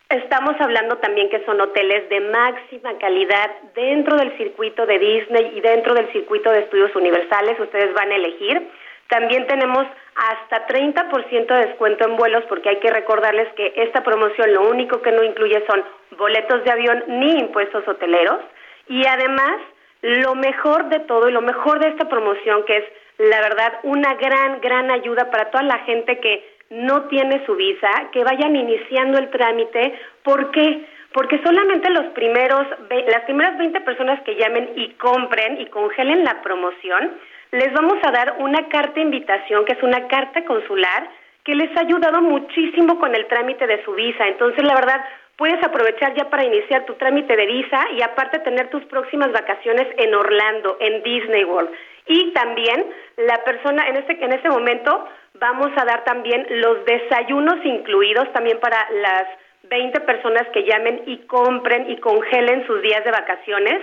[0.08, 5.62] Estamos hablando también que son hoteles de máxima calidad dentro del circuito de Disney y
[5.62, 7.60] dentro del circuito de estudios universales.
[7.60, 8.70] Ustedes van a elegir.
[9.08, 9.88] También tenemos
[10.20, 15.02] hasta 30% de descuento en vuelos porque hay que recordarles que esta promoción lo único
[15.02, 15.84] que no incluye son
[16.18, 18.40] boletos de avión ni impuestos hoteleros.
[18.88, 19.58] Y además,
[20.02, 22.84] lo mejor de todo y lo mejor de esta promoción que es
[23.20, 27.90] la verdad, una gran, gran ayuda para toda la gente que no tiene su visa,
[28.14, 29.94] que vayan iniciando el trámite.
[30.24, 30.86] ¿Por qué?
[31.12, 32.66] Porque solamente los primeros,
[33.08, 37.20] las primeras 20 personas que llamen y compren y congelen la promoción,
[37.52, 41.10] les vamos a dar una carta invitación, que es una carta consular,
[41.44, 44.28] que les ha ayudado muchísimo con el trámite de su visa.
[44.28, 45.04] Entonces, la verdad,
[45.36, 49.88] puedes aprovechar ya para iniciar tu trámite de visa y aparte tener tus próximas vacaciones
[49.98, 51.72] en Orlando, en Disney World.
[52.06, 52.86] Y también
[53.18, 58.60] la persona, en este, en este momento vamos a dar también los desayunos incluidos también
[58.60, 59.24] para las
[59.64, 63.82] 20 personas que llamen y compren y congelen sus días de vacaciones,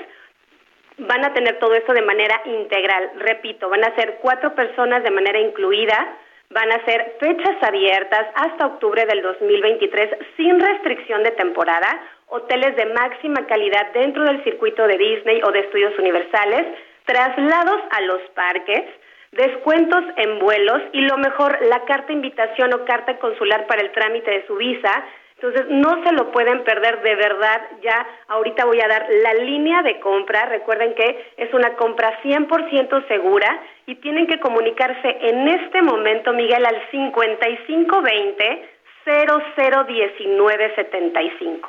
[0.99, 3.11] van a tener todo esto de manera integral.
[3.19, 6.17] Repito, van a ser cuatro personas de manera incluida,
[6.51, 12.87] van a ser fechas abiertas hasta octubre del 2023 sin restricción de temporada, hoteles de
[12.87, 16.67] máxima calidad dentro del circuito de Disney o de estudios universales,
[17.05, 18.85] traslados a los parques,
[19.33, 24.31] descuentos en vuelos y lo mejor, la carta invitación o carta consular para el trámite
[24.31, 25.05] de su visa.
[25.39, 27.61] Entonces, no se lo pueden perder de verdad.
[27.83, 30.47] Ya ahorita voy a dar la línea de compra.
[30.47, 36.65] Recuerden que es una compra 100% segura y tienen que comunicarse en este momento, Miguel,
[36.65, 38.71] al 5520
[39.05, 41.69] 001975.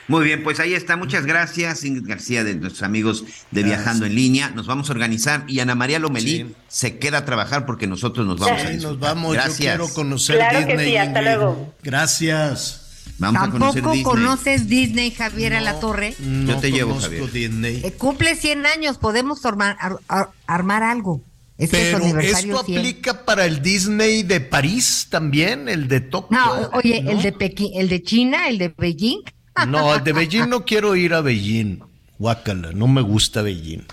[0.07, 0.97] Muy bien, pues ahí está.
[0.99, 4.51] Muchas gracias, Ingrid García, de nuestros amigos de Viajando en Línea.
[4.51, 8.39] Nos vamos a organizar y Ana María Lomelí se queda a trabajar porque nosotros nos
[8.39, 9.33] vamos a Sí, nos vamos.
[9.33, 9.59] Gracias.
[9.59, 11.25] Yo quiero conocer Claro que sí, hasta Ingrid.
[11.25, 11.75] luego.
[11.83, 12.84] Gracias.
[13.19, 14.03] Vamos a conocer ¿Tampoco Disney.
[14.05, 16.15] conoces Disney, Javier, a la torre?
[16.47, 17.33] Yo te llevo, conozco Javier.
[17.33, 17.81] Disney.
[17.85, 21.23] Eh, cumple 100 años, podemos armar, ar- ar- armar algo.
[21.57, 22.79] Es Pero esto 100.
[22.79, 26.37] aplica para el Disney de París también, el de Tokio.
[26.37, 27.13] No, oye, ¿no?
[27.13, 29.21] el de Pekín, el de China, el de Beijing.
[29.69, 31.79] No, el de Beijing no quiero ir a Beijing.
[32.19, 33.85] Guácala, no me gusta Beijing.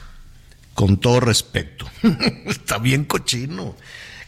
[0.73, 1.85] Con todo respeto.
[2.47, 3.75] Está bien cochino.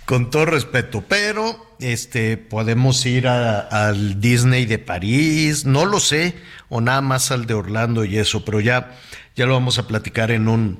[0.06, 1.04] Con todo respeto.
[1.08, 6.36] Pero este podemos ir al Disney de París, no lo sé,
[6.70, 8.98] o nada más al de Orlando y eso, pero ya,
[9.36, 10.80] ya lo vamos a platicar en un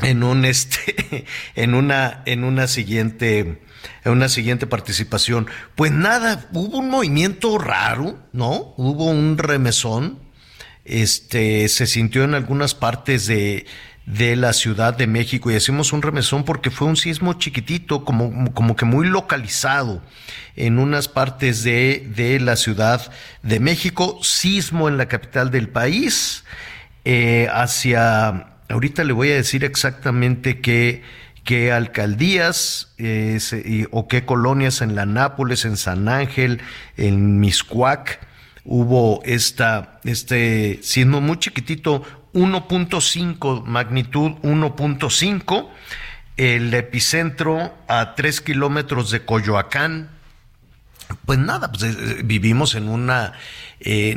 [0.00, 1.24] en un este
[1.54, 3.62] en una en una siguiente
[4.04, 5.46] en una siguiente participación.
[5.74, 8.74] Pues nada, hubo un movimiento raro, ¿no?
[8.76, 10.18] Hubo un remesón.
[10.84, 13.66] Este se sintió en algunas partes de
[14.06, 18.52] de la Ciudad de México y decimos un remesón porque fue un sismo chiquitito, como,
[18.52, 20.02] como que muy localizado
[20.56, 23.10] en unas partes de, de la Ciudad
[23.42, 26.44] de México, sismo en la capital del país,
[27.04, 31.02] eh, hacia, ahorita le voy a decir exactamente qué,
[31.42, 33.38] qué alcaldías eh,
[33.90, 36.60] o qué colonias en la Nápoles, en San Ángel,
[36.96, 38.20] en Miscuac,
[38.64, 42.02] hubo esta, este sismo muy chiquitito,
[42.34, 45.68] 1.5, magnitud 1.5,
[46.36, 50.10] el epicentro a 3 kilómetros de Coyoacán,
[51.26, 53.32] pues nada, pues eh, eh, vivimos en una...
[53.80, 54.16] eh,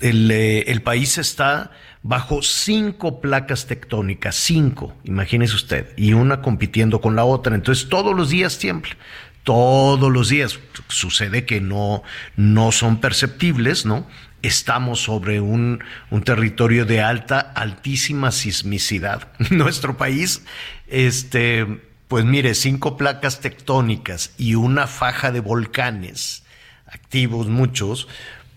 [0.00, 1.70] el, el país está
[2.02, 7.54] bajo cinco placas tectónicas, cinco, imagínese usted, y una compitiendo con la otra.
[7.54, 8.96] Entonces todos los días tiembla,
[9.44, 10.58] todos los días.
[10.88, 12.02] Sucede que no,
[12.36, 14.06] no son perceptibles, ¿no?
[14.42, 19.28] Estamos sobre un, un territorio de alta, altísima sismicidad.
[19.50, 20.42] Nuestro país,
[20.88, 26.42] este, pues mire, cinco placas tectónicas y una faja de volcanes
[26.86, 28.08] activos, muchos,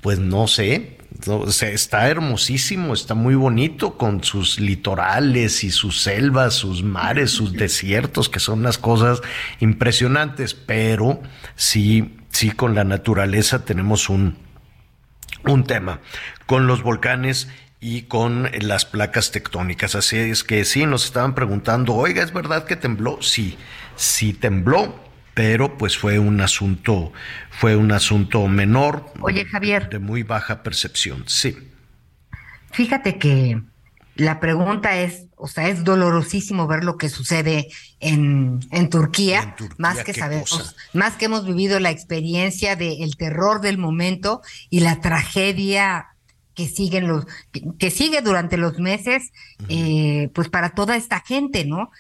[0.01, 6.01] pues no sé, no, sea, está hermosísimo, está muy bonito con sus litorales y sus
[6.01, 9.21] selvas, sus mares, sus desiertos, que son unas cosas
[9.59, 11.21] impresionantes, pero
[11.55, 14.37] sí, sí con la naturaleza tenemos un,
[15.49, 15.99] un tema
[16.45, 17.47] con los volcanes
[17.79, 19.95] y con las placas tectónicas.
[19.95, 23.21] Así es que sí, nos estaban preguntando, oiga, ¿es verdad que tembló?
[23.21, 23.57] Sí,
[23.95, 24.99] sí tembló,
[25.33, 27.13] pero pues fue un asunto,
[27.51, 29.05] fue un asunto menor.
[29.21, 29.89] Oye, Javier.
[29.89, 31.57] De muy baja percepción, sí.
[32.71, 33.61] Fíjate que
[34.15, 37.67] la pregunta es, o sea, es dolorosísimo ver lo que sucede
[37.99, 43.77] en, en, Turquía, más que sabemos, más que hemos vivido la experiencia del terror del
[43.77, 46.07] momento y la tragedia
[46.53, 47.25] que siguen los
[47.77, 49.33] que, sigue durante los meses
[49.67, 51.91] eh, pues para toda esta gente no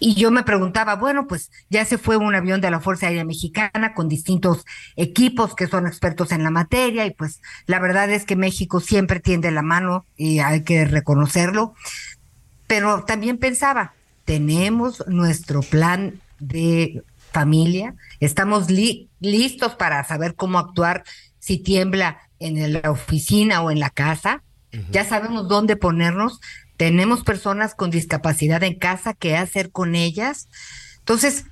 [0.00, 3.24] y yo me preguntaba, bueno, pues ya se fue un avión de la Fuerza Aérea
[3.24, 4.64] Mexicana con distintos
[4.96, 9.20] equipos que son expertos en la materia y pues la verdad es que México siempre
[9.20, 11.74] tiende la mano y hay que reconocerlo.
[12.66, 13.94] Pero también pensaba,
[14.24, 17.02] tenemos nuestro plan de
[17.32, 21.04] familia, estamos listos para saber cómo actuar
[21.38, 24.42] si tiembla en la oficina o en la casa,
[24.90, 26.40] ya sabemos dónde ponernos,
[26.76, 30.48] tenemos personas con discapacidad en casa, ¿qué hacer con ellas?
[30.98, 31.44] Entonces,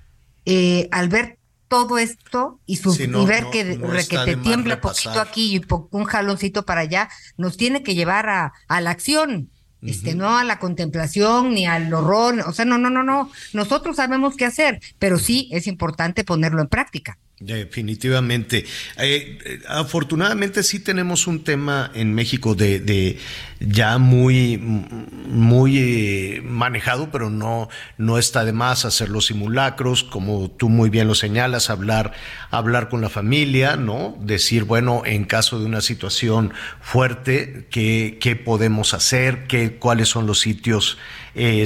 [0.45, 1.39] eh, al ver
[1.69, 2.95] todo esto y, su,
[3.27, 7.09] ver que, te tiembla poquito aquí y un jaloncito para allá,
[7.39, 9.51] nos tiene que llevar a, a la acción.
[9.81, 13.33] Este, no a la contemplación ni al horror, o sea, no, no, no, no.
[13.53, 17.19] Nosotros sabemos qué hacer, pero sí es importante ponerlo en práctica.
[17.41, 18.65] Definitivamente.
[18.99, 23.19] Eh, eh, afortunadamente sí tenemos un tema en México de,
[23.59, 27.69] ya muy, muy eh, manejado, pero no,
[27.99, 32.13] no está de más hacer los simulacros, como tú muy bien lo señalas, hablar,
[32.51, 34.17] hablar con la familia, ¿no?
[34.21, 39.49] Decir, bueno, en caso de una situación fuerte, ¿qué, qué podemos hacer?
[39.49, 40.97] ¿Qué, ¿Cuáles son los sitios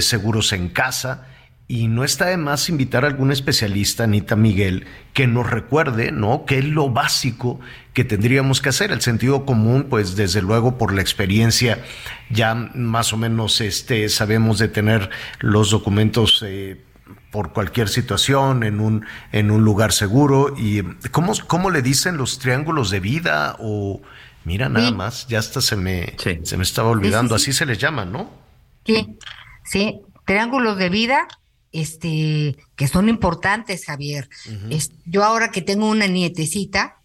[0.01, 1.27] seguros en casa?
[1.69, 6.45] Y no está de más invitar a algún especialista, Anita Miguel, que nos recuerde, ¿no?
[6.47, 7.59] ¿Qué es lo básico
[7.93, 8.93] que tendríamos que hacer?
[8.93, 11.83] El sentido común, pues desde luego por la experiencia,
[12.31, 15.11] ya más o menos este, sabemos de tener
[15.41, 16.81] los documentos eh,
[17.33, 20.55] por cualquier situación en un, en un lugar seguro.
[20.57, 23.57] ¿Y cómo, cómo le dicen los triángulos de vida?
[23.59, 24.03] O
[24.45, 26.15] mira, nada más, ya hasta se me,
[26.45, 28.31] se me estaba olvidando, así se les llama, ¿no?
[28.85, 29.19] Sí,
[29.65, 31.27] sí, triángulos de vida
[31.73, 34.29] este, que son importantes, Javier.
[35.05, 36.97] yo ahora que tengo una nietecita,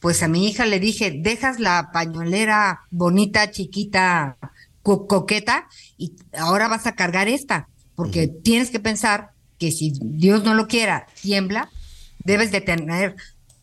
[0.00, 4.36] pues a mi hija le dije, dejas la pañolera bonita, chiquita,
[4.82, 10.54] coqueta, y ahora vas a cargar esta, porque tienes que pensar que si Dios no
[10.54, 11.70] lo quiera, tiembla,
[12.24, 13.16] debes de tener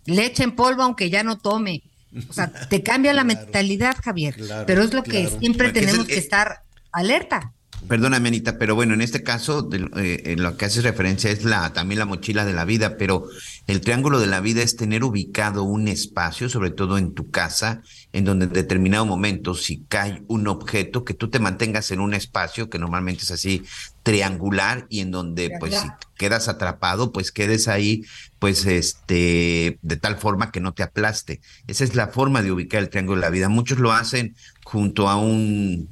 [0.05, 1.83] leche en polvo aunque ya no tome.
[2.29, 4.35] O sea, te cambia la mentalidad, Javier.
[4.65, 7.53] pero es lo que siempre tenemos que estar alerta.
[7.87, 11.71] Perdóname, Anita, pero bueno, en este caso, eh, en lo que haces referencia es la
[11.71, 13.27] también la mochila de la vida, pero
[13.67, 17.83] el triángulo de la vida es tener ubicado un espacio, sobre todo en tu casa,
[18.11, 22.15] en donde en determinado momento, si cae un objeto, que tú te mantengas en un
[22.15, 23.63] espacio que normalmente es así
[24.01, 25.87] triangular y en donde, pues, si
[26.17, 28.03] quedas atrapado, pues quedes ahí,
[28.39, 31.39] pues, este, de tal forma que no te aplaste.
[31.67, 33.47] Esa es la forma de ubicar el triángulo de la vida.
[33.47, 35.87] Muchos lo hacen junto a un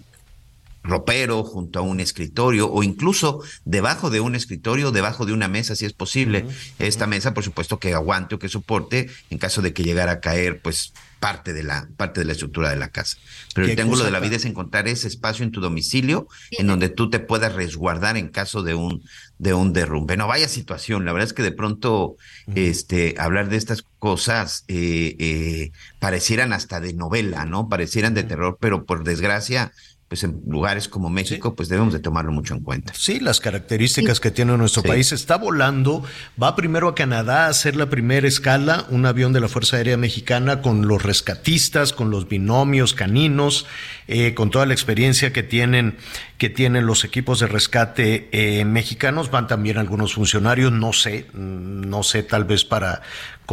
[0.83, 5.75] ropero, junto a un escritorio o incluso debajo de un escritorio, debajo de una mesa,
[5.75, 6.45] si es posible.
[6.79, 10.19] Esta mesa, por supuesto, que aguante o que soporte en caso de que llegara a
[10.19, 10.93] caer, pues
[11.23, 13.15] parte de la parte de la estructura de la casa.
[13.55, 16.89] Pero el triángulo de la vida es encontrar ese espacio en tu domicilio en donde
[16.89, 19.01] tú te puedas resguardar en caso de un
[19.37, 20.17] de un derrumbe.
[20.17, 21.05] No vaya situación.
[21.05, 22.17] La verdad es que de pronto
[22.55, 27.69] este hablar de estas cosas eh, eh, parecieran hasta de novela, ¿no?
[27.69, 29.71] Parecieran de terror, pero por desgracia
[30.13, 32.93] pues en lugares como México, pues debemos de tomarlo mucho en cuenta.
[32.95, 35.11] Sí, las características que tiene nuestro país.
[35.11, 36.03] Está volando,
[36.39, 39.97] va primero a Canadá a hacer la primera escala, un avión de la Fuerza Aérea
[39.97, 43.65] Mexicana con los rescatistas, con los binomios caninos,
[44.07, 45.97] eh, con toda la experiencia que tienen,
[46.37, 49.31] que tienen los equipos de rescate eh, mexicanos.
[49.31, 53.01] Van también algunos funcionarios, no sé, no sé, tal vez para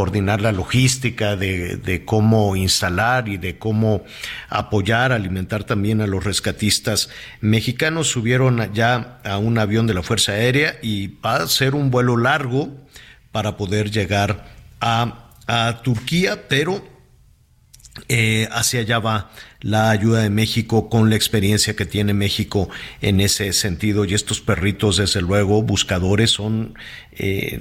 [0.00, 4.02] coordinar la logística de, cómo instalar y de cómo
[4.48, 7.10] apoyar, alimentar también a los rescatistas
[7.42, 8.08] mexicanos.
[8.08, 12.16] Subieron ya a un avión de la Fuerza Aérea y va a ser un vuelo
[12.16, 12.70] largo
[13.30, 14.46] para poder llegar
[14.80, 16.82] a, a Turquía, pero
[18.08, 19.30] eh, hacia allá va
[19.60, 22.68] la ayuda de México con la experiencia que tiene México
[23.02, 24.04] en ese sentido.
[24.04, 26.74] Y estos perritos, desde luego, buscadores, son
[27.12, 27.60] eh,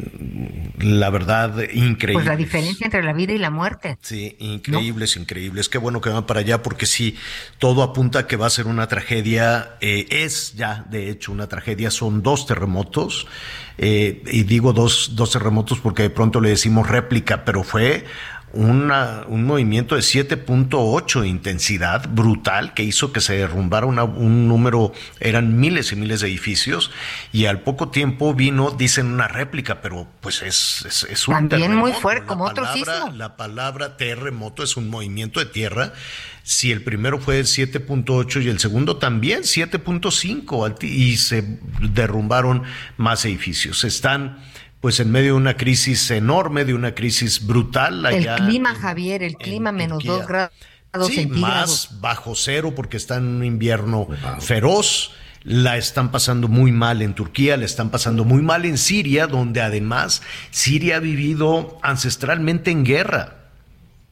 [0.80, 2.14] la verdad increíbles.
[2.14, 3.98] Pues la diferencia entre la vida y la muerte.
[4.02, 5.68] Sí, increíbles, increíbles.
[5.68, 7.18] Qué bueno que van para allá porque sí,
[7.58, 9.78] todo apunta a que va a ser una tragedia.
[9.82, 11.92] Eh, es ya, de hecho, una tragedia.
[11.92, 13.28] Son dos terremotos.
[13.78, 18.06] Eh, y digo dos, dos terremotos porque de pronto le decimos réplica, pero fue
[18.54, 24.92] una, un movimiento de 7.8 de intensidad brutal que hizo que se derrumbara un número,
[25.20, 26.92] eran miles y miles de edificios
[27.32, 31.76] y al poco tiempo vino, dicen una réplica, pero pues es, es, es un También
[31.76, 32.66] muy fuerte, como otro
[33.14, 35.94] La palabra terremoto es un movimiento de tierra.
[36.44, 42.64] Si el primero fue 7.8 y el segundo también 7.5 y se derrumbaron
[42.98, 43.84] más edificios.
[43.84, 44.40] Están
[44.82, 48.06] pues en medio de una crisis enorme, de una crisis brutal.
[48.06, 50.52] Allá el clima, Javier, el clima menos dos grados
[51.08, 54.08] sí, Más bajo cero porque está en un invierno
[54.40, 55.12] feroz.
[55.44, 59.62] La están pasando muy mal en Turquía, la están pasando muy mal en Siria, donde
[59.62, 63.36] además Siria ha vivido ancestralmente en guerra.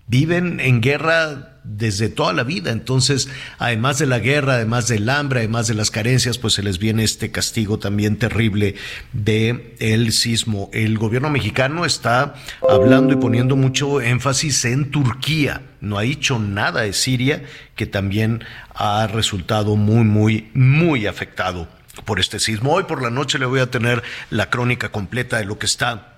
[0.08, 2.72] Viven en guerra desde toda la vida.
[2.72, 3.30] Entonces,
[3.60, 7.04] además de la guerra, además del hambre, además de las carencias, pues se les viene
[7.04, 8.76] este castigo también terrible
[9.14, 10.70] de el sismo.
[10.74, 12.36] El gobierno mexicano está
[12.68, 15.62] hablando y poniendo mucho énfasis en Turquía.
[15.82, 17.44] No ha dicho nada de Siria,
[17.76, 21.68] que también ha resultado muy, muy, muy afectado
[22.06, 22.74] por este sismo.
[22.74, 26.17] Hoy por la noche le voy a tener la crónica completa de lo que está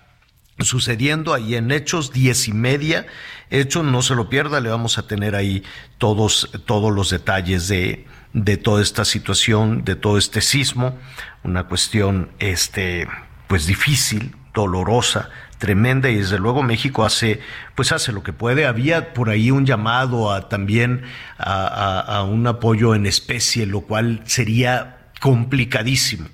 [0.62, 3.06] sucediendo ahí en Hechos diez y media.
[3.50, 5.64] Hechos, no se lo pierda, le vamos a tener ahí
[5.98, 10.98] todos, todos los detalles de, de toda esta situación, de todo este sismo,
[11.44, 13.08] una cuestión, este,
[13.48, 17.42] pues difícil, dolorosa, tremenda y desde luego México hace
[17.76, 18.66] pues hace lo que puede.
[18.66, 21.04] Había por ahí un llamado a también
[21.38, 26.30] a, a un apoyo en especie lo cual sería complicadísimo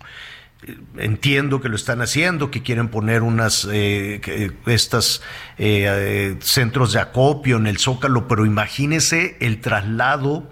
[0.98, 5.22] entiendo que lo están haciendo, que quieren poner unas eh, estas
[5.58, 10.52] eh, eh, centros de acopio en el Zócalo, pero imagínese el traslado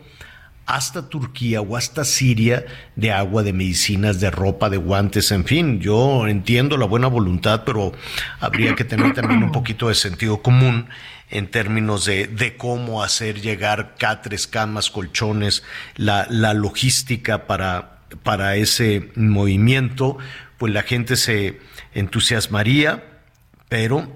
[0.66, 2.66] hasta Turquía o hasta Siria
[2.96, 7.64] de agua, de medicinas, de ropa, de guantes, en fin, yo entiendo la buena voluntad,
[7.66, 7.92] pero
[8.40, 10.88] habría que tener también un poquito de sentido común
[11.30, 15.64] en términos de, de cómo hacer llegar catres, camas, colchones,
[15.96, 20.18] la, la logística para, para ese movimiento,
[20.58, 21.60] pues la gente se
[21.94, 23.04] entusiasmaría,
[23.70, 24.12] pero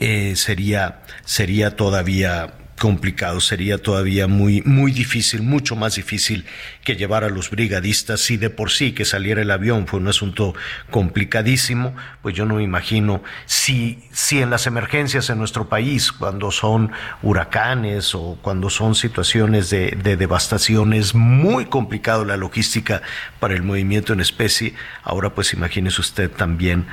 [0.00, 6.46] eh, sería, sería todavía complicado, sería todavía muy, muy difícil, mucho más difícil
[6.84, 8.30] que llevar a los brigadistas.
[8.30, 10.54] y de por sí que saliera el avión fue un asunto
[10.90, 16.50] complicadísimo, pues yo no me imagino si, si en las emergencias en nuestro país, cuando
[16.50, 16.92] son
[17.22, 23.02] huracanes o cuando son situaciones de, de devastación, es muy complicado la logística
[23.40, 24.74] para el movimiento en especie.
[25.02, 26.86] Ahora pues imagínese usted también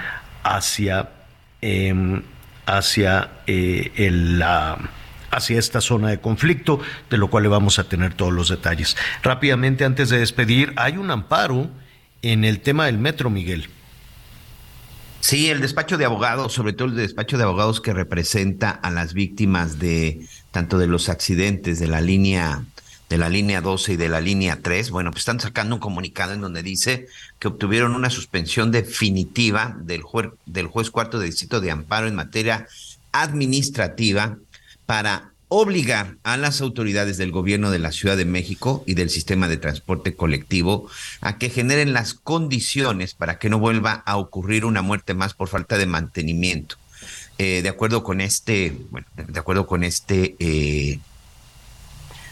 [0.44, 1.10] hacia,
[1.62, 2.22] em,
[2.66, 4.78] hacia eh, el, la
[5.36, 6.80] hacia esta zona de conflicto,
[7.10, 8.96] de lo cual le vamos a tener todos los detalles.
[9.24, 11.70] Rápidamente, antes de despedir, hay un amparo
[12.22, 13.70] en el tema del metro, Miguel.
[15.20, 19.14] Sí, el despacho de abogados, sobre todo el despacho de abogados que representa a las
[19.14, 22.64] víctimas de tanto de los accidentes de la línea
[23.10, 26.34] de la línea 12 y de la línea 3, bueno, pues están sacando un comunicado
[26.34, 27.08] en donde dice
[27.40, 32.16] que obtuvieron una suspensión definitiva del, juez, del juez cuarto de distrito de amparo en
[32.16, 32.68] materia
[33.12, 34.38] administrativa
[34.86, 39.48] para obligar a las autoridades del gobierno de la Ciudad de México y del sistema
[39.48, 40.90] de transporte colectivo
[41.22, 45.48] a que generen las condiciones para que no vuelva a ocurrir una muerte más por
[45.48, 46.78] falta de mantenimiento.
[47.38, 51.00] Eh, de acuerdo con este, bueno, de acuerdo con este, eh,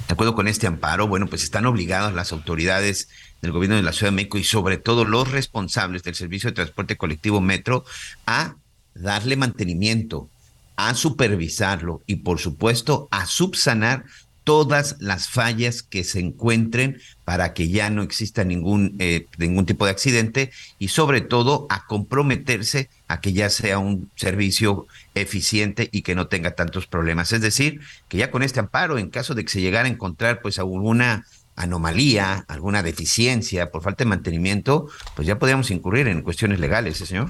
[0.07, 3.09] de acuerdo con este amparo, bueno, pues están obligadas las autoridades
[3.41, 6.55] del gobierno de la Ciudad de México y sobre todo los responsables del servicio de
[6.55, 7.85] transporte colectivo Metro
[8.25, 8.55] a
[8.95, 10.29] darle mantenimiento,
[10.75, 14.05] a supervisarlo y por supuesto a subsanar
[14.43, 19.85] todas las fallas que se encuentren para que ya no exista ningún, eh, ningún tipo
[19.85, 26.01] de accidente y sobre todo a comprometerse a que ya sea un servicio eficiente y
[26.01, 27.31] que no tenga tantos problemas.
[27.31, 27.79] Es decir,
[28.09, 31.25] que ya con este amparo, en caso de que se llegara a encontrar pues alguna
[31.55, 37.05] anomalía, alguna deficiencia por falta de mantenimiento, pues ya podríamos incurrir en cuestiones legales, ¿eh,
[37.05, 37.29] señor?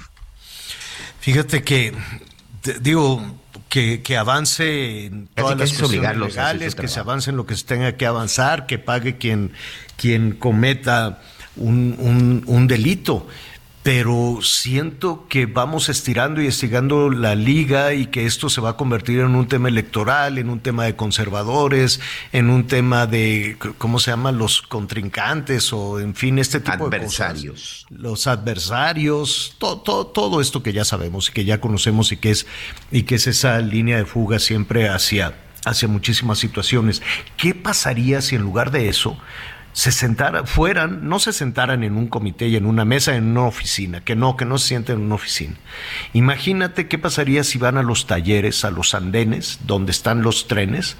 [1.19, 1.93] Fíjate que
[2.81, 3.21] digo,
[3.69, 7.65] que, que, avance en todas las cuestiones legales, que se avance en lo que se
[7.65, 9.51] tenga que avanzar, que pague quien,
[9.97, 11.21] quien cometa
[11.55, 13.27] un, un, un delito
[13.83, 18.77] pero siento que vamos estirando y estirando la liga y que esto se va a
[18.77, 21.99] convertir en un tema electoral, en un tema de conservadores,
[22.31, 24.37] en un tema de, ¿cómo se llaman?
[24.37, 27.85] Los contrincantes o, en fin, este tipo de cosas.
[27.89, 32.31] Los adversarios, todo, todo, todo esto que ya sabemos y que ya conocemos y que
[32.31, 32.47] es,
[32.89, 35.35] y que es esa línea de fuga siempre hacia,
[35.65, 37.01] hacia muchísimas situaciones.
[37.35, 39.17] ¿Qué pasaría si en lugar de eso
[39.73, 43.45] se sentaran, fueran, no se sentaran en un comité y en una mesa, en una
[43.45, 45.55] oficina, que no, que no se sienten en una oficina.
[46.13, 50.95] Imagínate qué pasaría si van a los talleres, a los andenes, donde están los trenes,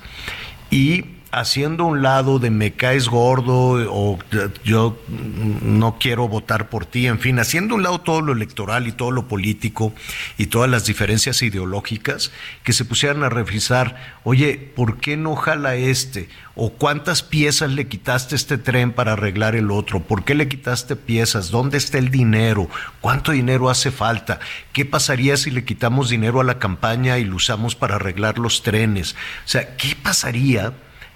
[0.72, 4.20] y haciendo un lado de me caes gordo o
[4.64, 8.92] yo no quiero votar por ti, en fin, haciendo un lado todo lo electoral y
[8.92, 9.94] todo lo político
[10.38, 12.32] y todas las diferencias ideológicas,
[12.64, 16.30] que se pusieran a revisar, oye, ¿por qué no jala este?
[16.56, 20.02] ¿O cuántas piezas le quitaste este tren para arreglar el otro?
[20.02, 21.50] ¿Por qué le quitaste piezas?
[21.50, 22.70] ¿Dónde está el dinero?
[23.02, 24.40] ¿Cuánto dinero hace falta?
[24.72, 28.62] ¿Qué pasaría si le quitamos dinero a la campaña y lo usamos para arreglar los
[28.62, 29.14] trenes?
[29.46, 30.74] O sea, ¿qué pasaría?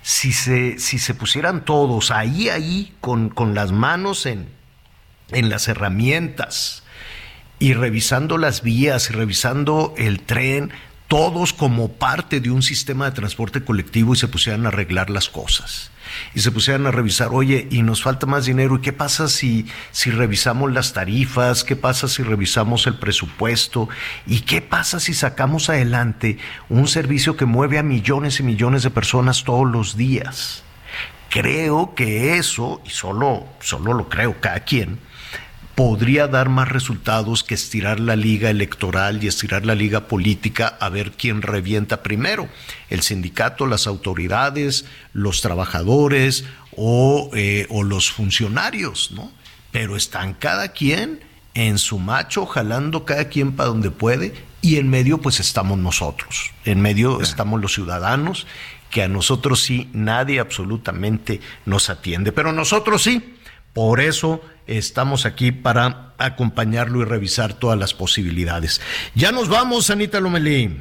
[0.08, 4.48] Si se, si se pusieran todos ahí, ahí, con, con las manos en,
[5.32, 6.84] en las herramientas
[7.60, 10.72] y revisando las vías y revisando el tren,
[11.10, 15.28] todos como parte de un sistema de transporte colectivo y se pusieran a arreglar las
[15.28, 15.92] cosas
[16.34, 19.66] y se pusieran a revisar, oye, y nos falta más dinero, ¿y qué pasa si,
[19.92, 21.64] si revisamos las tarifas?
[21.64, 23.90] ¿Qué pasa si revisamos el presupuesto?
[24.26, 26.38] ¿Y qué pasa si sacamos adelante
[26.70, 30.64] un servicio que mueve a millones y millones de personas todos los días?
[31.30, 35.00] Creo que eso, y solo, solo lo creo cada quien,
[35.78, 40.90] podría dar más resultados que estirar la liga electoral y estirar la liga política a
[40.90, 42.50] ver quién revienta primero,
[42.90, 46.46] el sindicato, las autoridades, los trabajadores
[46.76, 49.32] o, eh, o los funcionarios, ¿no?
[49.70, 51.20] Pero están cada quien
[51.54, 54.34] en su macho, jalando cada quien para donde puede,
[54.64, 58.48] y en medio pues estamos nosotros, en medio estamos los ciudadanos,
[58.90, 63.37] que a nosotros sí nadie absolutamente nos atiende, pero nosotros sí,
[63.78, 68.82] por eso estamos aquí para acompañarlo y revisar todas las posibilidades.
[69.14, 70.80] Ya nos vamos, Anita Lomelí.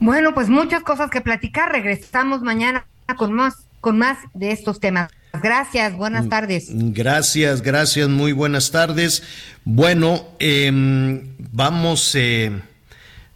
[0.00, 1.70] Bueno, pues muchas cosas que platicar.
[1.70, 2.84] Regresamos mañana
[3.16, 5.08] con más, con más de estos temas.
[5.40, 6.66] Gracias, buenas mm, tardes.
[6.68, 9.22] Gracias, gracias, muy buenas tardes.
[9.64, 12.60] Bueno, em, vamos eh,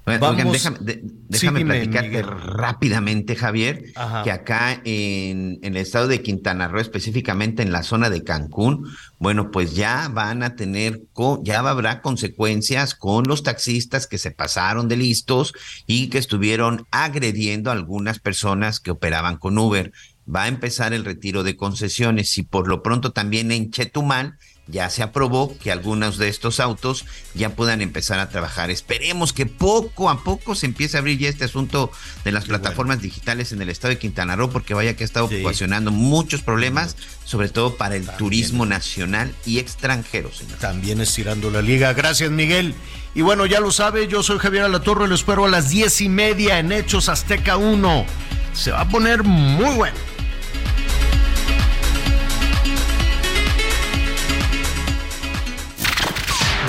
[0.04, 3.84] déjame, platicarte rápidamente, Javier,
[4.24, 8.88] que acá en, el estado de Quintana Roo, específicamente en la zona de Cancún,
[9.20, 11.02] bueno, pues ya van a tener,
[11.42, 15.54] ya habrá consecuencias con los taxistas que se pasaron de listos
[15.86, 19.92] y que estuvieron agrediendo a algunas personas que operaban con Uber.
[20.32, 24.36] Va a empezar el retiro de concesiones y por lo pronto también en Chetumal
[24.68, 28.70] ya se aprobó que algunos de estos autos ya puedan empezar a trabajar.
[28.70, 31.90] Esperemos que poco a poco se empiece a abrir ya este asunto
[32.24, 35.26] de las plataformas digitales en el estado de Quintana Roo, porque vaya que ha estado
[35.26, 40.58] ocasionando muchos problemas, sobre todo para el turismo nacional y extranjero, señor.
[40.58, 41.92] También estirando la liga.
[41.92, 42.74] Gracias, Miguel.
[43.14, 46.08] Y bueno, ya lo sabe, yo soy Javier Alatorre, lo espero a las diez y
[46.08, 48.06] media en Hechos Azteca 1.
[48.54, 50.11] Se va a poner muy bueno.